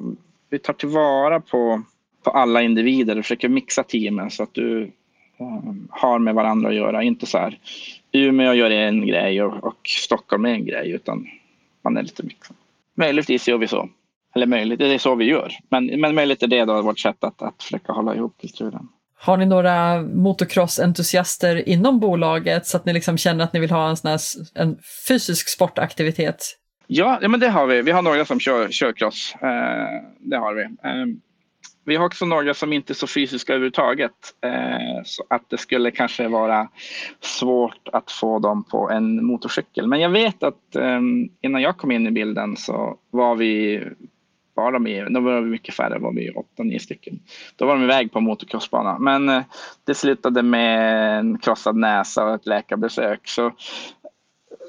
vi 0.50 0.60
tar 0.60 0.74
tillvara 0.74 1.40
på, 1.40 1.84
på 2.28 2.32
alla 2.38 2.62
individer 2.62 3.18
och 3.18 3.26
försöker 3.26 3.50
mixa 3.50 3.84
teamen 3.84 4.32
så 4.32 4.44
att 4.44 4.54
du 4.54 4.92
um, 5.40 5.88
har 5.92 6.20
med 6.20 6.36
varandra 6.36 6.70
att 6.70 6.76
göra. 6.76 7.04
Inte 7.04 7.26
så 7.26 7.38
här 7.38 7.60
Umeå 8.12 8.54
gör 8.54 8.72
en 8.72 9.08
grej 9.08 9.44
och, 9.44 9.64
och 9.64 9.78
Stockholm 9.88 10.46
är 10.46 10.50
en 10.50 10.66
grej 10.66 10.92
utan 10.92 11.28
man 11.82 11.98
är 11.98 12.04
lite 12.04 12.24
mixad. 12.24 12.56
Möjligtvis 12.96 13.48
gör 13.48 13.58
vi 13.58 13.68
så. 13.68 13.90
Eller 14.36 14.46
möjligt, 14.46 14.80
det 14.80 14.94
är 14.94 14.98
så 14.98 15.16
vi 15.16 15.26
gör. 15.26 15.54
Men, 15.70 15.86
men 15.86 16.16
möjligt 16.16 16.44
är 16.44 16.48
det 16.48 16.66
då 16.66 16.82
vårt 16.82 17.00
sätt 17.00 17.24
att, 17.24 17.42
att 17.42 17.64
försöka 17.64 17.94
hålla 17.94 18.16
ihop 18.16 18.38
kulturen. 18.42 18.88
Har 19.20 19.38
ni 19.38 19.46
några 19.46 20.02
motocrossentusiaster 20.02 21.70
inom 21.70 22.00
bolaget 22.00 22.68
så 22.68 22.78
att 22.78 22.86
ni 22.86 22.94
liksom 22.94 23.18
känner 23.18 23.44
att 23.44 23.54
ni 23.54 23.60
vill 23.60 23.72
ha 23.72 23.90
en, 23.90 23.98
sån 23.98 24.12
här, 24.12 24.20
en 24.56 24.78
fysisk 25.08 25.50
sportaktivitet? 25.50 26.58
Ja, 26.88 27.20
ja, 27.22 27.28
men 27.28 27.40
det 27.40 27.50
har 27.50 27.68
vi. 27.68 27.82
Vi 27.82 27.92
har 27.92 28.02
några 28.02 28.26
som 28.26 28.40
kör, 28.40 28.70
kör 28.70 28.94
cross. 28.94 29.36
Eh, 29.42 30.04
det 30.20 30.38
har 30.38 30.54
vi. 30.54 30.64
Eh, 30.64 31.06
vi 31.88 31.96
har 31.96 32.06
också 32.06 32.26
några 32.26 32.54
som 32.54 32.74
inte 32.74 32.94
är 32.94 32.96
så 32.96 33.08
fysiska 33.08 33.54
överhuvudtaget. 33.54 34.12
Eh, 34.42 35.04
så 35.06 35.24
att 35.30 35.50
det 35.50 35.58
skulle 35.58 35.92
kanske 35.92 36.28
vara 36.28 36.68
svårt 37.22 37.88
att 37.94 38.12
få 38.12 38.40
dem 38.40 38.64
på 38.64 38.90
en 38.90 39.26
motorcykel. 39.26 39.88
Men 39.88 40.00
jag 40.00 40.10
vet 40.10 40.44
att 40.44 40.76
eh, 40.76 41.02
innan 41.42 41.62
jag 41.62 41.78
kom 41.78 41.92
in 41.92 42.08
i 42.08 42.12
bilden 42.12 42.58
så 42.58 42.98
var 43.12 43.36
vi 43.36 43.84
bara 44.56 44.80
med, 44.80 45.14
då 45.14 45.20
var 45.20 45.42
vi 45.42 45.50
mycket 45.50 45.76
färre, 45.76 46.00
var 46.00 46.14
vi 46.14 46.32
åtta, 46.32 46.64
nio 46.64 46.80
stycken. 46.80 47.20
Då 47.56 47.66
var 47.66 47.76
de 47.76 47.84
iväg 47.84 48.12
på 48.12 48.20
motocrossbana. 48.20 49.00
Men 49.00 49.30
eh, 49.30 49.44
det 49.86 49.94
slutade 49.94 50.44
med 50.44 51.20
en 51.20 51.38
krossad 51.38 51.76
näsa 51.76 52.26
och 52.26 52.36
ett 52.36 52.46
läkarbesök. 52.46 53.28
Så 53.28 53.52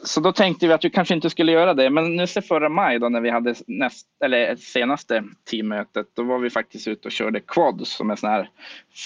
så 0.05 0.21
då 0.21 0.33
tänkte 0.33 0.67
vi 0.67 0.73
att 0.73 0.85
vi 0.85 0.91
kanske 0.91 1.15
inte 1.15 1.31
skulle 1.31 1.53
göra 1.53 1.75
det. 1.75 1.91
Men 1.91 2.17
nu 2.17 2.27
ser 2.27 2.41
förra 2.41 2.69
maj 2.69 2.99
då 2.99 3.09
när 3.09 3.21
vi 3.21 3.31
hade 3.31 3.55
näst, 3.67 4.07
eller 4.25 4.57
senaste 4.57 5.25
teammötet. 5.51 6.07
Då 6.17 6.23
var 6.23 6.39
vi 6.39 6.51
faktiskt 6.51 6.89
ute 6.89 7.09
och 7.09 7.13
körde 7.13 7.41
quads 7.41 7.97
som 7.97 8.11
är 8.11 8.17
sådana 8.17 8.37
här 8.37 8.51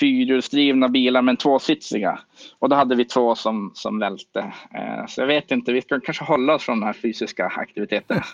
fyrhjulsdrivna 0.01 0.89
bilar 0.89 1.23
men 1.23 1.37
tvåsitsiga. 1.37 2.19
Och 2.59 2.69
då 2.69 2.77
hade 2.77 2.95
vi 2.95 3.05
två 3.05 3.35
som, 3.35 3.71
som 3.75 3.99
välte. 3.99 4.53
Eh, 4.75 5.07
så 5.09 5.21
jag 5.21 5.27
vet 5.27 5.51
inte, 5.51 5.73
vi 5.73 5.83
ska 5.83 6.01
kanske 6.01 6.25
hålla 6.25 6.55
oss 6.55 6.63
från 6.63 6.81
den 6.81 6.87
här 6.87 6.93
fysiska 6.93 7.47
aktiviteten. 7.47 8.23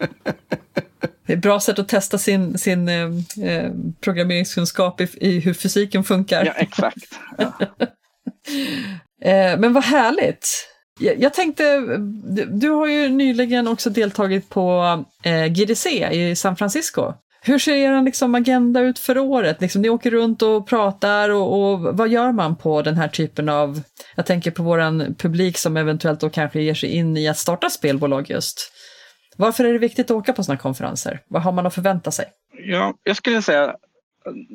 Det 1.27 1.33
är 1.33 1.37
ett 1.37 1.43
bra 1.43 1.61
sätt 1.61 1.79
att 1.79 1.89
testa 1.89 2.19
sin, 2.19 2.59
sin 2.59 2.89
eh, 2.89 3.05
eh, 3.43 3.73
programmeringskunskap 4.01 5.01
i, 5.01 5.09
i, 5.21 5.41
hur 5.41 5.55
fysiken 5.55 6.05
funkar. 6.05 6.45
Ja, 6.45 6.53
exakt. 6.53 7.21
Ja. 7.39 7.53
eh, 9.31 9.59
men 9.59 9.73
vad 9.73 9.85
härligt! 9.85 10.69
Jag 10.99 11.35
tänkte, 11.35 11.97
du 12.49 12.71
har 12.71 12.87
ju 12.87 13.09
nyligen 13.09 13.69
också 13.69 13.91
deltagit 13.91 14.49
på 14.49 15.05
eh, 15.23 15.47
GDC 15.47 16.09
i 16.13 16.37
San 16.37 16.57
Francisco. 16.57 17.13
Hur 17.41 17.59
ser 17.59 17.75
er 17.75 18.03
liksom 18.03 18.35
agenda 18.35 18.81
ut 18.81 18.99
för 18.99 19.19
året? 19.19 19.61
Liksom, 19.61 19.83
ni 19.83 19.89
åker 19.89 20.11
runt 20.11 20.43
och 20.43 20.67
pratar 20.67 21.31
och, 21.31 21.73
och, 21.73 21.81
vad 21.97 22.09
gör 22.09 22.33
man 22.33 22.57
på 22.57 22.83
den 22.83 22.97
här 22.97 23.09
typen 23.09 23.49
av, 23.49 23.81
jag 24.15 24.27
tänker 24.27 24.51
på 24.51 24.63
våran 24.63 25.15
publik 25.15 25.59
som 25.59 25.77
eventuellt 25.77 26.21
då 26.21 26.31
kanske 26.31 26.63
ger 26.63 26.75
sig 26.75 26.89
in 26.89 27.17
i 27.17 27.29
att 27.29 27.39
starta 27.39 27.71
spelbolag 27.71 28.31
just. 28.31 28.73
Varför 29.37 29.65
är 29.65 29.73
det 29.73 29.79
viktigt 29.79 30.11
att 30.11 30.17
åka 30.17 30.33
på 30.33 30.45
sådana 30.45 30.59
konferenser? 30.59 31.21
Vad 31.29 31.43
har 31.43 31.53
man 31.53 31.67
att 31.67 31.75
förvänta 31.75 32.11
sig? 32.11 32.27
Ja, 32.65 32.95
jag 33.03 33.17
skulle 33.17 33.43
säga 33.43 33.75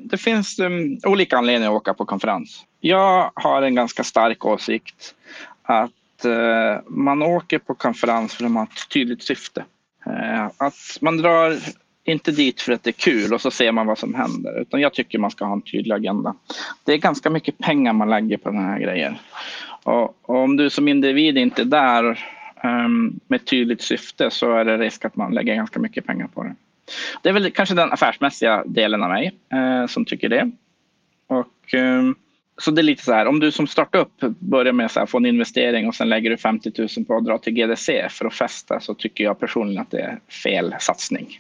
det 0.10 0.18
finns 0.18 0.60
um, 0.60 0.98
olika 1.08 1.38
anledningar 1.38 1.72
att 1.72 1.78
åka 1.78 1.94
på 1.94 2.06
konferens. 2.06 2.64
Jag 2.80 3.32
har 3.36 3.62
en 3.62 3.76
ganska 3.76 4.04
stark 4.04 4.46
åsikt 4.46 5.16
att 5.64 5.92
eh, 6.26 6.80
man 6.88 7.22
åker 7.22 7.60
på 7.60 7.76
konferens 7.76 8.34
för 8.34 8.46
att 8.46 8.52
man 8.52 8.60
har 8.60 8.74
ett 8.74 8.90
tydligt 8.90 9.24
syfte. 9.24 9.66
Eh, 10.06 10.46
att 10.58 10.98
man 11.02 11.18
drar 11.18 11.58
inte 12.04 12.32
dit 12.32 12.62
för 12.62 12.74
att 12.74 12.84
det 12.84 12.90
är 12.90 12.92
kul 12.92 13.34
och 13.34 13.42
så 13.42 13.52
ser 13.52 13.72
man 13.72 13.88
vad 13.88 13.98
som 13.98 14.14
händer. 14.14 14.62
Utan 14.62 14.82
jag 14.82 14.94
tycker 14.94 15.20
man 15.20 15.32
ska 15.32 15.46
ha 15.46 15.54
en 15.54 15.62
tydlig 15.62 15.96
agenda. 15.96 16.36
Det 16.84 16.94
är 16.94 16.98
ganska 16.98 17.30
mycket 17.30 17.58
pengar 17.58 17.94
man 17.94 18.10
lägger 18.10 18.38
på 18.38 18.50
den 18.50 18.64
här 18.64 18.80
grejen. 18.80 19.16
Och, 19.84 20.18
och 20.22 20.44
om 20.44 20.58
du 20.58 20.70
som 20.70 20.88
individ 20.88 21.38
inte 21.38 21.62
är 21.62 21.66
där 21.66 22.20
um, 22.64 23.20
med 23.28 23.46
tydligt 23.46 23.82
syfte 23.82 24.32
så 24.32 24.58
är 24.58 24.66
det 24.66 24.78
risk 24.78 25.06
att 25.06 25.16
man 25.16 25.34
lägger 25.34 25.56
ganska 25.56 25.80
mycket 25.80 26.06
pengar 26.06 26.28
på 26.28 26.44
det. 26.44 26.56
Det 27.22 27.30
är 27.30 27.34
väl 27.34 27.52
kanske 27.52 27.76
den 27.76 27.92
affärsmässiga 27.92 28.64
delen 28.66 29.04
av 29.04 29.10
mig 29.10 29.32
eh, 29.54 29.88
som 29.88 30.06
tycker 30.06 30.30
det. 30.30 30.52
Och 31.28 31.74
um, 31.74 32.16
så 32.58 32.72
det 32.72 32.82
är 32.82 32.84
lite 32.84 33.04
så 33.04 33.14
här, 33.14 33.26
om 33.26 33.40
du 33.40 33.52
som 33.52 33.68
startar 33.68 34.00
upp 34.00 34.20
börjar 34.40 34.74
med 34.74 34.90
att 34.96 35.10
få 35.10 35.18
en 35.18 35.26
investering 35.26 35.88
och 35.88 35.96
sen 35.96 36.10
lägger 36.10 36.30
du 36.30 36.38
50 36.38 36.72
000 36.78 37.06
på 37.06 37.18
att 37.18 37.26
dra 37.26 37.38
till 37.38 37.54
GDC 37.54 38.08
för 38.10 38.26
att 38.26 38.34
festa 38.34 38.80
så 38.80 38.94
tycker 38.94 39.24
jag 39.24 39.40
personligen 39.40 39.82
att 39.82 39.92
det 39.92 40.00
är 40.00 40.20
fel 40.44 40.76
satsning. 40.80 41.40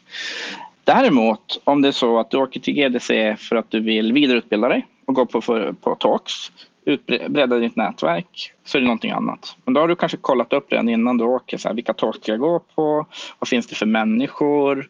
Däremot 0.83 1.61
om 1.63 1.81
det 1.81 1.87
är 1.87 1.91
så 1.91 2.19
att 2.19 2.31
du 2.31 2.37
åker 2.37 2.59
till 2.59 2.73
GDC 2.73 3.35
för 3.39 3.55
att 3.55 3.71
du 3.71 3.79
vill 3.79 4.13
vidareutbilda 4.13 4.67
dig 4.67 4.87
och 5.05 5.15
gå 5.15 5.25
på, 5.25 5.41
för, 5.41 5.73
på 5.81 5.95
talks, 5.95 6.33
utbredda 6.85 7.57
ditt 7.57 7.75
nätverk 7.75 8.53
så 8.65 8.77
är 8.77 8.81
det 8.81 8.87
någonting 8.87 9.11
annat. 9.11 9.55
Men 9.65 9.73
då 9.73 9.81
har 9.81 9.87
du 9.87 9.95
kanske 9.95 10.17
kollat 10.17 10.53
upp 10.53 10.71
redan 10.71 10.89
innan 10.89 11.17
du 11.17 11.23
åker. 11.23 11.57
Så 11.57 11.67
här, 11.67 11.75
vilka 11.75 11.93
talks 11.93 12.19
ska 12.19 12.31
jag 12.31 12.39
gå 12.39 12.59
på? 12.59 13.05
Vad 13.39 13.47
finns 13.47 13.67
det 13.67 13.75
för 13.75 13.85
människor? 13.85 14.89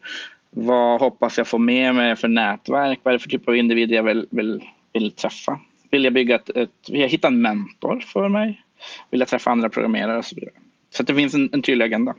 Vad 0.50 1.00
hoppas 1.00 1.38
jag 1.38 1.46
få 1.46 1.58
med 1.58 1.94
mig 1.94 2.16
för 2.16 2.28
nätverk? 2.28 3.00
Vad 3.02 3.14
är 3.14 3.18
det 3.18 3.22
för 3.22 3.30
typ 3.30 3.48
av 3.48 3.56
individer 3.56 3.96
jag 3.96 4.02
vill, 4.02 4.26
vill, 4.30 4.64
vill 4.92 5.10
träffa? 5.10 5.58
Vill 5.94 6.04
jag 6.04 6.12
bygga 6.12 6.34
ett, 6.34 6.50
ett 6.50 6.70
vill 6.90 7.00
jag 7.00 7.08
hitta 7.08 7.28
en 7.28 7.42
mentor 7.42 8.00
för 8.00 8.28
mig? 8.28 8.62
Vill 9.10 9.20
jag 9.20 9.28
träffa 9.28 9.50
andra 9.50 9.68
programmerare 9.68 10.18
och 10.18 10.24
så 10.24 10.34
vidare. 10.34 10.54
Så 10.90 11.02
att 11.02 11.06
det 11.06 11.14
finns 11.14 11.34
en, 11.34 11.50
en 11.52 11.62
tydlig 11.62 11.84
agenda. 11.84 12.14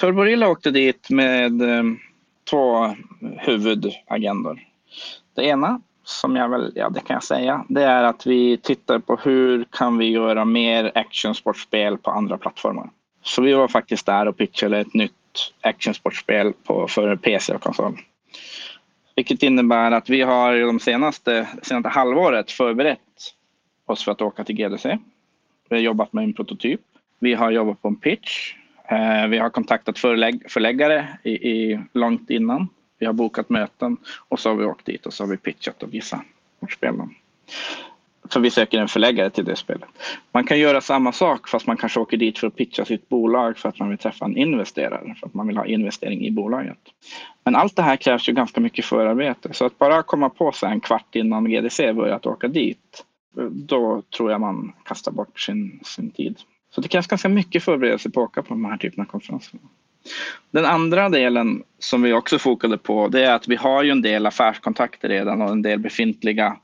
Turborilla 0.00 0.48
åkte 0.48 0.70
dit 0.70 1.10
med 1.10 1.62
eh, 1.62 1.84
två 2.50 2.94
huvudagendor. 3.20 4.60
Det 5.36 5.42
ena, 5.42 5.80
som 6.04 6.36
jag 6.36 6.48
väl, 6.48 6.72
ja 6.74 6.90
det 6.90 7.00
kan 7.00 7.14
jag 7.14 7.24
säga, 7.24 7.64
det 7.68 7.82
är 7.82 8.02
att 8.02 8.26
vi 8.26 8.56
tittar 8.56 8.98
på 8.98 9.16
hur 9.16 9.64
kan 9.70 9.98
vi 9.98 10.10
göra 10.10 10.44
mer 10.44 10.92
actionsportspel 10.94 11.98
på 11.98 12.10
andra 12.10 12.38
plattformar. 12.38 12.90
Så 13.22 13.42
vi 13.42 13.52
var 13.52 13.68
faktiskt 13.68 14.06
där 14.06 14.28
och 14.28 14.36
pitchade 14.36 14.78
ett 14.78 14.94
nytt 14.94 15.52
actionsportspel 15.60 16.52
på, 16.64 16.88
för 16.88 17.16
PC 17.16 17.54
och 17.54 17.60
konsol. 17.60 17.98
Vilket 19.14 19.42
innebär 19.42 19.90
att 19.90 20.10
vi 20.10 20.22
har 20.22 20.60
de 20.60 20.80
senaste, 20.80 21.48
senaste 21.62 21.88
halvåret 21.88 22.50
förberett 22.50 22.98
oss 23.86 24.04
för 24.04 24.12
att 24.12 24.22
åka 24.22 24.44
till 24.44 24.56
GDC. 24.56 24.98
Vi 25.68 25.76
har 25.76 25.82
jobbat 25.82 26.12
med 26.12 26.24
en 26.24 26.32
prototyp. 26.32 26.80
Vi 27.18 27.34
har 27.34 27.50
jobbat 27.50 27.82
på 27.82 27.88
en 27.88 27.96
pitch. 27.96 28.54
Eh, 28.84 29.26
vi 29.28 29.38
har 29.38 29.50
kontaktat 29.50 29.98
förlägg, 29.98 30.50
förläggare 30.50 31.08
i, 31.22 31.30
i, 31.30 31.80
långt 31.92 32.30
innan. 32.30 32.68
Vi 32.98 33.06
har 33.06 33.12
bokat 33.12 33.50
möten 33.50 33.96
och 34.28 34.40
så 34.40 34.48
har 34.48 34.56
vi 34.56 34.64
åkt 34.64 34.86
dit 34.86 35.06
och 35.06 35.12
så 35.12 35.24
har 35.24 35.30
vi 35.30 35.36
pitchat 35.36 35.82
och 35.82 35.94
visat 35.94 36.20
vårt 36.60 36.72
spel. 36.72 36.94
För 38.30 38.40
vi 38.40 38.50
söker 38.50 38.78
en 38.78 38.88
förläggare 38.88 39.30
till 39.30 39.44
det 39.44 39.56
spelet. 39.56 39.88
Man 40.32 40.44
kan 40.44 40.58
göra 40.58 40.80
samma 40.80 41.12
sak 41.12 41.48
fast 41.48 41.66
man 41.66 41.76
kanske 41.76 42.00
åker 42.00 42.16
dit 42.16 42.38
för 42.38 42.46
att 42.46 42.56
pitcha 42.56 42.84
sitt 42.84 43.08
bolag 43.08 43.58
för 43.58 43.68
att 43.68 43.78
man 43.78 43.88
vill 43.88 43.98
träffa 43.98 44.24
en 44.24 44.36
investerare. 44.36 45.14
För 45.20 45.26
att 45.26 45.34
man 45.34 45.46
vill 45.46 45.56
ha 45.56 45.66
investering 45.66 46.26
i 46.26 46.30
bolaget. 46.30 46.78
Men 47.44 47.56
allt 47.56 47.76
det 47.76 47.82
här 47.82 47.96
krävs 47.96 48.28
ju 48.28 48.32
ganska 48.32 48.60
mycket 48.60 48.84
förarbete. 48.84 49.48
Så 49.52 49.66
att 49.66 49.78
bara 49.78 50.02
komma 50.02 50.28
på 50.28 50.52
sig 50.52 50.70
en 50.70 50.80
kvart 50.80 51.14
innan 51.14 51.44
GDC 51.44 51.92
börjar 51.92 52.16
att 52.16 52.26
åka 52.26 52.48
dit. 52.48 53.04
Då 53.50 54.02
tror 54.16 54.30
jag 54.30 54.40
man 54.40 54.72
kastar 54.84 55.12
bort 55.12 55.40
sin, 55.40 55.80
sin 55.84 56.10
tid. 56.10 56.38
Så 56.74 56.80
det 56.80 56.88
krävs 56.88 57.06
ganska 57.06 57.28
mycket 57.28 57.64
förberedelse 57.64 58.10
på 58.10 58.22
att 58.22 58.28
åka 58.28 58.42
på 58.42 58.54
de 58.54 58.64
här 58.64 58.76
typen 58.76 59.00
av 59.00 59.06
konferenser. 59.06 59.60
Den 60.50 60.64
andra 60.64 61.08
delen 61.08 61.62
som 61.78 62.02
vi 62.02 62.12
också 62.12 62.38
fokade 62.38 62.78
på 62.78 63.08
det 63.08 63.24
är 63.24 63.34
att 63.34 63.48
vi 63.48 63.56
har 63.56 63.82
ju 63.82 63.90
en 63.90 64.02
del 64.02 64.26
affärskontakter 64.26 65.08
redan 65.08 65.42
och 65.42 65.50
en 65.50 65.62
del 65.62 65.78
befintliga 65.78 66.56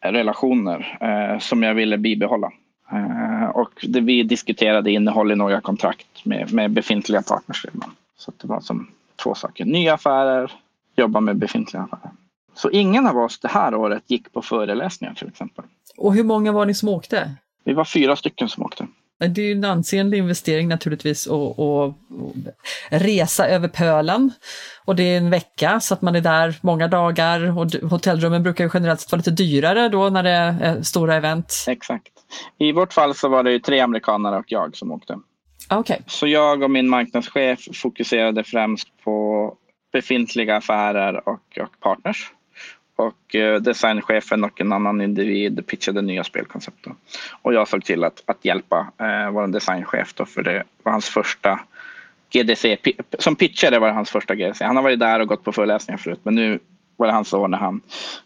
relationer 0.00 0.98
eh, 1.00 1.38
som 1.38 1.62
jag 1.62 1.74
ville 1.74 1.98
bibehålla. 1.98 2.52
Eh, 2.92 3.48
och 3.48 3.86
det 3.88 4.00
vi 4.00 4.22
diskuterade 4.22 4.90
innehåll 4.90 5.32
i 5.32 5.36
några 5.36 5.60
kontrakt 5.60 6.24
med, 6.24 6.52
med 6.52 6.70
befintliga 6.70 7.22
partners. 7.22 7.66
Så 8.16 8.32
det 8.40 8.48
var 8.48 8.60
som 8.60 8.90
två 9.22 9.34
saker. 9.34 9.64
Nya 9.64 9.94
affärer, 9.94 10.52
jobba 10.96 11.20
med 11.20 11.36
befintliga 11.36 11.82
affärer. 11.82 12.10
Så 12.54 12.70
ingen 12.70 13.06
av 13.06 13.18
oss 13.18 13.38
det 13.38 13.48
här 13.48 13.74
året 13.74 14.02
gick 14.06 14.32
på 14.32 14.42
föreläsningar 14.42 15.14
till 15.14 15.28
exempel. 15.28 15.64
Och 15.96 16.14
hur 16.14 16.24
många 16.24 16.52
var 16.52 16.66
ni 16.66 16.74
som 16.74 16.88
åkte? 16.88 17.34
Vi 17.64 17.72
var 17.72 17.84
fyra 17.84 18.16
stycken 18.16 18.48
som 18.48 18.64
åkte. 18.64 18.86
Det 19.28 19.40
är 19.40 19.46
ju 19.46 19.52
en 19.52 19.64
ansenlig 19.64 20.18
investering 20.18 20.68
naturligtvis 20.68 21.28
att 21.28 21.94
resa 22.88 23.48
över 23.48 23.68
pölen. 23.68 24.32
Och 24.84 24.96
det 24.96 25.02
är 25.02 25.18
en 25.18 25.30
vecka 25.30 25.80
så 25.80 25.94
att 25.94 26.02
man 26.02 26.16
är 26.16 26.20
där 26.20 26.54
många 26.60 26.88
dagar 26.88 27.58
och 27.58 27.90
hotellrummen 27.90 28.42
brukar 28.42 28.64
ju 28.64 28.70
generellt 28.74 29.00
sett 29.00 29.12
vara 29.12 29.18
lite 29.18 29.30
dyrare 29.30 29.88
då 29.88 30.10
när 30.10 30.22
det 30.22 30.30
är 30.30 30.82
stora 30.82 31.14
event. 31.14 31.64
Exakt. 31.68 32.12
I 32.58 32.72
vårt 32.72 32.92
fall 32.92 33.14
så 33.14 33.28
var 33.28 33.42
det 33.42 33.52
ju 33.52 33.58
tre 33.58 33.80
amerikanare 33.80 34.38
och 34.38 34.44
jag 34.46 34.76
som 34.76 34.92
åkte. 34.92 35.18
Okay. 35.70 35.98
Så 36.06 36.26
jag 36.26 36.62
och 36.62 36.70
min 36.70 36.88
marknadschef 36.88 37.68
fokuserade 37.74 38.44
främst 38.44 38.88
på 39.04 39.54
befintliga 39.92 40.56
affärer 40.56 41.28
och, 41.28 41.58
och 41.60 41.80
partners 41.80 42.32
och 43.00 43.34
eh, 43.34 43.60
designchefen 43.60 44.44
och 44.44 44.60
en 44.60 44.72
annan 44.72 45.00
individ 45.00 45.66
pitchade 45.66 46.02
nya 46.02 46.24
spelkoncept. 46.24 46.84
Då. 46.84 46.94
Och 47.42 47.54
jag 47.54 47.68
såg 47.68 47.84
till 47.84 48.04
att, 48.04 48.22
att 48.26 48.44
hjälpa 48.44 48.92
eh, 48.98 49.30
vår 49.30 49.46
designchef 49.46 50.14
då, 50.14 50.24
för 50.24 50.42
det 50.42 50.64
var 50.82 50.92
hans 50.92 51.08
första 51.08 51.60
GDC. 52.30 52.76
Som 53.18 53.36
pitchare 53.36 53.78
var 53.78 53.88
det 53.88 53.94
hans 53.94 54.10
första 54.10 54.34
GDC. 54.34 54.64
Han 54.64 54.76
har 54.76 54.82
varit 54.82 55.00
där 55.00 55.20
och 55.20 55.28
gått 55.28 55.44
på 55.44 55.52
föreläsningar 55.52 55.98
förut 55.98 56.20
men 56.22 56.34
nu 56.34 56.58
var 56.96 57.06
det 57.06 57.12
hans 57.12 57.32
år 57.32 57.48
när 57.48 57.58
han 57.58 57.80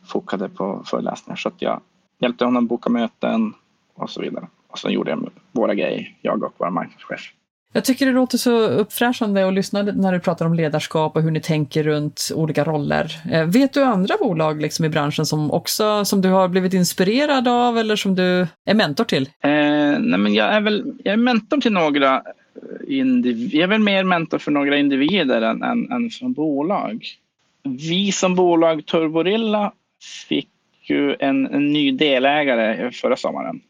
fokade 0.07 0.49
på 0.49 0.83
föreläsningar. 0.87 1.37
Så 1.37 1.49
att 1.49 1.63
jag 1.63 1.81
hjälpte 2.19 2.45
honom 2.45 2.67
boka 2.67 2.91
möten 2.91 3.55
och 3.95 4.11
så 4.11 4.21
vidare. 4.21 4.47
Och 4.69 4.79
så 4.79 4.91
gjorde 4.91 5.11
jag 5.11 5.31
våra 5.53 5.75
grejer, 5.75 6.15
jag 6.23 6.43
och 6.43 6.55
vår 6.59 6.71
marknadschef. 6.71 7.33
Jag 7.77 7.85
tycker 7.85 8.07
det 8.07 8.13
låter 8.13 8.39
så 8.39 8.59
uppfräschande 8.69 9.49
att 9.49 9.55
lyssna 9.55 9.83
när 9.83 10.13
du 10.13 10.21
pratar 10.21 10.47
om 10.47 10.55
ledarskap 10.55 11.17
och 11.17 11.23
hur 11.23 11.31
ni 11.31 11.41
tänker 11.41 11.83
runt 11.83 12.31
olika 12.35 12.65
roller. 12.65 13.21
Eh, 13.33 13.45
vet 13.45 13.73
du 13.73 13.83
andra 13.83 14.15
bolag 14.21 14.63
liksom 14.63 14.85
i 14.85 14.89
branschen 14.89 15.27
som 15.27 15.51
också 15.51 16.05
som 16.05 16.21
du 16.21 16.29
har 16.29 16.49
blivit 16.49 16.75
inspirerad 16.75 17.49
av 17.49 17.79
eller 17.79 17.97
som 17.97 18.15
du 18.15 18.47
är 18.65 18.75
mentor 18.75 19.05
till? 19.05 19.23
Eh, 19.23 19.51
nej 19.99 20.19
men 20.19 20.35
jag 20.35 20.55
är 20.55 20.61
väl 20.61 20.93
jag 21.05 21.13
är 21.13 21.17
mentor 21.17 21.61
till 21.61 21.73
några 21.73 22.23
individer. 22.89 23.57
Jag 23.57 23.63
är 23.63 23.69
väl 23.69 23.81
mer 23.81 24.05
mentor 24.05 24.39
för 24.39 24.51
några 24.51 24.77
individer 24.77 25.43
än, 25.43 25.63
än, 25.63 25.93
än 25.93 26.11
som 26.11 26.33
bolag. 26.33 27.07
Vi 27.63 28.13
som 28.13 28.35
bolag 28.35 28.87
Turborilla 28.87 29.73
fick 30.29 30.49
ju 30.83 31.17
en, 31.19 31.47
en 31.47 31.73
ny 31.73 31.93
delägare 31.93 32.91
förra 32.91 33.17
sommaren. 33.17 33.61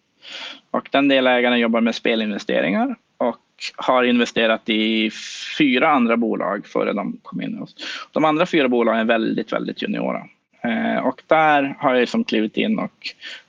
Och 0.70 0.88
den 0.92 1.09
delägaren 1.09 1.59
jobbar 1.59 1.80
med 1.80 1.94
spelinvesteringar 1.94 2.96
och 3.16 3.36
har 3.76 4.05
investerat 4.05 4.68
i 4.68 5.11
fyra 5.59 5.88
andra 5.88 6.16
bolag 6.16 6.66
före 6.66 6.92
de 6.92 7.18
kom 7.22 7.40
in 7.40 7.59
hos 7.59 7.76
De 8.12 8.24
andra 8.24 8.46
fyra 8.46 8.68
bolagen 8.68 9.00
är 9.00 9.05
väldigt, 9.05 9.52
väldigt 9.52 9.82
juniora. 9.82 10.22
Eh, 10.64 11.07
och 11.07 11.22
där 11.26 11.76
har 11.78 11.94
jag 11.94 12.00
liksom 12.00 12.24
klivit 12.24 12.57
in 12.57 12.78
och 12.78 12.92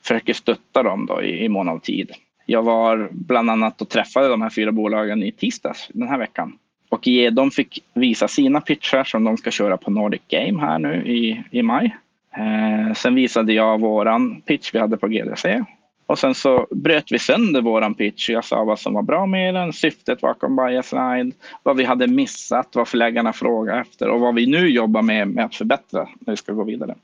försöker 0.01 0.33
stötta 0.33 0.83
dem 0.83 1.05
då 1.05 1.21
i, 1.21 1.45
i 1.45 1.49
mån 1.49 1.69
av 1.69 1.79
tid. 1.79 2.11
Jag 2.45 2.63
var 2.63 3.09
bland 3.11 3.49
annat 3.49 3.81
och 3.81 3.89
träffade 3.89 4.27
de 4.27 4.41
här 4.41 4.49
fyra 4.49 4.71
bolagen 4.71 5.23
i 5.23 5.31
tisdags 5.31 5.89
den 5.93 6.07
här 6.07 6.17
veckan. 6.17 6.57
Och 6.89 7.07
de 7.31 7.51
fick 7.51 7.83
visa 7.93 8.27
sina 8.27 8.61
pitchar 8.61 9.03
som 9.03 9.23
de 9.23 9.37
ska 9.37 9.51
köra 9.51 9.77
på 9.77 9.91
Nordic 9.91 10.21
Game 10.27 10.61
här 10.61 10.79
nu 10.79 11.03
i, 11.05 11.43
i 11.51 11.61
maj. 11.61 11.95
Eh, 12.37 12.93
sen 12.93 13.15
visade 13.15 13.53
jag 13.53 13.79
våran 13.79 14.41
pitch 14.41 14.73
vi 14.73 14.79
hade 14.79 14.97
på 14.97 15.07
GDC 15.07 15.63
och 16.07 16.19
sen 16.19 16.35
så 16.35 16.67
bröt 16.71 17.11
vi 17.11 17.19
sönder 17.19 17.61
våran 17.61 17.93
pitch. 17.93 18.29
Jag 18.29 18.45
sa 18.45 18.63
vad 18.63 18.79
som 18.79 18.93
var 18.93 19.01
bra 19.01 19.25
med 19.25 19.53
den, 19.53 19.73
syftet 19.73 20.21
bakom 20.21 20.55
Biaslide, 20.55 21.31
vad 21.63 21.77
vi 21.77 21.83
hade 21.83 22.07
missat, 22.07 22.75
vad 22.75 22.87
förläggarna 22.87 23.33
frågade 23.33 23.79
efter 23.79 24.09
och 24.09 24.19
vad 24.19 24.35
vi 24.35 24.45
nu 24.45 24.69
jobbar 24.69 25.01
med, 25.01 25.27
med 25.27 25.45
att 25.45 25.55
förbättra 25.55 26.07
när 26.19 26.33
vi 26.33 26.37
ska 26.37 26.53
gå 26.53 26.63
vidare. 26.63 26.95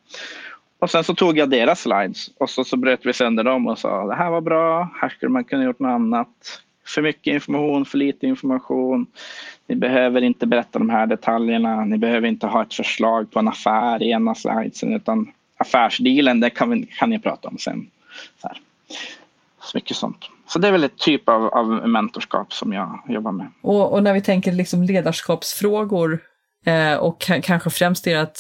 Och 0.80 0.90
sen 0.90 1.04
så 1.04 1.16
tog 1.16 1.38
jag 1.38 1.50
deras 1.50 1.82
slides 1.82 2.32
och 2.38 2.50
så, 2.50 2.64
så 2.64 2.78
bröt 2.78 3.06
vi 3.06 3.14
sönder 3.14 3.44
dem 3.44 3.68
och 3.68 3.80
sa 3.80 4.06
det 4.06 4.16
här 4.16 4.30
var 4.30 4.42
bra, 4.42 4.90
här 5.02 5.10
skulle 5.10 5.30
man 5.30 5.44
kunna 5.44 5.64
gjort 5.64 5.80
något 5.80 5.90
annat. 5.90 6.62
För 6.86 7.02
mycket 7.02 7.34
information, 7.34 7.86
för 7.86 7.98
lite 7.98 8.28
information. 8.28 9.06
Ni 9.68 9.76
behöver 9.76 10.22
inte 10.22 10.48
berätta 10.48 10.80
de 10.80 10.90
här 10.90 11.08
detaljerna. 11.08 11.86
Ni 11.86 11.98
behöver 11.98 12.28
inte 12.28 12.48
ha 12.48 12.62
ett 12.62 12.74
förslag 12.74 13.32
på 13.32 13.40
en 13.40 13.48
affär 13.48 14.04
i 14.04 14.10
ena 14.10 14.36
slidesen 14.36 14.94
utan 14.94 15.32
affärsdealen, 15.58 16.40
det 16.40 16.50
kan, 16.50 16.70
vi, 16.70 16.86
kan 16.86 17.10
ni 17.10 17.20
prata 17.20 17.48
om 17.48 17.58
sen. 17.58 17.88
Så, 18.42 18.48
här 18.48 18.58
så 19.62 19.78
mycket 19.78 19.98
sånt. 19.98 20.30
Så 20.48 20.60
det 20.60 20.68
är 20.68 20.72
väl 20.72 20.84
ett 20.84 20.98
typ 20.98 21.30
av, 21.30 21.46
av 21.46 21.68
mentorskap 21.68 22.54
som 22.54 22.74
jag 22.74 23.04
jobbar 23.08 23.32
med. 23.32 23.48
Och, 23.64 23.94
och 23.94 24.04
när 24.04 24.14
vi 24.14 24.22
tänker 24.22 24.52
liksom 24.52 24.84
ledarskapsfrågor 24.84 26.20
eh, 26.66 26.96
och 26.96 27.22
kanske 27.22 27.70
främst 27.70 28.08
ert 28.08 28.38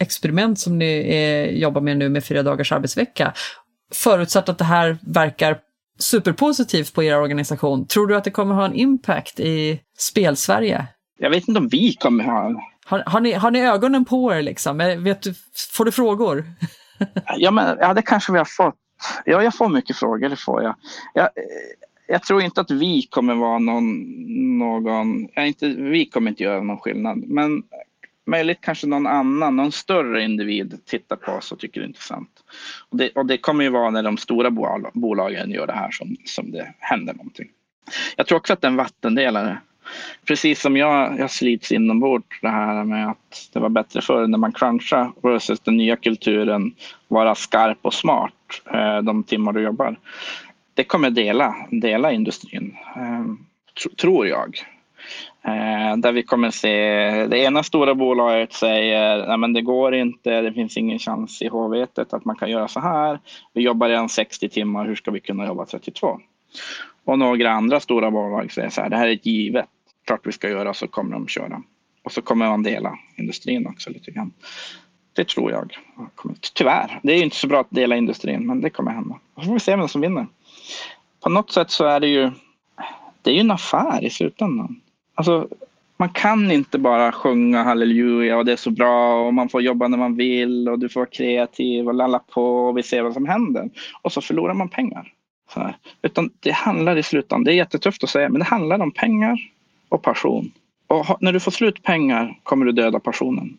experiment 0.00 0.58
som 0.58 0.78
ni 0.78 0.98
eh, 1.08 1.58
jobbar 1.58 1.80
med 1.80 1.96
nu 1.96 2.08
med 2.08 2.24
fyra 2.24 2.42
dagars 2.42 2.72
arbetsvecka, 2.72 3.32
förutsatt 3.94 4.48
att 4.48 4.58
det 4.58 4.64
här 4.64 4.98
verkar 5.02 5.58
superpositivt 5.98 6.94
på 6.94 7.02
er 7.02 7.20
organisation, 7.20 7.86
tror 7.86 8.06
du 8.06 8.16
att 8.16 8.24
det 8.24 8.30
kommer 8.30 8.54
ha 8.54 8.64
en 8.64 8.74
impact 8.74 9.40
i 9.40 9.80
spelsverige? 9.98 10.86
Jag 11.18 11.30
vet 11.30 11.48
inte 11.48 11.60
om 11.60 11.68
vi 11.68 11.94
kommer 11.94 12.24
ha 12.24 12.62
har, 12.84 13.02
har, 13.06 13.20
ni, 13.20 13.32
har 13.32 13.50
ni 13.50 13.60
ögonen 13.60 14.04
på 14.04 14.34
er 14.34 14.42
liksom? 14.42 14.78
Vet 14.78 15.22
du, 15.22 15.34
får 15.72 15.84
du 15.84 15.92
frågor? 15.92 16.44
ja, 17.36 17.50
men, 17.50 17.76
ja, 17.80 17.94
det 17.94 18.02
kanske 18.02 18.32
vi 18.32 18.38
har 18.38 18.44
fått. 18.44 18.74
Ja, 19.24 19.42
jag 19.42 19.56
får 19.56 19.68
mycket 19.68 19.96
frågor, 19.96 20.28
det 20.28 20.36
får 20.36 20.62
jag. 20.62 20.74
jag 21.14 21.28
jag 22.06 22.22
tror 22.22 22.42
inte 22.42 22.60
att 22.60 22.70
vi 22.70 23.02
kommer 23.02 23.34
vara 23.34 23.58
någon, 23.58 24.02
någon 24.58 25.28
inte, 25.38 25.68
vi 25.68 26.06
kommer 26.06 26.30
inte 26.30 26.42
göra 26.42 26.62
någon 26.62 26.78
skillnad, 26.78 27.24
men 27.26 27.62
möjligt 28.26 28.58
kanske 28.60 28.86
någon 28.86 29.06
annan, 29.06 29.56
någon 29.56 29.72
större 29.72 30.22
individ 30.22 30.78
tittar 30.84 31.16
på 31.16 31.32
oss 31.32 31.52
och 31.52 31.58
tycker 31.58 31.80
det 31.80 31.84
är 31.84 31.88
intressant. 31.88 32.30
Och 32.88 32.96
det, 32.96 33.10
och 33.10 33.26
det 33.26 33.38
kommer 33.38 33.64
ju 33.64 33.70
vara 33.70 33.90
när 33.90 34.02
de 34.02 34.16
stora 34.16 34.50
bolagen 34.94 35.50
gör 35.50 35.66
det 35.66 35.72
här 35.72 35.90
som, 35.90 36.16
som 36.24 36.50
det 36.50 36.74
händer 36.78 37.14
någonting. 37.14 37.48
Jag 38.16 38.26
tror 38.26 38.38
också 38.38 38.52
att 38.52 38.60
det 38.60 38.66
är 38.66 38.70
en 38.70 38.76
vattendelare. 38.76 39.60
Precis 40.26 40.60
som 40.60 40.76
jag, 40.76 41.18
jag 41.18 41.30
slits 41.30 41.72
inombords 41.72 42.40
det 42.42 42.48
här 42.48 42.84
med 42.84 43.08
att 43.08 43.50
det 43.52 43.60
var 43.60 43.68
bättre 43.68 44.00
förr 44.00 44.26
när 44.26 44.38
man 44.38 44.52
crunchade 44.52 45.10
versus 45.22 45.60
den 45.60 45.76
nya 45.76 45.96
kulturen 45.96 46.74
vara 47.08 47.34
skarp 47.34 47.78
och 47.82 47.94
smart 47.94 48.32
eh, 48.72 48.98
de 48.98 49.22
timmar 49.22 49.52
du 49.52 49.62
jobbar. 49.62 49.96
Det 50.74 50.84
kommer 50.84 51.10
dela, 51.10 51.54
dela 51.70 52.12
industrin, 52.12 52.76
eh, 52.96 53.24
tror 54.00 54.26
jag. 54.26 54.58
Eh, 55.44 55.96
där 55.96 56.12
vi 56.12 56.22
kommer 56.22 56.50
se 56.50 56.70
det 57.26 57.38
ena 57.38 57.62
stora 57.62 57.94
bolaget 57.94 58.52
säger 58.52 59.18
att 59.18 59.54
det 59.54 59.62
går 59.62 59.94
inte, 59.94 60.40
det 60.40 60.52
finns 60.52 60.76
ingen 60.76 60.98
chans 60.98 61.42
i 61.42 61.48
HV 61.48 61.86
att 61.96 62.24
man 62.24 62.36
kan 62.36 62.50
göra 62.50 62.68
så 62.68 62.80
här. 62.80 63.18
Vi 63.52 63.62
jobbar 63.62 63.88
redan 63.88 64.08
60 64.08 64.48
timmar, 64.48 64.86
hur 64.86 64.94
ska 64.94 65.10
vi 65.10 65.20
kunna 65.20 65.46
jobba 65.46 65.66
32? 65.66 66.20
Och 67.04 67.18
några 67.18 67.50
andra 67.50 67.80
stora 67.80 68.10
bolag 68.10 68.52
säger 68.52 68.70
så 68.70 68.80
här, 68.80 68.88
det 68.88 68.96
här 68.96 69.08
är 69.08 69.18
givet, 69.22 69.66
klart 70.06 70.20
vi 70.26 70.32
ska 70.32 70.48
göra 70.48 70.74
så 70.74 70.88
kommer 70.88 71.12
de 71.12 71.28
köra. 71.28 71.62
Och 72.02 72.12
så 72.12 72.22
kommer 72.22 72.48
man 72.48 72.62
dela 72.62 72.98
industrin 73.16 73.66
också 73.66 73.90
lite 73.90 74.10
grann. 74.10 74.32
Det 75.12 75.28
tror 75.28 75.50
jag. 75.50 75.78
Tyvärr, 76.54 77.00
det 77.02 77.12
är 77.12 77.22
inte 77.22 77.36
så 77.36 77.46
bra 77.46 77.60
att 77.60 77.70
dela 77.70 77.96
industrin 77.96 78.46
men 78.46 78.60
det 78.60 78.70
kommer 78.70 78.90
hända. 78.90 79.18
Så 79.34 79.42
får 79.42 79.52
vi 79.52 79.60
se 79.60 79.76
vem 79.76 79.88
som 79.88 80.00
vinner. 80.00 80.26
På 81.20 81.28
något 81.28 81.52
sätt 81.52 81.70
så 81.70 81.84
är 81.84 82.00
det 82.00 82.08
ju, 82.08 82.30
det 83.22 83.30
är 83.30 83.34
ju 83.34 83.40
en 83.40 83.50
affär 83.50 84.04
i 84.04 84.10
slutändan. 84.10 84.80
Alltså, 85.14 85.48
man 85.96 86.08
kan 86.08 86.50
inte 86.50 86.78
bara 86.78 87.12
sjunga 87.12 87.62
halleluja 87.62 88.36
och 88.36 88.44
det 88.44 88.52
är 88.52 88.56
så 88.56 88.70
bra 88.70 89.26
och 89.26 89.34
man 89.34 89.48
får 89.48 89.62
jobba 89.62 89.88
när 89.88 89.98
man 89.98 90.16
vill 90.16 90.68
och 90.68 90.78
du 90.78 90.88
får 90.88 91.00
vara 91.00 91.10
kreativ 91.10 91.88
och 91.88 91.94
lalla 91.94 92.18
på 92.18 92.68
och 92.68 92.78
vi 92.78 92.82
ser 92.82 93.02
vad 93.02 93.12
som 93.12 93.26
händer. 93.26 93.70
Och 94.02 94.12
så 94.12 94.20
förlorar 94.20 94.54
man 94.54 94.68
pengar. 94.68 95.12
Utan 96.02 96.30
det 96.40 96.52
handlar 96.52 96.96
i 96.96 97.02
slutändan, 97.02 97.44
det 97.44 97.52
är 97.52 97.56
jättetufft 97.56 98.04
att 98.04 98.10
säga, 98.10 98.28
men 98.28 98.38
det 98.38 98.44
handlar 98.44 98.80
om 98.80 98.90
pengar 98.90 99.38
och 99.88 100.02
passion. 100.02 100.52
Och 100.86 101.16
när 101.20 101.32
du 101.32 101.40
får 101.40 101.50
slut 101.50 101.82
pengar 101.82 102.38
kommer 102.42 102.66
du 102.66 102.72
döda 102.72 103.00
passionen. 103.00 103.56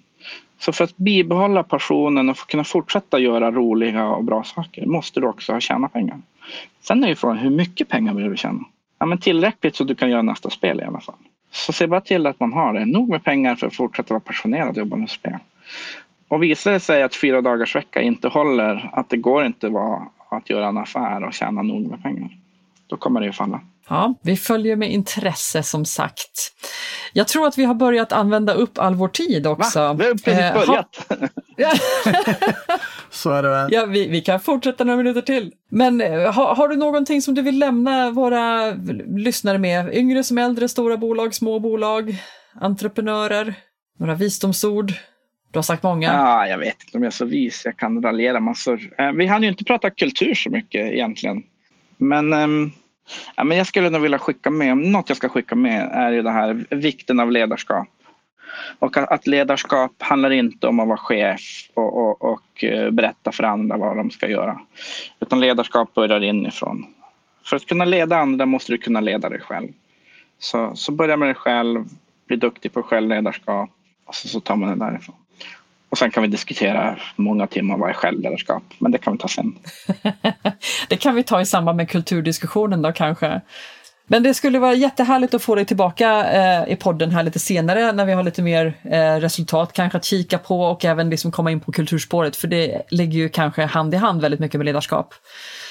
Så 0.59 0.71
för 0.71 0.83
att 0.83 0.97
bibehålla 0.97 1.63
passionen 1.63 2.29
och 2.29 2.37
kunna 2.37 2.63
fortsätta 2.63 3.19
göra 3.19 3.51
roliga 3.51 4.07
och 4.07 4.23
bra 4.23 4.43
saker 4.43 4.85
måste 4.85 5.19
du 5.19 5.27
också 5.27 5.53
ha 5.53 5.59
tjäna 5.59 5.89
pengar. 5.89 6.21
Sen 6.81 7.03
är 7.03 7.07
ju 7.07 7.15
frågan 7.15 7.37
hur 7.37 7.49
mycket 7.49 7.89
pengar 7.89 8.13
vill 8.13 8.29
du 8.29 8.37
tjäna? 8.37 8.63
Ja, 8.99 9.05
men 9.05 9.17
tillräckligt 9.17 9.75
så 9.75 9.83
du 9.83 9.95
kan 9.95 10.09
göra 10.09 10.21
nästa 10.21 10.49
spel 10.49 10.79
i 10.79 10.83
alla 10.83 10.99
fall. 10.99 11.15
Så 11.51 11.73
se 11.73 11.87
bara 11.87 12.01
till 12.01 12.27
att 12.27 12.39
man 12.39 12.53
har 12.53 12.73
det. 12.73 12.85
Nog 12.85 13.09
med 13.09 13.23
pengar 13.23 13.55
för 13.55 13.67
att 13.67 13.75
fortsätta 13.75 14.13
vara 14.13 14.19
passionerad 14.19 14.69
och 14.69 14.77
jobba 14.77 14.95
med 14.95 15.09
spel. 15.09 15.37
Och 16.27 16.43
visar 16.43 16.71
det 16.71 16.79
sig 16.79 17.03
att 17.03 17.15
fyra 17.15 17.41
dagars 17.41 17.75
vecka 17.75 18.01
inte 18.01 18.27
håller, 18.27 18.89
att 18.93 19.09
det 19.09 19.17
går 19.17 19.45
inte 19.45 19.71
att 20.29 20.49
göra 20.49 20.67
en 20.67 20.77
affär 20.77 21.23
och 21.23 21.33
tjäna 21.33 21.61
nog 21.61 21.89
med 21.89 22.03
pengar, 22.03 22.29
då 22.87 22.97
kommer 22.97 23.19
det 23.19 23.25
ju 23.25 23.31
falla. 23.31 23.61
Ja, 23.89 24.19
vi 24.21 24.37
följer 24.37 24.75
med 24.75 24.91
intresse 24.91 25.63
som 25.63 25.85
sagt. 25.85 26.51
Jag 27.13 27.27
tror 27.27 27.47
att 27.47 27.57
vi 27.57 27.63
har 27.65 27.75
börjat 27.75 28.11
använda 28.11 28.53
upp 28.53 28.79
all 28.79 28.95
vår 28.95 29.07
tid 29.07 29.47
också. 29.47 29.79
Va? 29.79 29.93
Vi 29.93 30.05
har 30.05 30.11
precis 30.11 30.39
eh, 30.39 30.53
börjat. 30.53 31.07
Så 33.09 33.31
är 33.31 33.43
det. 33.43 33.67
Ja, 33.71 33.85
vi, 33.85 34.07
vi 34.07 34.21
kan 34.21 34.39
fortsätta 34.39 34.83
några 34.83 34.97
minuter 34.97 35.21
till. 35.21 35.53
Men 35.69 36.01
eh, 36.01 36.33
har, 36.33 36.55
har, 36.55 36.67
du 36.67 36.75
någonting 36.75 37.21
som 37.21 37.35
du 37.35 37.41
vill 37.41 37.59
lämna 37.59 38.11
våra 38.11 38.71
lyssnare 39.17 39.57
med? 39.57 39.93
Yngre 39.93 40.23
som 40.23 40.37
äldre, 40.37 40.69
stora 40.69 40.97
bolag, 40.97 41.33
små 41.33 41.59
bolag, 41.59 42.15
entreprenörer? 42.61 43.53
Några 43.99 44.15
visdomsord? 44.15 44.93
Du 45.51 45.57
har 45.57 45.63
sagt 45.63 45.83
många. 45.83 46.13
Ja, 46.13 46.47
jag 46.47 46.57
vet 46.57 46.83
inte 46.83 46.97
om 46.97 47.03
jag 47.03 47.11
är 47.11 47.15
så 47.15 47.25
vis. 47.25 47.61
Jag 47.65 47.77
kan 47.77 48.01
raljera 48.01 48.39
massor. 48.39 48.79
Eh, 48.97 49.11
vi 49.11 49.25
hann 49.25 49.43
ju 49.43 49.49
inte 49.49 49.63
prata 49.63 49.89
kultur 49.89 50.33
så 50.33 50.49
mycket 50.49 50.93
egentligen. 50.93 51.43
Men, 51.97 52.33
ehm, 52.33 52.71
ja, 53.35 53.43
men 53.43 53.57
jag 53.57 53.67
skulle 53.67 53.89
nog 53.89 54.01
vilja 54.01 54.19
skicka 54.19 54.49
med, 54.49 54.77
något 54.77 55.09
jag 55.09 55.17
ska 55.17 55.29
skicka 55.29 55.55
med 55.55 55.89
är 55.91 56.11
ju 56.11 56.21
det 56.21 56.31
här 56.31 56.65
vikten 56.69 57.19
av 57.19 57.31
ledarskap. 57.31 57.87
Och 58.79 58.97
att 58.97 59.27
ledarskap 59.27 59.91
handlar 59.99 60.31
inte 60.31 60.67
om 60.67 60.79
att 60.79 60.87
vara 60.87 60.97
chef 60.97 61.69
och, 61.73 61.97
och, 61.97 62.33
och 62.33 62.63
eh, 62.63 62.91
berätta 62.91 63.31
för 63.31 63.43
andra 63.43 63.77
vad 63.77 63.97
de 63.97 64.11
ska 64.11 64.27
göra. 64.27 64.59
Utan 65.19 65.39
ledarskap 65.39 65.93
börjar 65.93 66.23
inifrån. 66.23 66.85
För 67.45 67.55
att 67.55 67.65
kunna 67.65 67.85
leda 67.85 68.17
andra 68.17 68.45
måste 68.45 68.71
du 68.71 68.77
kunna 68.77 69.01
leda 69.01 69.29
dig 69.29 69.39
själv. 69.39 69.67
Så, 70.39 70.75
så 70.75 70.91
börja 70.91 71.17
med 71.17 71.27
dig 71.27 71.35
själv, 71.35 71.85
bli 72.27 72.37
duktig 72.37 72.73
på 72.73 72.83
självledarskap 72.83 73.69
och 74.05 74.15
så, 74.15 74.27
så 74.27 74.39
tar 74.39 74.55
man 74.55 74.69
det 74.69 74.85
därifrån. 74.85 75.15
Och 75.95 75.99
sen 75.99 76.11
kan 76.11 76.23
vi 76.23 76.29
diskutera 76.29 76.95
många 77.15 77.47
timmar 77.47 77.77
vad 77.77 77.89
är 77.89 77.93
självledarskap. 77.93 78.63
Men 78.79 78.91
det 78.91 78.97
kan 78.97 79.13
vi 79.13 79.19
ta 79.19 79.27
sen. 79.27 79.55
det 80.89 80.97
kan 80.97 81.15
vi 81.15 81.23
ta 81.23 81.41
i 81.41 81.45
samband 81.45 81.77
med 81.77 81.89
kulturdiskussionen 81.89 82.81
då 82.81 82.91
kanske. 82.91 83.41
Men 84.07 84.23
det 84.23 84.33
skulle 84.33 84.59
vara 84.59 84.73
jättehärligt 84.73 85.33
att 85.33 85.43
få 85.43 85.55
dig 85.55 85.65
tillbaka 85.65 86.31
eh, 86.31 86.73
i 86.73 86.75
podden 86.75 87.11
här 87.11 87.23
lite 87.23 87.39
senare 87.39 87.91
när 87.91 88.05
vi 88.05 88.13
har 88.13 88.23
lite 88.23 88.41
mer 88.41 88.73
eh, 88.83 89.15
resultat 89.15 89.73
kanske 89.73 89.97
att 89.97 90.05
kika 90.05 90.37
på 90.37 90.61
och 90.61 90.85
även 90.85 91.09
liksom 91.09 91.31
komma 91.31 91.51
in 91.51 91.59
på 91.59 91.71
kulturspåret 91.71 92.35
för 92.35 92.47
det 92.47 92.81
ligger 92.89 93.19
ju 93.19 93.29
kanske 93.29 93.63
hand 93.63 93.93
i 93.93 93.97
hand 93.97 94.21
väldigt 94.21 94.39
mycket 94.39 94.57
med 94.57 94.65
ledarskap. 94.65 95.13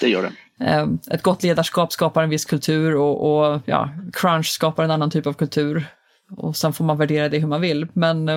Det 0.01 0.09
gör 0.09 0.23
det. 0.23 0.65
Eh, 0.65 0.87
ett 1.11 1.23
gott 1.23 1.43
ledarskap 1.43 1.93
skapar 1.93 2.23
en 2.23 2.31
viss 2.31 2.45
kultur 2.45 2.97
och, 2.97 3.47
och 3.47 3.61
ja, 3.65 3.89
crunch 4.13 4.47
skapar 4.47 4.85
en 4.85 4.91
annan 4.91 5.11
typ 5.11 5.27
av 5.27 5.33
kultur. 5.33 5.87
Och 6.31 6.57
sen 6.57 6.73
får 6.73 6.85
man 6.85 6.99
värdera 6.99 7.29
det 7.29 7.39
hur 7.39 7.47
man 7.47 7.61
vill. 7.61 7.87
Men 7.93 8.29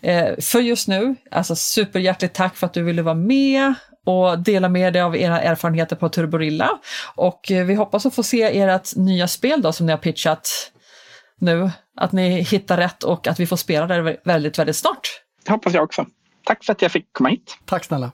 eh, 0.00 0.28
för 0.40 0.60
just 0.60 0.88
nu, 0.88 1.16
alltså 1.30 1.56
superhjärtligt 1.56 2.34
tack 2.34 2.56
för 2.56 2.66
att 2.66 2.74
du 2.74 2.82
ville 2.82 3.02
vara 3.02 3.14
med 3.14 3.74
och 4.06 4.38
dela 4.38 4.68
med 4.68 4.92
dig 4.92 5.02
av 5.02 5.16
era 5.16 5.40
erfarenheter 5.40 5.96
på 5.96 6.08
Turborilla. 6.08 6.70
Och 7.14 7.50
eh, 7.50 7.66
vi 7.66 7.74
hoppas 7.74 8.06
att 8.06 8.14
få 8.14 8.22
se 8.22 8.60
ert 8.60 8.96
nya 8.96 9.28
spel 9.28 9.62
då 9.62 9.72
som 9.72 9.86
ni 9.86 9.92
har 9.92 9.98
pitchat 9.98 10.72
nu. 11.38 11.70
Att 11.96 12.12
ni 12.12 12.40
hittar 12.40 12.76
rätt 12.76 13.02
och 13.02 13.26
att 13.26 13.40
vi 13.40 13.46
får 13.46 13.56
spela 13.56 13.86
det 13.86 14.16
väldigt, 14.24 14.58
väldigt 14.58 14.76
snart. 14.76 15.08
Det 15.44 15.52
hoppas 15.52 15.74
jag 15.74 15.84
också. 15.84 16.06
Tack 16.44 16.64
för 16.64 16.72
att 16.72 16.82
jag 16.82 16.92
fick 16.92 17.12
komma 17.12 17.28
hit. 17.28 17.58
Tack 17.64 17.84
snälla. 17.84 18.12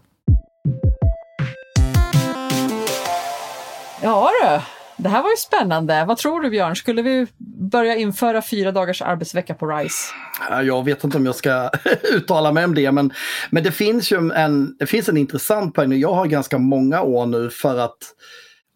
Ja 4.02 4.30
du, 4.42 4.61
det 4.99 5.09
här 5.09 5.22
var 5.22 5.30
ju 5.30 5.36
spännande. 5.36 6.05
Vad 6.05 6.16
tror 6.16 6.40
du 6.40 6.51
Björn, 6.51 6.76
skulle 6.76 7.03
vi 7.03 7.26
börja 7.70 7.96
införa 7.96 8.42
fyra 8.42 8.72
dagars 8.72 9.03
arbetsvecka 9.03 9.55
på 9.55 9.66
RISE? 9.66 10.14
Jag 10.64 10.84
vet 10.84 11.05
inte 11.05 11.16
om 11.16 11.26
jag 11.26 11.34
ska 11.34 11.70
uttala 12.12 12.53
mig 12.53 12.64
om 12.64 12.74
det, 12.74 12.92
men, 12.92 13.12
men 13.51 13.62
det 13.62 13.72
finns 13.72 14.12
ju 14.12 14.32
en, 14.32 14.76
det 14.78 14.86
finns 14.86 15.09
en 15.09 15.16
intressant 15.16 15.74
poäng. 15.74 15.92
Jag 15.92 16.12
har 16.12 16.26
ganska 16.26 16.59
många 16.59 17.03
år 17.03 17.26
nu 17.26 17.51
för 17.51 17.78
att 17.78 17.99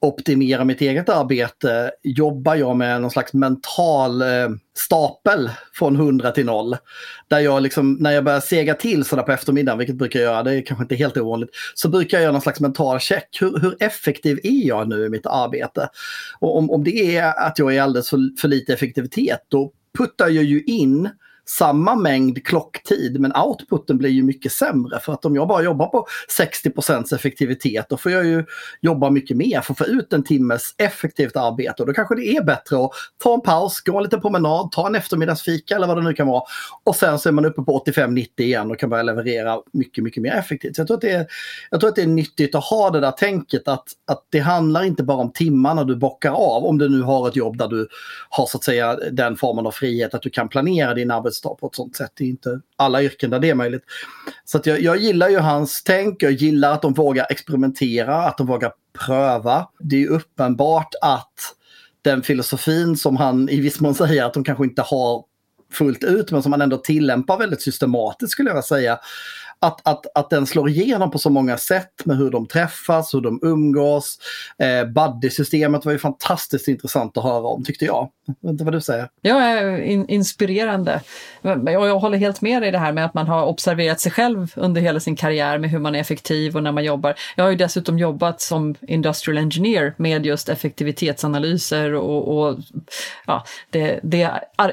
optimera 0.03 0.65
mitt 0.65 0.81
eget 0.81 1.09
arbete 1.09 1.91
jobbar 2.03 2.55
jag 2.55 2.77
med 2.77 3.01
någon 3.01 3.11
slags 3.11 3.33
mental 3.33 4.23
eh, 4.23 4.49
stapel 4.79 5.51
från 5.73 5.97
100 5.97 6.31
till 6.31 6.47
0. 6.47 6.77
Där 7.29 7.39
jag 7.39 7.63
liksom, 7.63 7.97
när 8.01 8.11
jag 8.11 8.25
börjar 8.25 8.41
sega 8.41 8.75
till 8.75 9.05
sådär 9.05 9.23
på 9.23 9.33
eftermiddagen, 9.33 9.79
vilket 9.79 9.97
brukar 9.97 10.21
jag 10.21 10.33
göra, 10.33 10.43
det 10.43 10.55
är 10.55 10.67
kanske 10.67 10.83
inte 10.83 10.95
helt 10.95 11.17
ovanligt, 11.17 11.51
så 11.75 11.89
brukar 11.89 12.19
jag 12.19 12.23
göra 12.23 12.33
någon 12.33 12.43
slags 12.43 12.61
mental 12.61 13.01
check. 13.01 13.39
Hur, 13.41 13.59
hur 13.61 13.77
effektiv 13.81 14.41
är 14.43 14.67
jag 14.67 14.89
nu 14.89 15.07
i 15.07 15.09
mitt 15.09 15.27
arbete? 15.27 15.89
Och 16.39 16.59
om, 16.59 16.71
om 16.71 16.85
det 16.85 17.17
är 17.17 17.47
att 17.47 17.59
jag 17.59 17.75
är 17.77 17.83
alldeles 17.83 18.11
för, 18.11 18.41
för 18.41 18.49
lite 18.49 18.73
effektivitet, 18.73 19.41
då 19.49 19.73
puttar 19.99 20.29
jag 20.29 20.45
ju 20.45 20.63
in 20.63 21.11
samma 21.59 21.95
mängd 21.95 22.47
klocktid 22.47 23.21
men 23.21 23.37
outputen 23.37 23.99
blir 23.99 24.11
ju 24.11 24.23
mycket 24.23 24.53
sämre. 24.53 25.01
För 25.01 25.13
att 25.13 25.25
om 25.25 25.35
jag 25.35 25.49
bara 25.49 25.63
jobbar 25.63 25.87
på 25.87 26.07
60% 26.39 27.15
effektivitet 27.15 27.87
då 27.89 27.97
får 27.97 28.13
jag 28.13 28.27
ju 28.27 28.45
jobba 28.81 29.11
mycket 29.11 29.37
mer 29.37 29.61
för 29.61 29.73
att 29.73 29.79
få 29.79 29.87
ut 29.87 30.13
en 30.13 30.25
timmes 30.25 30.75
effektivt 30.79 31.37
arbete. 31.37 31.83
Och 31.83 31.87
då 31.87 31.93
kanske 31.93 32.15
det 32.15 32.37
är 32.37 32.45
bättre 32.45 32.85
att 32.85 32.91
ta 33.23 33.35
en 33.35 33.41
paus, 33.41 33.81
gå 33.81 33.97
en 33.97 34.03
liten 34.03 34.21
promenad, 34.21 34.73
ta 34.73 34.87
en 34.87 34.95
eftermiddagsfika 34.95 35.77
eller 35.77 35.87
vad 35.87 35.97
det 35.97 36.03
nu 36.03 36.15
kan 36.15 36.27
vara. 36.27 36.43
Och 36.85 36.97
sen 36.97 37.19
så 37.19 37.29
är 37.29 37.33
man 37.33 37.45
uppe 37.45 37.63
på 37.63 37.85
85-90 37.87 38.29
igen 38.37 38.71
och 38.71 38.79
kan 38.79 38.91
börja 38.91 39.03
leverera 39.03 39.59
mycket, 39.73 40.05
mycket 40.05 40.23
mer 40.23 40.33
effektivt. 40.33 40.77
Så 40.77 40.81
jag 40.81 40.87
tror 40.87 40.97
att 40.97 41.01
det 41.01 41.11
är, 41.11 41.27
jag 41.71 41.81
tror 41.81 41.91
att 41.91 41.97
det 41.97 42.03
är 42.03 42.07
nyttigt 42.07 42.55
att 42.55 42.65
ha 42.65 42.91
det 42.91 43.01
där 43.01 43.11
tänket 43.11 43.69
att, 43.69 43.89
att 44.07 44.27
det 44.31 44.39
handlar 44.39 44.85
inte 44.85 45.03
bara 45.03 45.19
om 45.19 45.33
timmarna 45.33 45.85
du 45.85 45.97
bockar 45.97 46.31
av 46.31 46.65
om 46.65 46.79
du 46.79 46.89
nu 46.89 47.03
har 47.03 47.29
ett 47.29 47.37
jobb 47.37 47.59
där 47.59 47.69
du 47.69 47.89
har 48.29 48.47
så 48.47 48.59
att 48.59 48.65
säga 48.65 48.97
den 48.97 49.37
formen 49.37 49.67
av 49.67 49.71
frihet 49.71 50.15
att 50.15 50.23
du 50.23 50.31
kan 50.31 50.49
planera 50.49 50.95
din 50.95 51.11
arbets 51.11 51.42
arbetsdag 51.43 51.61
på 51.61 51.67
ett 51.67 51.75
sånt 51.75 51.97
sätt. 51.97 52.13
Det 52.15 52.25
är 52.25 52.29
inte 52.29 52.61
alla 52.77 53.03
yrken 53.03 53.31
där 53.31 53.39
det 53.39 53.51
är 53.51 53.55
möjligt. 53.55 53.83
Så 54.45 54.61
jag, 54.65 54.81
jag 54.81 54.97
gillar 54.97 55.29
ju 55.29 55.39
hans 55.39 55.83
tänk, 55.83 56.23
jag 56.23 56.33
gillar 56.33 56.73
att 56.73 56.83
de 56.83 56.93
vågar 56.93 57.27
experimentera, 57.31 58.17
att 58.17 58.39
de 58.39 58.47
vågar 58.47 58.73
pröva. 59.07 59.69
Det 59.81 60.03
är 60.03 60.09
uppenbart 60.09 60.95
att 61.03 61.55
den 62.03 62.23
filosofin 62.23 62.97
som 62.97 63.17
han 63.17 63.49
i 63.49 63.61
viss 63.61 63.81
mån 63.81 63.95
säger 63.95 64.25
att 64.25 64.35
de 64.35 64.45
kanske 64.45 64.65
inte 64.65 64.83
har 64.83 65.25
fullt 65.73 66.05
ut 66.05 66.31
men 66.31 66.43
som 66.43 66.53
han 66.53 66.63
ändå 66.63 66.77
tillämpar 66.77 67.39
väldigt 67.39 67.63
systematiskt 67.63 68.33
skulle 68.33 68.51
jag 68.51 68.55
vilja 68.55 68.63
säga 68.63 68.99
att, 69.63 69.81
att, 69.89 70.07
att 70.15 70.31
den 70.31 70.47
slår 70.47 70.69
igenom 70.69 71.11
på 71.11 71.19
så 71.19 71.31
många 71.31 71.57
sätt 71.57 71.93
med 72.05 72.17
hur 72.17 72.31
de 72.31 72.47
träffas, 72.47 73.15
hur 73.15 73.21
de 73.21 73.39
umgås. 73.43 74.19
Eh, 74.59 74.85
Buddy-systemet 74.85 75.85
var 75.85 75.93
ju 75.93 75.99
fantastiskt 75.99 76.69
intressant 76.69 77.17
att 77.17 77.25
höra 77.25 77.47
om 77.47 77.65
tyckte 77.65 77.85
jag. 77.85 78.09
Jag 78.27 78.35
vet 78.41 78.53
inte 78.53 78.65
vad 78.65 78.73
du 78.73 78.81
säger? 78.81 79.09
Ja, 79.21 79.59
eh, 79.59 79.91
in, 79.93 80.09
inspirerande. 80.09 81.01
Jag, 81.43 81.69
jag 81.69 81.99
håller 81.99 82.19
helt 82.19 82.41
med 82.41 82.63
dig 82.63 82.69
i 82.69 82.73
det 82.73 82.79
här 82.79 82.93
med 82.93 83.05
att 83.05 83.15
man 83.15 83.27
har 83.27 83.47
observerat 83.47 84.01
sig 84.01 84.13
själv 84.13 84.53
under 84.57 84.81
hela 84.81 85.01
sin 85.01 85.17
karriär 85.17 85.59
med 85.59 85.71
hur 85.71 85.79
man 85.79 85.95
är 85.95 86.01
effektiv 86.01 86.57
och 86.57 86.63
när 86.63 86.73
man 86.73 86.85
jobbar. 86.85 87.15
Jag 87.37 87.45
har 87.45 87.51
ju 87.51 87.57
dessutom 87.57 87.99
jobbat 87.99 88.41
som 88.41 88.75
industrial 88.81 89.39
engineer 89.39 89.95
med 89.97 90.27
just 90.27 90.49
effektivitetsanalyser 90.49 91.95
och, 91.95 92.39
och 92.39 92.59
ja, 93.27 93.45
det, 93.71 94.01
det 94.03 94.31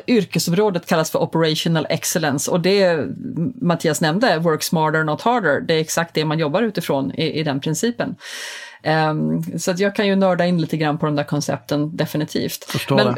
yrkesområdet 0.08 0.86
kallas 0.86 1.12
för 1.12 1.20
operational 1.20 1.88
excellence 1.90 2.52
och 2.52 2.60
det 2.60 3.08
Mattias 3.62 4.02
nämnde, 4.02 4.38
work 4.38 4.64
smarter 4.80 5.04
not 5.04 5.22
harder, 5.22 5.62
det 5.62 5.74
är 5.74 5.80
exakt 5.80 6.14
det 6.14 6.26
man 6.26 6.40
jobbar 6.40 6.62
utifrån 6.62 7.12
i, 7.12 7.40
i 7.40 7.44
den 7.44 7.60
principen. 7.60 8.16
Um, 8.84 9.60
så 9.60 9.72
att 9.72 9.80
jag 9.80 9.96
kan 9.96 10.08
ju 10.08 10.16
nörda 10.16 10.46
in 10.46 10.62
lite 10.62 10.78
grann 10.78 10.98
på 10.98 11.06
de 11.06 11.16
där 11.16 11.24
koncepten 11.24 11.98
definitivt. 11.98 12.64
Förstår 12.64 12.96
Men 12.96 13.16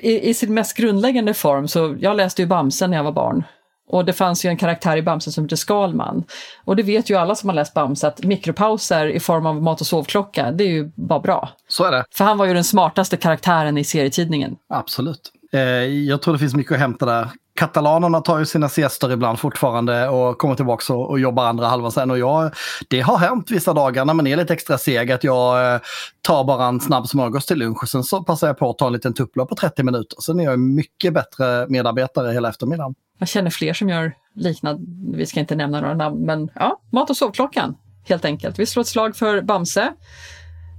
i, 0.00 0.30
i, 0.30 0.34
sin 0.34 0.54
mest 0.54 0.76
grundläggande 0.76 1.34
form 1.34 1.68
så, 1.68 1.96
jag 2.00 2.16
läste 2.16 2.42
ju 2.42 2.48
Bamse 2.48 2.86
när 2.86 2.96
jag 2.96 3.04
var 3.04 3.12
barn. 3.12 3.44
Och 3.88 4.04
det 4.04 4.12
fanns 4.12 4.44
ju 4.44 4.48
en 4.48 4.56
karaktär 4.56 4.96
i 4.96 5.02
Bamse 5.02 5.32
som 5.32 5.44
heter 5.44 5.56
Skalman. 5.56 6.24
Och 6.64 6.76
det 6.76 6.82
vet 6.82 7.10
ju 7.10 7.16
alla 7.16 7.34
som 7.34 7.48
har 7.48 7.56
läst 7.56 7.74
Bamse 7.74 8.08
att 8.08 8.24
mikropauser 8.24 9.06
i 9.06 9.20
form 9.20 9.46
av 9.46 9.62
mat 9.62 9.80
och 9.80 9.86
sovklocka, 9.86 10.50
det 10.50 10.64
är 10.64 10.68
ju 10.68 10.92
bara 10.94 11.20
bra. 11.20 11.48
Så 11.68 11.84
är 11.84 11.92
det. 11.92 12.04
För 12.10 12.24
han 12.24 12.38
var 12.38 12.46
ju 12.46 12.54
den 12.54 12.64
smartaste 12.64 13.16
karaktären 13.16 13.78
i 13.78 13.84
serietidningen. 13.84 14.56
Absolut. 14.68 15.32
Eh, 15.52 15.60
jag 15.84 16.22
tror 16.22 16.34
det 16.34 16.38
finns 16.38 16.54
mycket 16.54 16.72
att 16.72 16.78
hämta 16.78 17.06
där 17.06 17.28
katalanerna 17.54 18.20
tar 18.20 18.38
ju 18.38 18.46
sina 18.46 18.68
siester 18.68 19.12
ibland 19.12 19.38
fortfarande 19.38 20.08
och 20.08 20.38
kommer 20.38 20.54
tillbaka 20.54 20.94
och, 20.94 21.10
och 21.10 21.20
jobbar 21.20 21.44
andra 21.44 21.66
halvan 21.66 21.92
sen. 21.92 22.10
Och 22.10 22.18
jag, 22.18 22.54
det 22.88 23.00
har 23.00 23.18
hänt 23.18 23.50
vissa 23.50 23.72
dagar 23.72 24.04
när 24.04 24.14
man 24.14 24.26
är 24.26 24.36
lite 24.36 24.52
extra 24.52 24.78
seg 24.78 25.12
att 25.12 25.24
jag 25.24 25.74
eh, 25.74 25.80
tar 26.20 26.44
bara 26.44 26.66
en 26.66 26.80
snabb 26.80 27.08
smörgås 27.08 27.46
till 27.46 27.58
lunch 27.58 27.82
och 27.82 27.88
sen 27.88 28.04
så 28.04 28.24
passar 28.24 28.46
jag 28.46 28.58
på 28.58 28.70
att 28.70 28.78
ta 28.78 28.86
en 28.86 28.92
liten 28.92 29.14
tupplur 29.14 29.44
på 29.44 29.54
30 29.54 29.82
minuter. 29.82 30.20
Sen 30.20 30.40
är 30.40 30.44
jag 30.44 30.58
mycket 30.58 31.14
bättre 31.14 31.66
medarbetare 31.68 32.32
hela 32.32 32.48
eftermiddagen. 32.48 32.94
Jag 33.18 33.28
känner 33.28 33.50
fler 33.50 33.72
som 33.72 33.88
gör 33.88 34.12
liknande, 34.34 34.82
vi 35.16 35.26
ska 35.26 35.40
inte 35.40 35.54
nämna 35.54 35.80
några 35.80 35.94
namn, 35.94 36.26
men 36.26 36.50
ja, 36.54 36.80
mat 36.92 37.10
och 37.10 37.16
sovklockan 37.16 37.76
helt 38.04 38.24
enkelt. 38.24 38.58
Vi 38.58 38.66
slår 38.66 38.80
ett 38.80 38.88
slag 38.88 39.16
för 39.16 39.42
Bamse. 39.42 39.92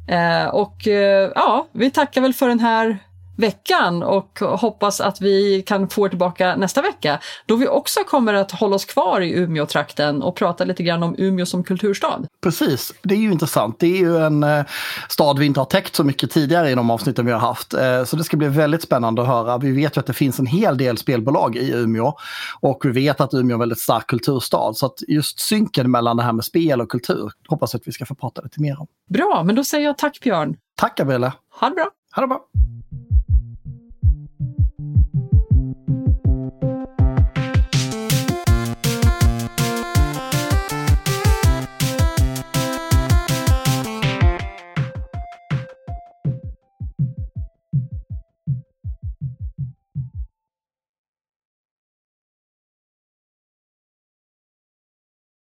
Eh, 0.08 0.48
och 0.48 0.88
eh, 0.88 1.32
ja, 1.36 1.68
vi 1.72 1.92
tackar 1.92 2.22
väl 2.22 2.34
för 2.34 2.48
den 2.48 2.60
här 2.60 3.00
veckan 3.38 4.04
och 4.04 4.40
hoppas 4.40 5.02
att 5.02 5.22
vi 5.22 5.62
kan 5.62 5.90
få 5.90 6.06
er 6.06 6.10
tillbaka 6.10 6.56
nästa 6.56 6.82
vecka 6.82 7.20
då 7.46 7.56
vi 7.56 7.68
också 7.68 8.00
kommer 8.00 8.34
att 8.34 8.52
hålla 8.52 8.76
oss 8.76 8.86
kvar 8.86 9.22
i 9.22 9.34
Umeå-trakten 9.34 10.22
och 10.22 10.36
prata 10.36 10.64
lite 10.64 10.84
grann 10.84 11.04
om 11.04 11.16
Umeå 11.18 11.46
som 11.46 11.64
kulturstad. 11.64 12.22
Precis, 12.44 12.94
det 13.02 13.16
är 13.16 13.20
ju 13.20 13.32
intressant. 13.32 13.80
Det 13.80 13.88
är 13.88 13.98
ju 13.98 14.18
en 14.18 14.44
eh, 14.44 14.66
stad 15.10 15.40
vi 15.40 15.46
inte 15.46 15.60
har 15.60 15.66
täckt 15.66 15.96
så 15.96 16.04
mycket 16.04 16.32
tidigare 16.32 16.70
i 16.70 16.76
de 16.76 16.90
avsnitten 16.90 17.26
vi 17.26 17.32
har 17.32 17.40
haft. 17.40 17.74
Eh, 17.74 18.04
så 18.04 18.16
det 18.16 18.24
ska 18.24 18.38
bli 18.38 18.48
väldigt 18.48 18.82
spännande 18.82 19.22
att 19.22 19.28
höra. 19.28 19.58
Vi 19.58 19.72
vet 19.72 19.98
ju 19.98 20.00
att 20.00 20.06
det 20.06 20.14
finns 20.14 20.40
en 20.40 20.46
hel 20.46 20.78
del 20.78 20.98
spelbolag 20.98 21.56
i 21.56 21.72
Umeå 21.72 22.14
och 22.60 22.86
vi 22.86 22.92
vet 22.92 23.22
att 23.22 23.34
Umeå 23.34 23.50
är 23.50 23.54
en 23.54 23.60
väldigt 23.60 23.80
stark 23.80 24.08
kulturstad. 24.08 24.74
Så 24.74 24.86
att 24.86 25.04
just 25.08 25.40
synken 25.40 25.92
mellan 25.92 26.18
det 26.18 26.24
här 26.24 26.34
med 26.34 26.46
spel 26.46 26.82
och 26.82 26.90
kultur 26.90 27.32
hoppas 27.48 27.76
att 27.76 27.82
vi 27.86 27.92
ska 27.92 28.06
få 28.06 28.16
prata 28.16 28.42
lite 28.42 28.62
mer 28.62 28.80
om. 28.80 28.88
Bra, 29.10 29.44
men 29.46 29.56
då 29.56 29.64
säger 29.64 29.86
jag 29.86 29.98
tack 29.98 30.20
Björn. 30.20 30.56
Tack 30.76 30.98
Gabriella. 30.98 31.34
Ha 31.60 31.70
det 31.70 31.76
bra. 31.76 31.90
Ha 32.16 32.22
det 32.22 32.28
bra. 32.28 32.40